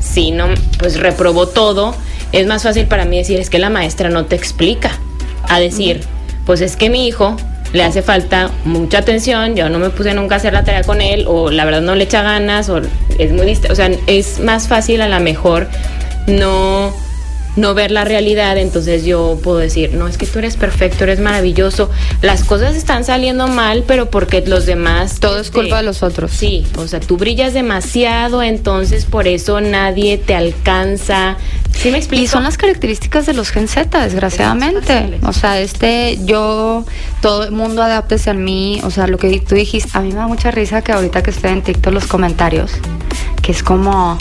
si 0.00 0.32
no, 0.32 0.48
pues 0.78 0.98
reprobó 0.98 1.48
todo, 1.48 1.94
es 2.32 2.46
más 2.46 2.64
fácil 2.64 2.86
para 2.86 3.04
mí 3.04 3.18
decir, 3.18 3.38
es 3.38 3.48
que 3.48 3.58
la 3.58 3.70
maestra 3.70 4.08
no 4.08 4.26
te 4.26 4.34
explica. 4.34 4.90
A 5.48 5.58
decir, 5.60 6.00
pues 6.46 6.60
es 6.60 6.76
que 6.76 6.88
mi 6.88 7.06
hijo 7.06 7.36
le 7.72 7.82
hace 7.82 8.02
falta 8.02 8.50
mucha 8.64 8.98
atención, 8.98 9.56
yo 9.56 9.68
no 9.68 9.78
me 9.78 9.90
puse 9.90 10.14
nunca 10.14 10.34
a 10.34 10.38
hacer 10.38 10.52
la 10.52 10.64
tarea 10.64 10.82
con 10.82 11.00
él, 11.00 11.24
o 11.26 11.50
la 11.50 11.64
verdad 11.64 11.80
no 11.80 11.94
le 11.94 12.04
echa 12.04 12.22
ganas, 12.22 12.68
o 12.68 12.80
es 13.18 13.32
muy 13.32 13.58
o 13.70 13.74
sea, 13.74 13.90
es 14.06 14.40
más 14.40 14.68
fácil 14.68 15.00
a 15.00 15.08
lo 15.08 15.20
mejor 15.20 15.68
no 16.26 16.92
no 17.56 17.74
ver 17.74 17.90
la 17.90 18.04
realidad, 18.04 18.56
entonces 18.56 19.04
yo 19.04 19.38
puedo 19.42 19.58
decir, 19.58 19.94
no, 19.94 20.08
es 20.08 20.16
que 20.16 20.26
tú 20.26 20.38
eres 20.38 20.56
perfecto, 20.56 21.04
eres 21.04 21.20
maravilloso, 21.20 21.90
las 22.22 22.44
cosas 22.44 22.74
están 22.74 23.04
saliendo 23.04 23.46
mal, 23.48 23.84
pero 23.86 24.10
porque 24.10 24.42
los 24.46 24.66
demás... 24.66 25.20
Todo 25.20 25.38
es 25.38 25.50
culpa 25.50 25.78
de 25.78 25.82
los 25.82 26.02
otros. 26.02 26.32
Sí, 26.32 26.66
o 26.76 26.88
sea, 26.88 27.00
tú 27.00 27.16
brillas 27.16 27.52
demasiado, 27.52 28.42
entonces 28.42 29.04
por 29.04 29.28
eso 29.28 29.60
nadie 29.60 30.18
te 30.18 30.34
alcanza. 30.34 31.36
¿Sí 31.72 31.90
me 31.90 31.98
explico? 31.98 32.24
Y 32.24 32.26
son 32.26 32.44
las 32.44 32.56
características 32.56 33.26
de 33.26 33.34
los 33.34 33.50
Gen 33.50 33.68
Z, 33.68 34.02
desgraciadamente. 34.02 35.18
O 35.26 35.32
sea, 35.32 35.60
este, 35.60 36.18
yo, 36.24 36.84
todo 37.20 37.44
el 37.44 37.52
mundo 37.52 37.82
adaptese 37.82 38.30
a 38.30 38.34
mí, 38.34 38.80
o 38.84 38.90
sea, 38.90 39.06
lo 39.06 39.18
que 39.18 39.40
tú 39.40 39.54
dijiste, 39.54 39.90
a 39.94 40.00
mí 40.00 40.08
me 40.08 40.16
da 40.16 40.26
mucha 40.26 40.50
risa 40.50 40.82
que 40.82 40.92
ahorita 40.92 41.22
que 41.22 41.30
estoy 41.30 41.50
en 41.50 41.62
TikTok 41.62 41.92
los 41.92 42.06
comentarios, 42.06 42.72
que 43.42 43.52
es 43.52 43.62
como, 43.62 44.18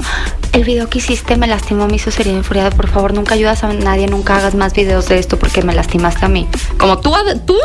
el 0.54 0.64
video 0.66 0.90
que 0.90 1.00
hiciste 1.00 1.38
me 1.38 1.48
lastimó 1.48 1.88
mi 1.88 1.98
sería 2.00 2.34
enfuriada, 2.34 2.72
por 2.72 2.88
favor, 2.90 3.14
nunca 3.14 3.36
ayudas 3.36 3.64
a 3.64 3.72
nadie, 3.74 4.08
nunca 4.08 4.36
hagas 4.36 4.56
más 4.56 4.74
videos 4.74 5.08
de 5.08 5.18
esto 5.18 5.40
porque 5.40 5.62
me 5.62 5.74
lastimaste 5.74 6.26
a 6.26 6.30
mí. 6.30 6.48
Como 6.78 7.00
tú, 7.00 7.14
tú, 7.46 7.56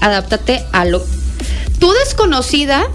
adáptate 0.00 0.64
a 0.72 0.84
lo... 0.84 1.02
Tú 1.78 1.92
desconocida, 1.92 2.88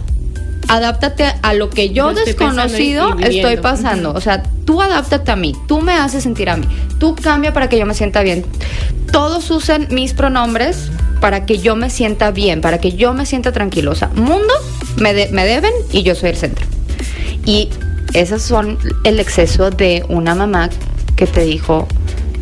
adáptate 0.67 1.33
a 1.41 1.53
lo 1.53 1.69
que 1.69 1.89
yo 1.89 2.13
desconocido 2.13 3.17
estoy 3.19 3.57
pasando. 3.57 4.11
O 4.11 4.21
sea, 4.21 4.43
tú 4.65 4.81
adáptate 4.81 5.31
a 5.31 5.35
mí, 5.35 5.55
tú 5.67 5.81
me 5.81 5.93
haces 5.93 6.23
sentir 6.23 6.49
a 6.49 6.57
mí, 6.57 6.67
tú 6.99 7.15
cambia 7.15 7.53
para 7.53 7.69
que 7.69 7.79
yo 7.79 7.85
me 7.85 7.93
sienta 7.93 8.21
bien. 8.21 8.45
Todos 9.11 9.49
usan 9.49 9.87
mis 9.91 10.13
pronombres 10.13 10.89
para 11.21 11.45
que 11.45 11.57
yo 11.59 11.75
me 11.75 11.89
sienta 11.89 12.31
bien, 12.31 12.59
para 12.59 12.79
que 12.79 12.91
yo 12.91 13.13
me 13.13 13.25
sienta 13.25 13.53
tranquilo. 13.53 13.91
O 13.91 13.95
sea, 13.95 14.09
mundo 14.09 14.53
me, 14.97 15.13
me 15.31 15.45
deben 15.45 15.73
y 15.91 16.03
yo 16.03 16.15
soy 16.15 16.31
el 16.31 16.35
centro. 16.35 16.65
Y 17.45 17.69
esos 18.15 18.41
son 18.41 18.77
el 19.03 19.19
exceso 19.19 19.71
de 19.71 20.05
una 20.07 20.35
mamá 20.35 20.69
que 21.17 21.27
te 21.27 21.41
dijo, 21.41 21.85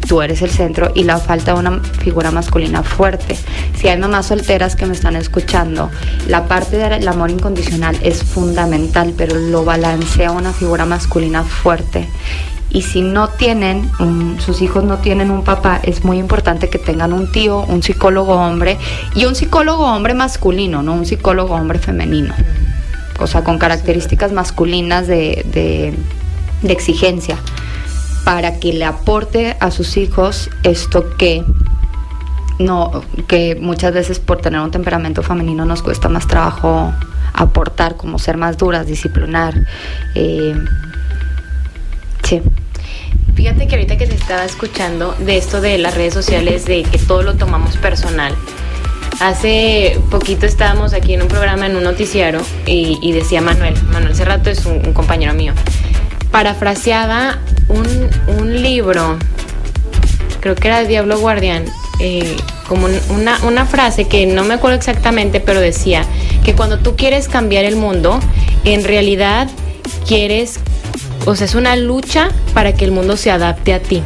tú 0.08 0.22
eres 0.22 0.44
el 0.44 0.52
centro 0.52 0.92
y 0.94 1.04
la 1.04 1.18
falta 1.18 1.54
de 1.54 1.60
una 1.60 1.80
figura 1.80 2.30
masculina 2.30 2.84
fuerte. 2.84 3.36
Si 3.76 3.88
hay 3.88 3.98
mamás 3.98 4.28
solteras 4.28 4.76
que 4.76 4.86
me 4.86 4.94
están 4.94 5.16
escuchando, 5.16 5.90
la 6.28 6.48
parte 6.48 6.78
del 6.78 7.08
amor 7.08 7.32
incondicional 7.32 7.98
es 8.04 8.24
fundamental, 8.24 9.16
pero 9.18 9.36
lo 9.36 9.66
balancea 9.66 10.32
una 10.32 10.54
figura 10.54 10.86
masculina 10.86 11.42
fuerte. 11.42 12.08
Y 12.70 12.84
si 12.84 13.02
no 13.02 13.30
tienen, 13.30 13.90
sus 14.46 14.62
hijos 14.62 14.84
no 14.84 14.98
tienen 15.00 15.32
un 15.32 15.44
papá, 15.44 15.80
es 15.82 16.04
muy 16.04 16.20
importante 16.20 16.70
que 16.70 16.78
tengan 16.78 17.14
un 17.14 17.32
tío, 17.32 17.62
un 17.62 17.82
psicólogo 17.82 18.34
hombre 18.34 18.78
y 19.16 19.26
un 19.26 19.34
psicólogo 19.34 19.86
hombre 19.86 20.14
masculino, 20.14 20.84
no 20.84 20.94
un 20.94 21.06
psicólogo 21.08 21.56
hombre 21.56 21.80
femenino 21.80 22.36
o 23.24 23.28
sea, 23.28 23.44
con 23.44 23.58
características 23.58 24.32
masculinas 24.32 25.08
de, 25.08 25.46
de, 26.62 26.72
exigencia, 26.72 27.38
para 28.24 28.60
que 28.60 28.74
le 28.74 28.86
aporte 28.86 29.58
a 29.60 29.72
sus 29.72 29.98
hijos 29.98 30.50
esto 30.64 31.16
que 31.18 31.44
no, 32.60 33.04
que 33.28 33.56
muchas 33.60 33.94
veces 33.94 34.20
por 34.20 34.40
tener 34.40 34.62
un 34.62 34.72
temperamento 34.72 35.24
femenino 35.24 35.66
nos 35.66 35.82
cuesta 35.82 36.08
más 36.10 36.28
trabajo 36.28 36.94
aportar, 37.34 37.98
como 37.98 38.20
ser 38.20 38.38
más 38.38 38.58
duras, 38.58 38.86
disciplinar. 38.88 39.56
Eh, 40.16 40.56
sí. 42.24 42.42
Fíjate 43.36 43.68
que 43.68 43.76
ahorita 43.76 43.98
que 43.98 44.06
se 44.06 44.14
estaba 44.14 44.46
escuchando 44.46 45.16
de 45.20 45.38
esto 45.38 45.60
de 45.60 45.78
las 45.78 45.96
redes 45.96 46.14
sociales, 46.14 46.66
de 46.66 46.84
que 46.84 47.00
todo 47.00 47.24
lo 47.24 47.36
tomamos 47.36 47.78
personal. 47.78 48.36
Hace 49.20 50.00
poquito 50.10 50.46
estábamos 50.46 50.94
aquí 50.94 51.14
en 51.14 51.22
un 51.22 51.28
programa, 51.28 51.66
en 51.66 51.76
un 51.76 51.84
noticiario, 51.84 52.42
y, 52.66 53.12
decía 53.12 53.42
Manuel, 53.42 53.76
Manuel 53.92 54.16
Cerrato 54.16 54.50
es 54.50 54.66
un, 54.66 54.94
compañero 54.94 55.34
mío, 55.34 55.54
parafraseaba 56.32 57.40
un, 57.70 58.10
un, 58.40 58.62
libro, 58.62 59.18
creo 60.40 60.56
que 60.56 60.68
era 60.68 60.84
Diablo 60.84 61.20
Guardián, 61.20 61.66
eh, 62.00 62.36
como 62.68 62.88
una, 63.10 63.40
una 63.44 63.66
frase 63.66 64.08
que 64.08 64.26
no 64.26 64.44
me 64.44 64.56
acuerdo 64.56 64.78
exactamente, 64.78 65.40
pero 65.40 65.60
decía 65.60 66.06
que 66.44 66.56
cuando 66.56 66.80
tú 66.80 66.96
quieres 66.96 67.28
cambiar 67.28 67.66
el 67.66 67.76
mundo, 67.76 68.20
en 68.66 68.84
realidad 68.84 69.48
quieres, 70.08 70.60
o 71.26 71.36
sea, 71.36 71.46
es 71.46 71.56
una 71.56 71.76
lucha 71.76 72.30
para 72.54 72.74
que 72.74 72.84
el 72.86 72.92
mundo 72.92 73.16
se 73.16 73.32
adapte 73.32 73.74
a 73.74 73.80
ti. 73.80 74.04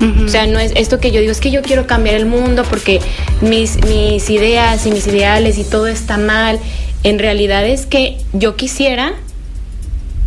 O 0.00 0.28
sea, 0.28 0.46
no 0.46 0.58
es 0.58 0.72
esto 0.76 1.00
que 1.00 1.10
yo 1.10 1.20
digo, 1.20 1.32
es 1.32 1.40
que 1.40 1.50
yo 1.50 1.62
quiero 1.62 1.86
cambiar 1.86 2.14
el 2.14 2.26
mundo 2.26 2.62
porque 2.68 3.00
mis, 3.40 3.84
mis 3.86 4.30
ideas 4.30 4.86
y 4.86 4.90
mis 4.90 5.06
ideales 5.06 5.58
y 5.58 5.64
todo 5.64 5.88
está 5.88 6.18
mal. 6.18 6.60
En 7.02 7.18
realidad 7.18 7.66
es 7.66 7.86
que 7.86 8.18
yo 8.32 8.54
quisiera 8.56 9.14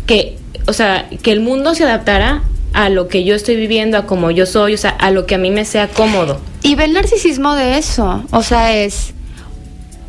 que, 0.07 0.37
o 0.67 0.73
sea, 0.73 1.09
que 1.21 1.31
el 1.31 1.39
mundo 1.39 1.73
se 1.75 1.83
adaptara 1.83 2.43
a 2.73 2.89
lo 2.89 3.07
que 3.07 3.23
yo 3.23 3.35
estoy 3.35 3.55
viviendo, 3.55 3.97
a 3.97 4.05
como 4.05 4.31
yo 4.31 4.45
soy, 4.45 4.73
o 4.73 4.77
sea, 4.77 4.91
a 4.91 5.11
lo 5.11 5.25
que 5.25 5.35
a 5.35 5.37
mí 5.37 5.51
me 5.51 5.65
sea 5.65 5.87
cómodo. 5.87 6.39
Y 6.63 6.75
ve 6.75 6.85
el 6.85 6.93
narcisismo 6.93 7.55
de 7.55 7.77
eso, 7.77 8.23
o 8.31 8.43
sea, 8.43 8.75
es, 8.75 9.13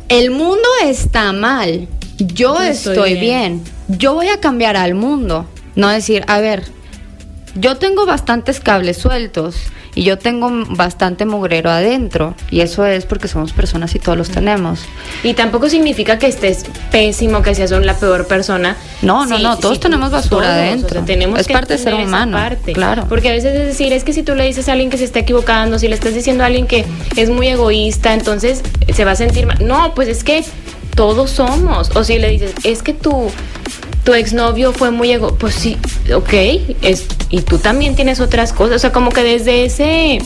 el 0.09 0.31
mundo 0.31 0.67
está 0.83 1.33
mal, 1.33 1.87
yo, 2.17 2.61
estoy, 2.61 3.15
bien. 3.15 3.61
yo 3.87 4.13
voy 4.13 4.27
a 4.27 4.39
cambiar 4.39 4.77
al 4.77 4.93
mundo, 4.93 5.45
no 5.75 5.89
decir, 5.89 6.23
a 6.27 6.39
ver, 6.39 6.63
yo 7.55 7.77
tengo 7.77 8.05
bastantes 8.05 8.59
cables 8.59 8.97
sueltos 8.97 9.55
y 9.95 10.03
yo 10.03 10.17
tengo 10.17 10.49
bastante 10.69 11.25
mugrero 11.25 11.69
adentro 11.69 12.35
y 12.49 12.61
eso 12.61 12.85
es 12.85 13.05
porque 13.05 13.27
somos 13.27 13.53
personas 13.53 13.93
y 13.93 13.99
todos 13.99 14.17
los 14.17 14.29
tenemos. 14.29 14.79
Y 15.23 15.33
tampoco 15.35 15.69
significa 15.69 16.17
que 16.17 16.27
estés 16.27 16.65
pésimo, 16.91 17.43
que 17.43 17.53
seas 17.53 17.71
la 17.71 17.95
peor 17.95 18.25
persona. 18.27 18.75
No, 19.01 19.25
no, 19.25 19.37
no, 19.37 19.57
todos 19.57 19.79
tenemos 19.79 20.11
basura 20.11 20.53
adentro. 20.53 21.03
tenemos 21.03 21.39
es 21.39 21.47
parte 21.47 21.73
de 21.73 21.79
ser 21.79 21.93
humano. 21.93 22.37
Claro. 22.73 23.05
Porque 23.07 23.29
a 23.29 23.33
veces 23.33 23.55
es 23.55 23.67
decir, 23.67 23.93
es 23.93 24.03
que 24.03 24.13
si 24.13 24.23
tú 24.23 24.33
le 24.35 24.45
dices 24.45 24.67
a 24.69 24.71
alguien 24.71 24.89
que 24.89 24.97
se 24.97 25.03
está 25.03 25.19
equivocando, 25.19 25.77
si 25.77 25.87
le 25.87 25.95
estás 25.95 26.15
diciendo 26.15 26.43
a 26.43 26.47
alguien 26.47 26.65
que 26.65 26.85
es 27.15 27.29
muy 27.29 27.47
egoísta, 27.47 28.13
entonces 28.13 28.63
se 28.93 29.05
va 29.05 29.11
a 29.11 29.15
sentir 29.15 29.45
mal. 29.45 29.57
No, 29.65 29.93
pues 29.93 30.07
es 30.07 30.23
que 30.23 30.43
todos 30.95 31.31
somos. 31.31 31.95
O 31.95 32.03
si 32.03 32.17
le 32.17 32.29
dices, 32.29 32.53
es 32.63 32.81
que 32.81 32.93
tú 32.93 33.29
tu 34.03 34.13
exnovio 34.13 34.73
fue 34.73 34.91
muy 34.91 35.11
ego, 35.11 35.35
pues 35.35 35.55
sí, 35.55 35.77
ok, 36.13 36.33
es, 36.81 37.05
y 37.29 37.41
tú 37.41 37.57
también 37.57 37.95
tienes 37.95 38.19
otras 38.19 38.51
cosas, 38.51 38.75
o 38.75 38.79
sea, 38.79 38.91
como 38.91 39.11
que 39.11 39.23
desde 39.23 39.65
ese 39.65 40.19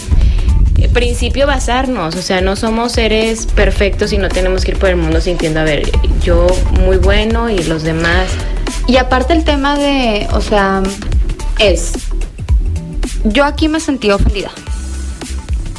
principio 0.94 1.46
basarnos, 1.46 2.16
o 2.16 2.22
sea, 2.22 2.42
no 2.42 2.56
somos 2.56 2.94
seres 2.94 3.46
perfectos 3.46 4.14
y 4.14 4.18
no 4.18 4.30
tenemos 4.30 4.64
que 4.64 4.72
ir 4.72 4.80
por 4.80 4.90
el 4.90 4.96
mundo 4.96 5.22
sintiendo, 5.22 5.60
a 5.60 5.64
ver, 5.64 5.90
yo 6.24 6.48
muy 6.82 6.98
bueno 6.98 7.50
y 7.50 7.64
los 7.64 7.84
demás. 7.84 8.30
Y 8.88 8.98
aparte 8.98 9.34
el 9.34 9.44
tema 9.44 9.78
de, 9.78 10.28
o 10.34 10.42
sea, 10.42 10.82
es, 11.60 11.94
yo 13.26 13.46
aquí 13.46 13.70
me 13.70 13.80
sentí 13.80 14.10
ofendida. 14.12 14.52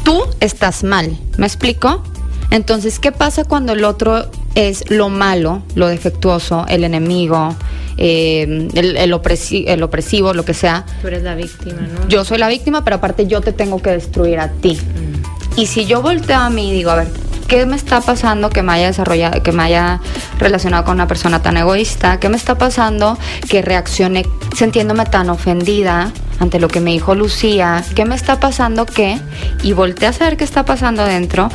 Tú 0.05 0.24
estás 0.40 0.84
mal, 0.84 1.18
¿me 1.36 1.46
explico? 1.46 2.03
Entonces, 2.51 2.99
¿qué 2.99 3.12
pasa 3.12 3.44
cuando 3.44 3.72
el 3.72 3.84
otro 3.84 4.30
es 4.59 4.90
lo 4.90 5.09
malo, 5.09 5.62
lo 5.76 5.86
defectuoso, 5.86 6.66
el 6.68 6.82
enemigo, 6.82 7.54
eh, 7.96 8.68
el, 8.74 9.12
opresivo, 9.12 10.34
lo 10.34 10.44
que 10.44 10.52
sea. 10.52 10.84
Tú 11.00 11.06
eres 11.06 11.22
la 11.22 11.36
víctima, 11.36 11.80
¿no? 11.82 12.09
Yo 12.09 12.24
soy 12.24 12.38
la 12.38 12.48
víctima, 12.48 12.82
pero 12.82 12.96
aparte 12.96 13.28
yo 13.28 13.40
te 13.40 13.52
tengo 13.52 13.80
que 13.80 13.90
destruir 13.90 14.40
a 14.40 14.50
ti. 14.50 14.74
Mm. 14.74 15.61
Y 15.61 15.66
si 15.66 15.86
yo 15.86 16.02
volteo 16.02 16.38
a 16.38 16.50
mí 16.50 16.70
y 16.70 16.72
digo, 16.72 16.90
a 16.90 16.96
ver, 16.96 17.06
¿qué 17.46 17.66
me 17.66 17.76
está 17.76 18.00
pasando 18.00 18.50
que 18.50 18.62
me 18.62 18.72
haya 18.72 18.88
desarrollado, 18.88 19.44
que 19.44 19.52
me 19.52 19.62
haya 19.62 20.00
relacionado 20.40 20.84
con 20.84 20.94
una 20.94 21.06
persona 21.06 21.40
tan 21.40 21.56
egoísta? 21.56 22.18
¿Qué 22.18 22.28
me 22.28 22.36
está 22.36 22.59
pasando 22.59 23.16
que 23.48 23.62
reaccione 23.62 24.26
sintiéndome 24.56 25.04
tan 25.06 25.30
ofendida 25.30 26.12
ante 26.39 26.61
lo 26.61 26.68
que 26.68 26.80
me 26.80 26.93
dijo 26.93 27.14
Lucía? 27.14 27.84
¿Qué 27.95 28.05
me 28.05 28.14
está 28.14 28.41
pasando 28.41 28.86
que? 28.86 29.18
Y 29.62 29.72
volteé 29.72 30.09
a 30.09 30.12
saber 30.12 30.36
qué 30.36 30.45
está 30.45 30.64
pasando 30.64 31.03
adentro, 31.03 31.51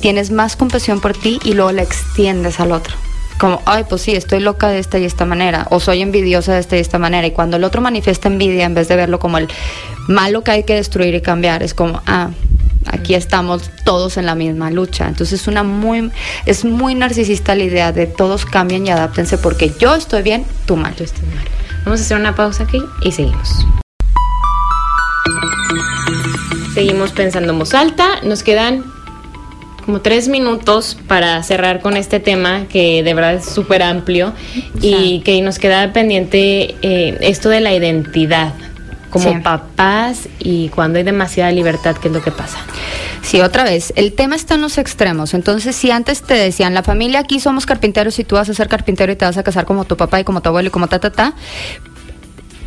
tienes 0.00 0.30
más 0.30 0.56
compasión 0.56 1.00
por 1.00 1.16
ti 1.16 1.38
y 1.44 1.54
luego 1.54 1.72
la 1.72 1.82
extiendes 1.82 2.60
al 2.60 2.72
otro 2.72 2.94
como, 3.38 3.62
ay, 3.64 3.84
pues 3.88 4.02
sí, 4.02 4.12
estoy 4.12 4.40
loca 4.40 4.68
de 4.68 4.80
esta 4.80 4.98
y 4.98 5.04
esta 5.04 5.24
manera, 5.24 5.66
o 5.70 5.80
soy 5.80 6.02
envidiosa 6.02 6.54
de 6.54 6.60
esta 6.60 6.76
y 6.76 6.80
esta 6.80 6.98
manera. 6.98 7.26
Y 7.26 7.30
cuando 7.30 7.56
el 7.56 7.64
otro 7.64 7.80
manifiesta 7.80 8.28
envidia, 8.28 8.66
en 8.66 8.74
vez 8.74 8.88
de 8.88 8.96
verlo 8.96 9.18
como 9.18 9.38
el 9.38 9.48
malo 10.08 10.42
que 10.42 10.50
hay 10.50 10.64
que 10.64 10.74
destruir 10.74 11.14
y 11.14 11.20
cambiar, 11.20 11.62
es 11.62 11.72
como, 11.72 12.02
ah, 12.06 12.30
aquí 12.86 13.14
estamos 13.14 13.70
todos 13.84 14.16
en 14.16 14.26
la 14.26 14.34
misma 14.34 14.70
lucha. 14.70 15.08
Entonces 15.08 15.46
una 15.46 15.62
muy, 15.62 16.10
es 16.46 16.64
muy 16.64 16.94
narcisista 16.94 17.54
la 17.54 17.64
idea 17.64 17.92
de 17.92 18.06
todos 18.06 18.44
cambien 18.44 18.86
y 18.86 18.90
adáptense 18.90 19.38
porque 19.38 19.72
yo 19.78 19.94
estoy 19.94 20.22
bien, 20.22 20.44
tú 20.66 20.76
mal. 20.76 20.94
Yo 20.96 21.04
estoy 21.04 21.26
mal. 21.28 21.44
Vamos 21.84 22.00
a 22.00 22.04
hacer 22.04 22.18
una 22.18 22.34
pausa 22.34 22.64
aquí 22.64 22.82
y 23.02 23.12
seguimos. 23.12 23.64
Seguimos 26.78 27.10
pensando 27.10 27.52
en 27.52 27.58
voz 27.58 27.74
alta. 27.74 28.20
Nos 28.22 28.44
quedan 28.44 28.84
como 29.84 30.00
tres 30.00 30.28
minutos 30.28 30.96
para 31.08 31.42
cerrar 31.42 31.80
con 31.80 31.96
este 31.96 32.20
tema 32.20 32.66
que 32.68 33.02
de 33.02 33.14
verdad 33.14 33.34
es 33.34 33.46
súper 33.46 33.82
amplio 33.82 34.32
y 34.80 35.18
que 35.22 35.42
nos 35.42 35.58
queda 35.58 35.92
pendiente 35.92 36.76
eh, 36.82 37.18
esto 37.20 37.48
de 37.48 37.58
la 37.58 37.74
identidad 37.74 38.54
como 39.10 39.42
papás 39.42 40.28
y 40.38 40.68
cuando 40.68 40.98
hay 40.98 41.04
demasiada 41.04 41.50
libertad, 41.50 41.96
¿qué 41.96 42.06
es 42.06 42.14
lo 42.14 42.22
que 42.22 42.30
pasa? 42.30 42.58
Sí, 43.22 43.40
otra 43.40 43.64
vez, 43.64 43.92
el 43.96 44.12
tema 44.12 44.36
está 44.36 44.54
en 44.54 44.62
los 44.62 44.78
extremos. 44.78 45.34
Entonces, 45.34 45.74
si 45.74 45.90
antes 45.90 46.22
te 46.22 46.34
decían, 46.34 46.74
la 46.74 46.82
familia 46.82 47.20
aquí 47.20 47.40
somos 47.40 47.66
carpinteros 47.66 48.18
y 48.18 48.24
tú 48.24 48.36
vas 48.36 48.48
a 48.48 48.54
ser 48.54 48.68
carpintero 48.68 49.12
y 49.12 49.16
te 49.16 49.24
vas 49.24 49.36
a 49.36 49.42
casar 49.42 49.64
como 49.64 49.84
tu 49.84 49.96
papá 49.96 50.20
y 50.20 50.24
como 50.24 50.40
tu 50.40 50.48
abuelo 50.48 50.68
y 50.68 50.70
como 50.70 50.86
ta, 50.86 50.98
ta, 50.98 51.10
ta, 51.10 51.34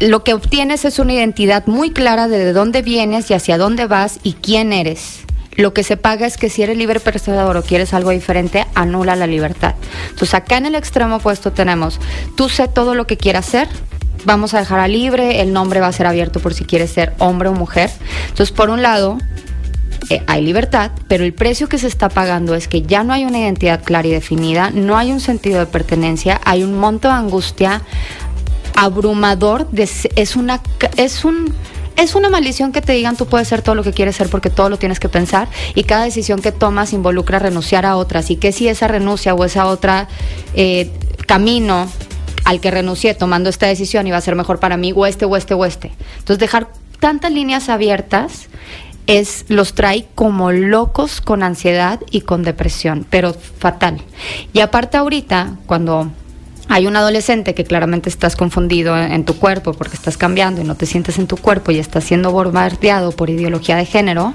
lo 0.02 0.24
que 0.24 0.34
obtienes 0.34 0.84
es 0.84 1.00
una 1.00 1.14
identidad 1.14 1.68
muy 1.68 1.92
clara 1.92 2.28
de, 2.28 2.40
de 2.40 2.54
dónde 2.54 2.82
vienes 2.82 3.30
y 3.30 3.36
hacia 3.36 3.58
dónde 3.58 3.86
vas 3.86 4.20
y 4.24 4.34
quién 4.34 4.74
eres. 4.74 5.22
Lo 5.58 5.74
que 5.74 5.84
se 5.84 5.96
paga 5.96 6.26
es 6.26 6.38
que 6.38 6.50
si 6.50 6.64
eres 6.64 6.78
libre 6.78 7.00
pensador 7.00 7.56
o 7.56 7.62
quieres 7.62 7.94
algo 7.94 8.10
diferente, 8.10 8.66
anula 8.74 9.16
la 9.16 9.28
libertad. 9.28 9.76
Entonces 10.10 10.34
acá 10.34 10.58
en 10.58 10.66
el 10.66 10.76
extremo 10.76 11.18
opuesto 11.18 11.52
tenemos, 11.52 12.00
tú 12.36 12.50
sé 12.50 12.68
todo 12.68 12.96
lo 12.96 13.06
que 13.06 13.18
quieras 13.18 13.48
hacer, 13.48 13.68
vamos 14.26 14.54
a 14.54 14.60
dejar 14.60 14.80
a 14.80 14.88
libre, 14.88 15.42
el 15.42 15.54
nombre 15.54 15.80
va 15.80 15.88
a 15.88 15.92
ser 15.92 16.08
abierto 16.08 16.40
por 16.40 16.54
si 16.54 16.66
quieres 16.66 16.92
ser 16.92 17.14
hombre 17.20 17.50
o 17.50 17.54
mujer. 17.54 17.92
Entonces, 18.30 18.52
por 18.52 18.70
un 18.70 18.82
lado, 18.82 19.18
eh, 20.10 20.24
hay 20.28 20.44
libertad, 20.44 20.92
pero 21.08 21.24
el 21.24 21.34
precio 21.34 21.70
que 21.70 21.78
se 21.78 21.88
está 21.88 22.10
pagando 22.10 22.56
es 22.56 22.68
que 22.68 22.82
ya 22.82 23.04
no 23.04 23.14
hay 23.14 23.26
una 23.26 23.40
identidad 23.40 23.84
clara 23.84 24.08
y 24.08 24.12
definida, 24.12 24.72
no 24.72 24.98
hay 24.98 25.12
un 25.12 25.20
sentido 25.20 25.60
de 25.60 25.68
pertenencia, 25.68 26.42
hay 26.44 26.64
un 26.64 26.78
monto 26.78 27.08
de 27.08 27.14
angustia 27.14 27.82
abrumador, 28.76 29.68
es, 29.74 30.36
una, 30.36 30.62
es 30.98 31.26
un 31.26 31.54
es 31.98 32.16
una 32.16 32.30
maldición 32.30 32.72
que 32.72 32.82
te 32.82 32.94
digan 32.94 33.18
tú 33.18 33.26
puedes 33.26 33.48
ser 33.48 33.62
todo 33.62 33.76
lo 33.76 33.84
que 33.84 33.92
quieres 33.92 34.16
ser 34.16 34.30
porque 34.30 34.50
todo 34.50 34.70
lo 34.70 34.78
tienes 34.78 35.00
que 35.00 35.10
pensar 35.10 35.50
y 35.76 35.84
cada 35.84 36.06
decisión 36.06 36.42
que 36.42 36.52
tomas 36.52 36.94
involucra 36.94 37.38
renunciar 37.38 37.86
a 37.86 37.98
otras 37.98 38.32
y 38.32 38.38
que 38.38 38.52
si 38.52 38.68
esa 38.68 38.88
renuncia 38.88 39.34
o 39.34 39.44
esa 39.44 39.66
otra 39.68 40.08
eh, 40.56 40.90
camino 41.28 41.90
al 42.46 42.60
que 42.60 42.72
renuncié 42.72 43.14
tomando 43.14 43.50
esta 43.50 43.68
decisión 43.68 44.08
iba 44.08 44.18
a 44.18 44.22
ser 44.22 44.36
mejor 44.36 44.60
para 44.60 44.78
mí 44.78 44.94
o 44.96 45.06
este 45.06 45.26
o 45.26 45.36
este 45.36 45.54
o 45.54 45.66
este. 45.66 45.92
Entonces 46.20 46.40
dejar 46.40 46.70
tantas 47.00 47.32
líneas 47.32 47.70
abiertas 47.70 48.48
es 49.08 49.46
los 49.50 49.74
trae 49.74 50.08
como 50.16 50.52
locos 50.52 51.22
con 51.22 51.44
ansiedad 51.44 52.00
y 52.12 52.22
con 52.22 52.44
depresión, 52.44 53.06
pero 53.10 53.34
fatal. 53.34 54.02
Y 54.54 54.62
aparte 54.62 54.98
ahorita 54.98 55.56
cuando 55.66 56.12
hay 56.72 56.88
un 56.88 56.96
adolescente 56.96 57.54
que 57.54 57.66
claramente 57.66 58.08
estás 58.08 58.38
confundido 58.38 58.98
en, 58.98 59.26
tu 59.26 59.36
cuerpo 59.36 59.74
porque 59.74 59.98
estás 59.98 60.16
cambiando 60.16 60.62
y 60.62 60.64
no 60.64 60.76
te 60.76 60.86
sientes 60.86 61.20
en 61.20 61.28
tu 61.28 61.36
cuerpo 61.36 61.72
y 61.72 61.80
estás 61.80 62.06
siendo 62.06 62.32
bombardeado 62.32 63.12
por 63.12 63.30
ideología 63.30 63.76
de 63.76 63.86
género, 63.86 64.34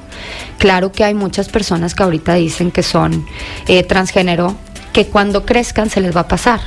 claro 0.59 0.93
que 0.93 1.03
hay 1.03 1.15
muchas 1.15 1.49
personas 1.49 1.95
que 1.95 2.03
ahorita 2.03 2.35
dicen 2.35 2.71
que 2.71 2.83
son 2.83 3.25
eh, 3.69 3.85
transgénero, 3.85 4.55
que 4.93 5.07
cuando 5.07 5.47
crezcan 5.47 5.89
se 5.89 6.03
les 6.03 6.15
va 6.15 6.21
a 6.21 6.29
pasar. 6.29 6.61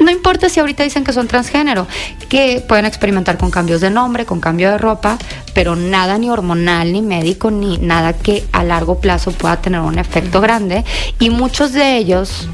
No 0.00 0.10
importa 0.10 0.50
si 0.50 0.60
ahorita 0.60 0.84
dicen 0.84 1.02
que 1.02 1.14
son 1.14 1.28
transgénero, 1.28 1.86
que 2.28 2.62
pueden 2.68 2.84
experimentar 2.84 3.38
con 3.38 3.50
cambios 3.50 3.80
de 3.80 3.88
nombre, 3.88 4.26
con 4.26 4.38
cambio 4.38 4.70
de 4.70 4.76
ropa, 4.76 5.16
pero 5.54 5.76
nada 5.76 6.18
ni 6.18 6.28
hormonal, 6.28 6.92
ni 6.92 7.00
médico, 7.00 7.50
ni 7.50 7.78
nada 7.78 8.12
que 8.12 8.44
a 8.52 8.64
largo 8.64 9.00
plazo 9.00 9.32
pueda 9.32 9.62
tener 9.62 9.80
un 9.80 9.98
efecto 9.98 10.42
grande. 10.42 10.84
Y 11.18 11.30
muchos 11.30 11.72
de 11.72 11.96
ellos 11.96 12.50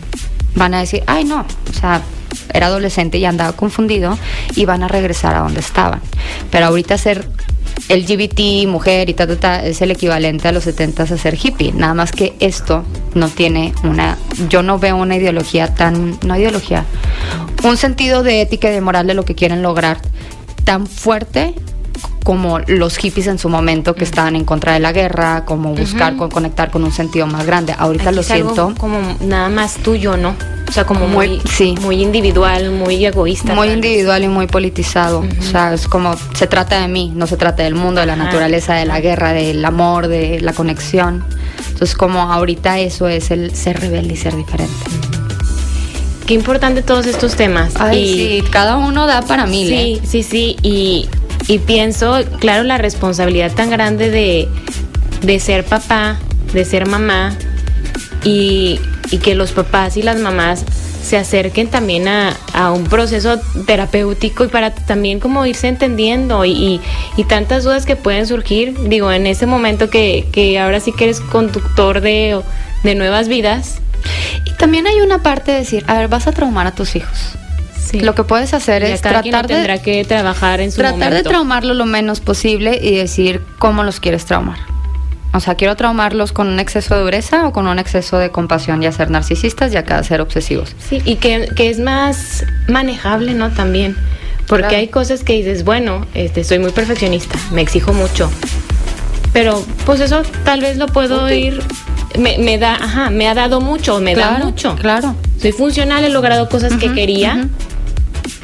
van 0.55 0.75
a 0.75 0.79
decir, 0.79 1.03
ay 1.09 1.25
no, 1.25 1.41
o 1.41 1.73
sea, 1.73 2.03
era 2.53 2.66
adolescente 2.66 3.18
y 3.18 3.24
andaba 3.24 3.53
confundido, 3.53 4.18
iban 4.55 4.83
a 4.83 4.89
regresar 4.89 5.35
a 5.35 5.41
donde 5.41 5.61
estaban. 5.61 6.01
Pero 6.51 6.66
ahorita 6.66 6.99
ser 6.99 7.29
LGBT, 7.89 8.66
mujer 8.66 9.09
y 9.09 9.14
ta, 9.14 9.27
ta, 9.27 9.37
ta, 9.37 9.64
es 9.64 9.81
el 9.83 9.91
equivalente 9.91 10.49
a 10.49 10.53
los 10.53 10.64
70 10.64 11.05
a 11.05 11.07
ser 11.07 11.39
hippie. 11.41 11.72
Nada 11.72 11.95
más 11.95 12.11
que 12.11 12.35
esto 12.41 12.85
no 13.14 13.29
tiene 13.29 13.72
una. 13.85 14.16
Yo 14.49 14.62
no 14.62 14.79
veo 14.79 14.97
una 14.97 15.16
ideología 15.16 15.74
tan. 15.74 16.18
No 16.24 16.37
ideología. 16.37 16.85
Un 17.62 17.77
sentido 17.77 18.22
de 18.22 18.41
ética 18.43 18.68
y 18.68 18.72
de 18.72 18.81
moral 18.81 19.07
de 19.07 19.14
lo 19.14 19.24
que 19.24 19.35
quieren 19.35 19.62
lograr 19.62 19.99
tan 20.64 20.87
fuerte 20.87 21.55
como 22.24 22.59
los 22.59 22.97
hippies 22.97 23.29
en 23.29 23.39
su 23.39 23.49
momento 23.49 23.95
que 23.95 24.03
estaban 24.03 24.35
en 24.35 24.45
contra 24.45 24.72
de 24.72 24.81
la 24.81 24.91
guerra, 24.91 25.45
como 25.45 25.74
buscar 25.74 26.16
conectar 26.16 26.72
con 26.72 26.83
un 26.83 26.91
sentido 26.91 27.29
más 27.29 27.47
grande. 27.47 27.72
Ahorita 27.79 28.11
lo 28.11 28.24
siento 28.24 28.74
como 28.77 29.16
nada 29.20 29.49
más 29.49 29.74
tuyo, 29.77 30.16
¿no? 30.16 30.35
O 30.69 30.73
sea, 30.73 30.85
como 30.85 31.07
muy, 31.07 31.41
sí. 31.49 31.75
muy 31.81 32.03
individual, 32.03 32.71
muy 32.71 33.05
egoísta. 33.05 33.55
Muy 33.55 33.69
individual 33.69 34.25
y 34.25 34.29
muy 34.29 34.47
politizado. 34.47 35.25
O 35.39 35.43
sea, 35.43 35.75
es 35.75 35.89
como 35.89 36.14
se 36.35 36.47
trata 36.47 36.81
de 36.81 36.89
mí, 36.89 37.12
no 37.14 37.27
se 37.27 37.37
trata 37.37 37.62
del 37.62 37.75
mundo, 37.75 38.01
de 38.01 38.07
la 38.07 38.17
naturaleza, 38.17 38.75
de 38.75 38.85
la 38.85 39.01
guerra, 39.01 39.33
del 39.33 39.64
amor, 39.64 40.09
de 40.09 40.41
la 40.41 40.53
conexión. 40.53 41.25
Entonces, 41.69 41.97
como 41.97 42.21
ahorita 42.21 42.79
eso 42.81 43.09
es 43.09 43.31
el 43.31 43.55
ser 43.55 43.81
rebelde 43.81 44.14
y 44.14 44.17
ser 44.17 44.37
diferente. 44.37 44.75
Qué 46.27 46.35
importante 46.35 46.83
todos 46.83 47.07
estos 47.07 47.37
temas. 47.37 47.75
Ay, 47.77 47.99
y 47.99 48.41
sí, 48.41 48.45
cada 48.51 48.77
uno 48.77 49.07
da 49.07 49.23
para 49.23 49.47
mí. 49.47 49.69
Sí, 49.69 50.01
sí, 50.05 50.23
sí. 50.25 50.57
Y 50.62 51.09
y 51.49 51.59
pienso, 51.61 52.19
claro, 52.41 52.64
la 52.64 52.79
responsabilidad 52.79 53.53
tan 53.53 53.71
grande 53.71 54.11
de, 54.11 55.41
ser 55.41 55.64
papá, 55.64 56.19
de 56.53 56.64
ser 56.64 56.87
mamá, 56.89 57.37
y, 58.25 58.81
que 59.21 59.35
los 59.35 59.53
papás 59.53 59.97
y 59.97 60.03
las 60.03 60.19
mamás 60.19 60.65
se 61.03 61.17
acerquen 61.17 61.69
también 61.69 62.09
a, 62.09 62.37
un 62.73 62.85
proceso 62.85 63.39
terapéutico 63.67 64.45
y 64.45 64.49
para 64.49 64.75
también 64.75 65.21
como 65.21 65.47
irse 65.47 65.69
entendiendo 65.69 66.45
y, 66.45 66.81
tantas 67.29 67.65
dudas 67.65 67.87
que 67.87 67.97
pueden 67.97 68.27
surgir, 68.27 68.77
digo, 68.89 69.11
en 69.13 69.27
ese 69.27 69.47
momento 69.47 69.91
que, 69.91 70.27
que 70.33 70.59
ahora 70.59 70.81
sí 70.81 70.93
que 70.93 71.05
eres 71.05 71.21
conductor 71.21 72.01
de, 72.01 72.41
de 72.83 72.95
nuevas 72.95 73.29
vidas. 73.29 73.81
Y 74.45 74.53
también 74.53 74.87
hay 74.87 75.01
una 75.01 75.23
parte 75.23 75.53
de 75.53 75.59
decir, 75.59 75.85
a 75.87 75.99
ver, 75.99 76.09
vas 76.09 76.27
a 76.27 76.33
traumar 76.33 76.67
a 76.67 76.73
tus 76.73 76.97
hijos. 76.97 77.37
Lo 77.93 78.15
que 78.15 78.25
puedes 78.25 78.53
hacer 78.53 78.83
es 78.83 79.01
tratar 79.01 79.47
de 79.47 79.55
tendrá 79.55 79.81
que 79.81 80.05
trabajar 80.05 80.61
en 80.61 80.73
su 80.73 80.79
tratar 80.79 81.15
de 81.15 81.23
traumarlo 81.23 81.75
lo 81.75 81.87
menos 81.87 82.21
posible 82.21 82.79
y 82.83 82.97
decir 82.97 83.43
cómo 83.59 83.85
los 83.85 84.01
quieres 84.01 84.25
traumar. 84.25 84.59
O 85.37 85.41
sea, 85.41 85.55
quiero 85.55 85.76
traumarlos 85.76 86.32
con 86.32 86.49
un 86.49 86.59
exceso 86.59 86.95
de 86.95 87.03
dureza 87.03 87.47
o 87.47 87.53
con 87.53 87.66
un 87.66 87.78
exceso 87.78 88.16
de 88.16 88.30
compasión, 88.30 88.80
ya 88.80 88.91
ser 88.91 89.11
narcisistas, 89.11 89.70
ya 89.70 89.84
cada 89.84 90.03
ser 90.03 90.22
obsesivos. 90.22 90.74
Sí, 90.89 91.03
y 91.05 91.16
que, 91.16 91.51
es 91.59 91.78
más 91.78 92.47
manejable, 92.68 93.34
¿no? 93.34 93.51
También. 93.51 93.97
Porque 94.47 94.76
hay 94.76 94.89
cosas 94.89 95.24
que 95.24 95.34
dices, 95.34 95.64
bueno, 95.64 96.07
este, 96.14 96.43
soy 96.43 96.59
muy 96.59 96.70
perfeccionista, 96.70 97.37
me 97.53 97.61
exijo 97.61 97.93
mucho. 97.93 98.30
Pero 99.34 99.62
pues 99.84 100.01
eso 100.01 100.22
tal 100.45 100.61
vez 100.61 100.78
lo 100.78 100.87
puedo 100.87 101.30
ir 101.30 101.62
me, 102.18 102.57
da, 102.57 102.74
ajá, 102.74 103.11
me 103.11 103.28
ha 103.28 103.34
dado 103.34 103.61
mucho, 103.61 104.01
me 104.01 104.14
da 104.14 104.39
mucho. 104.39 104.74
Claro. 104.76 105.14
Soy 105.41 105.53
funcional, 105.53 106.05
he 106.05 106.09
logrado 106.09 106.49
cosas 106.49 106.74
que 106.76 106.95
quería 106.95 107.49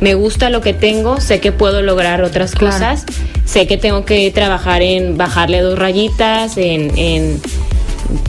me 0.03 0.15
gusta 0.15 0.51
lo 0.51 0.61
que 0.61 0.75
tengo, 0.75 1.21
sé 1.21 1.39
que 1.41 1.53
puedo 1.53 1.81
lograr 1.81 2.23
otras 2.23 2.57
cosas, 2.57 3.07
sé 3.45 3.69
que 3.69 3.79
tengo 3.79 4.05
que 4.05 4.29
trabajar 4.33 4.83
en 4.83 5.17
bajarle 5.17 5.61
dos 5.61 5.79
rayitas, 5.79 6.57
en, 6.57 6.91
en 6.99 7.41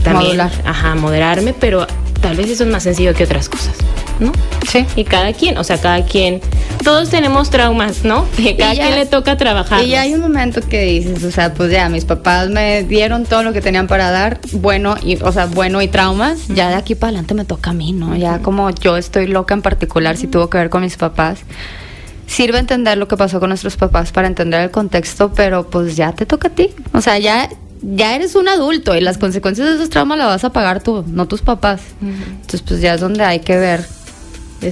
también, 0.04 0.40
ajá, 0.40 0.94
moderarme, 0.94 1.52
pero 1.52 1.86
tal 2.20 2.36
vez 2.36 2.48
eso 2.48 2.62
es 2.62 2.70
más 2.70 2.84
sencillo 2.84 3.12
que 3.12 3.24
otras 3.24 3.48
cosas, 3.48 3.74
¿no? 4.20 4.30
Sí. 4.68 4.86
Y 4.96 5.04
cada 5.04 5.32
quien, 5.32 5.58
o 5.58 5.64
sea, 5.64 5.78
cada 5.78 6.04
quien, 6.04 6.40
todos 6.82 7.10
tenemos 7.10 7.50
traumas, 7.50 8.04
¿no? 8.04 8.26
Que 8.36 8.56
cada 8.56 8.74
quien 8.74 8.94
le 8.94 9.06
toca 9.06 9.36
trabajar. 9.36 9.84
Y 9.84 9.90
ya 9.90 10.02
hay 10.02 10.14
un 10.14 10.20
momento 10.20 10.60
que 10.60 10.84
dices, 10.84 11.22
o 11.24 11.30
sea, 11.30 11.54
pues 11.54 11.70
ya 11.70 11.88
mis 11.88 12.04
papás 12.04 12.48
me 12.48 12.82
dieron 12.84 13.24
todo 13.24 13.42
lo 13.42 13.52
que 13.52 13.60
tenían 13.60 13.86
para 13.86 14.10
dar, 14.10 14.40
bueno 14.52 14.96
y, 15.02 15.16
o 15.22 15.32
sea, 15.32 15.46
bueno 15.46 15.82
y 15.82 15.88
traumas, 15.88 16.48
ya 16.48 16.68
de 16.68 16.74
aquí 16.74 16.94
para 16.94 17.08
adelante 17.08 17.34
me 17.34 17.44
toca 17.44 17.70
a 17.70 17.74
mí, 17.74 17.92
¿no? 17.92 18.16
Ya 18.16 18.40
como 18.40 18.70
yo 18.70 18.96
estoy 18.96 19.26
loca 19.26 19.54
en 19.54 19.62
particular, 19.62 20.16
si 20.16 20.26
tuvo 20.26 20.50
que 20.50 20.58
ver 20.58 20.70
con 20.70 20.82
mis 20.82 20.96
papás 20.96 21.40
sirve 22.26 22.58
entender 22.58 22.98
lo 22.98 23.08
que 23.08 23.16
pasó 23.16 23.40
con 23.40 23.50
nuestros 23.50 23.76
papás 23.76 24.12
para 24.12 24.26
entender 24.26 24.60
el 24.60 24.70
contexto, 24.70 25.32
pero 25.32 25.68
pues 25.68 25.96
ya 25.96 26.12
te 26.12 26.26
toca 26.26 26.48
a 26.48 26.50
ti. 26.50 26.70
O 26.92 27.00
sea, 27.00 27.18
ya, 27.18 27.48
ya 27.82 28.14
eres 28.14 28.34
un 28.34 28.48
adulto 28.48 28.94
y 28.96 29.00
las 29.00 29.18
consecuencias 29.18 29.68
de 29.68 29.74
esos 29.74 29.90
traumas 29.90 30.18
las 30.18 30.28
vas 30.28 30.44
a 30.44 30.50
pagar 30.50 30.82
tú, 30.82 31.04
no 31.06 31.26
tus 31.28 31.42
papás. 31.42 31.82
Entonces, 32.00 32.62
pues 32.62 32.80
ya 32.80 32.94
es 32.94 33.00
donde 33.00 33.24
hay 33.24 33.40
que 33.40 33.56
ver 33.56 33.84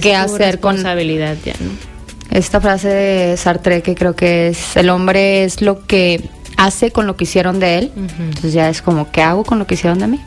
qué 0.01 0.15
hacer 0.15 0.59
con 0.59 0.75
responsabilidad 0.75 1.35
ya, 1.43 1.53
¿no? 1.59 1.93
Esta 2.31 2.59
frase 2.59 2.87
de 2.87 3.37
Sartre 3.37 3.81
que 3.81 3.93
creo 3.95 4.15
que 4.15 4.47
es 4.47 4.75
el 4.75 4.89
hombre 4.89 5.43
es 5.43 5.61
lo 5.61 5.85
que 5.85 6.29
hace 6.57 6.91
con 6.91 7.05
lo 7.05 7.15
que 7.15 7.25
hicieron 7.25 7.59
de 7.59 7.77
él. 7.77 7.91
Entonces 7.95 8.53
ya 8.53 8.69
es 8.69 8.81
como 8.81 9.11
qué 9.11 9.21
hago 9.21 9.43
con 9.43 9.59
lo 9.59 9.67
que 9.67 9.75
hicieron 9.75 9.99
de 9.99 10.07
mí. 10.07 10.19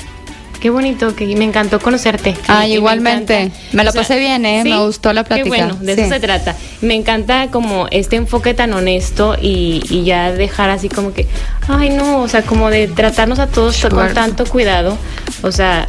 Qué 0.61 0.71
bonito, 0.71 1.15
que 1.15 1.27
me 1.37 1.45
encantó 1.45 1.81
conocerte. 1.81 2.35
Ah, 2.49 2.67
igualmente. 2.67 3.51
Me, 3.73 3.85
lo 3.85 3.93
pasé 3.93 4.19
bien, 4.19 4.47
¿eh? 4.47 4.63
me 4.65 4.85
gustó 4.85 5.13
la 5.13 5.23
plática. 5.23 5.45
Qué 5.45 5.49
bueno, 5.49 5.75
de 5.81 5.93
eso 5.93 6.09
se 6.09 6.21
trata. 6.21 6.57
Me 6.81 6.95
encanta 6.95 7.49
como 7.51 7.89
este 7.91 8.17
enfoque 8.17 8.55
tan 8.55 8.73
honesto 8.73 9.37
y, 9.41 10.05
ya 10.05 10.33
dejar 10.33 10.71
así 10.71 10.89
como 10.89 11.13
que, 11.13 11.27
ay 11.69 11.91
no, 11.91 12.23
o 12.23 12.29
sea, 12.29 12.43
como 12.43 12.71
de 12.71 12.89
tratarnos 12.89 13.39
a 13.39 13.49
todos 13.49 13.85
con 13.89 14.15
tanto 14.15 14.47
cuidado. 14.47 14.97
O 15.43 15.53
sea, 15.53 15.89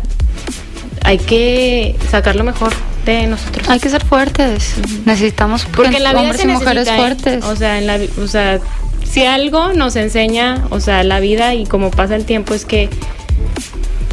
hay 1.04 1.18
que 1.18 1.96
sacar 2.10 2.36
lo 2.36 2.44
mejor 2.44 2.74
de 3.06 3.28
nosotros. 3.28 3.68
Hay 3.70 3.80
que 3.80 3.90
ser 3.90 4.04
fuertes. 4.04 4.76
Necesitamos 5.06 5.66
porque 5.66 5.98
en 5.98 6.04
la 6.04 6.14
vida 6.14 6.34
se 6.34 6.48
mujeres 6.48 6.88
¿eh? 6.88 6.96
fuertes. 6.96 7.46
O 7.46 7.56
sea, 7.56 7.78
en 7.78 7.88
la, 7.88 8.00
o 8.22 8.28
sea, 8.28 8.60
si 9.04 9.26
algo 9.26 9.74
nos 9.74 9.96
enseña, 9.96 10.66
o 10.70 10.80
sea, 10.80 11.04
la 11.04 11.20
vida 11.20 11.54
y 11.56 11.66
como 11.66 11.92
pasa 11.92 12.16
el 12.16 12.26
tiempo 12.26 12.54
es 12.54 12.66
que 12.66 12.90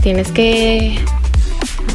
tienes 0.02 0.30
que 0.30 0.98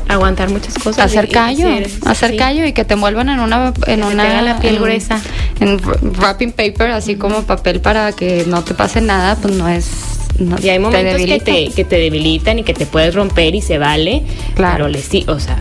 aguantar 0.09 0.49
muchas 0.49 0.73
cosas. 0.75 1.05
Hacer 1.05 1.29
callo, 1.29 1.69
hacer 2.05 2.35
callo 2.35 2.65
y 2.65 2.73
que 2.73 2.83
te 2.83 2.95
envuelvan 2.95 3.29
en 3.29 3.39
una 3.39 3.73
en 3.87 4.03
una 4.03 4.41
la 4.41 4.59
piel 4.59 4.79
gruesa, 4.79 5.21
en 5.59 5.79
wrapping 6.17 6.51
paper, 6.51 6.91
así 6.91 7.15
como 7.15 7.43
papel 7.43 7.79
para 7.79 8.11
que 8.11 8.43
no 8.47 8.63
te 8.63 8.73
pase 8.73 9.01
nada, 9.01 9.35
pues 9.35 9.53
no 9.53 9.69
es 9.69 10.08
no, 10.39 10.57
y 10.61 10.69
hay 10.69 10.79
momentos 10.79 11.21
que 11.21 11.39
te 11.39 11.69
que 11.69 11.85
te 11.85 11.97
debilitan 11.97 12.59
y 12.59 12.63
que 12.63 12.73
te 12.73 12.85
puedes 12.85 13.15
romper 13.15 13.55
y 13.55 13.61
se 13.61 13.77
vale, 13.77 14.23
claro, 14.55 14.87
le 14.87 15.01
sí, 15.01 15.25
o 15.27 15.39
sea, 15.39 15.57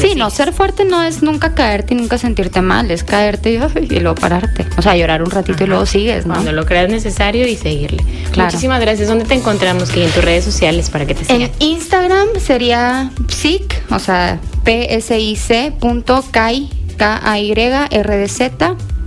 Sí, 0.00 0.14
no, 0.14 0.30
ser 0.30 0.52
fuerte 0.52 0.84
no 0.84 1.02
es 1.02 1.22
nunca 1.22 1.54
caerte 1.54 1.94
y 1.94 1.96
nunca 1.96 2.18
sentirte 2.18 2.60
mal, 2.60 2.90
es 2.90 3.04
caerte 3.04 3.52
y, 3.52 3.58
luego 4.00 4.14
pararte. 4.14 4.66
O 4.76 4.82
sea, 4.82 4.94
llorar 4.96 5.22
un 5.22 5.30
ratito 5.30 5.64
y 5.64 5.66
luego 5.66 5.86
sigues, 5.86 6.26
¿no? 6.26 6.34
Cuando 6.34 6.52
lo 6.52 6.66
creas 6.66 6.90
necesario 6.90 7.48
y 7.48 7.56
seguirle. 7.56 8.04
Muchísimas 8.36 8.80
gracias. 8.80 9.08
¿Dónde 9.08 9.24
te 9.24 9.34
encontramos? 9.34 9.90
Que 9.90 10.04
en 10.04 10.10
tus 10.10 10.24
redes 10.24 10.44
sociales 10.44 10.90
para 10.90 11.06
que 11.06 11.14
te 11.14 11.24
sigan. 11.24 11.42
En 11.42 11.50
Instagram 11.58 12.28
sería 12.40 13.10
psic, 13.28 13.82
o 13.90 13.98
sea, 13.98 14.38
psic.kai, 14.64 16.68
K-A-Y-R-D-Z. 16.96 18.76
Y 18.76 18.97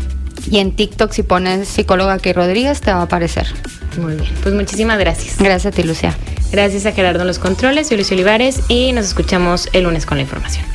en 0.52 0.72
TikTok, 0.76 1.12
si 1.12 1.24
pones 1.24 1.68
psicóloga 1.68 2.20
que 2.20 2.34
Rodríguez, 2.34 2.82
te 2.82 2.92
va 2.92 3.00
a 3.00 3.04
aparecer. 3.04 3.48
Muy 3.98 4.16
bien, 4.16 4.30
pues 4.44 4.56
muchísimas 4.56 4.98
gracias. 5.00 5.38
Gracias 5.38 5.74
a 5.74 5.76
ti, 5.76 5.84
Lucia. 5.84 6.16
Gracias 6.52 6.86
a 6.86 6.92
Gerardo 6.92 7.22
en 7.22 7.28
los 7.28 7.40
controles, 7.40 7.88
soy 7.88 7.98
Lucio 7.98 8.16
Olivares 8.16 8.62
y 8.68 8.92
nos 8.94 9.06
escuchamos 9.06 9.70
el 9.74 9.84
lunes 9.84 10.06
con 10.06 10.18
la 10.18 10.24
información. 10.24 10.66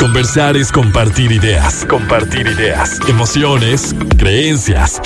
Conversar 0.00 0.56
es 0.56 0.72
compartir 0.72 1.30
ideas, 1.30 1.84
compartir 1.84 2.46
ideas, 2.46 2.98
emociones, 3.06 3.94
creencias. 4.16 4.98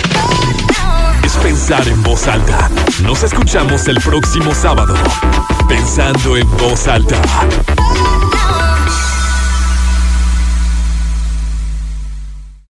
Es 1.25 1.37
pensar 1.39 1.87
en 1.89 2.01
voz 2.05 2.29
alta. 2.29 2.71
Nos 3.03 3.25
escuchamos 3.25 3.89
el 3.89 4.01
próximo 4.01 4.55
sábado. 4.55 4.95
Pensando 5.69 6.37
en 6.37 6.49
voz 6.59 6.87
alta. 6.87 7.21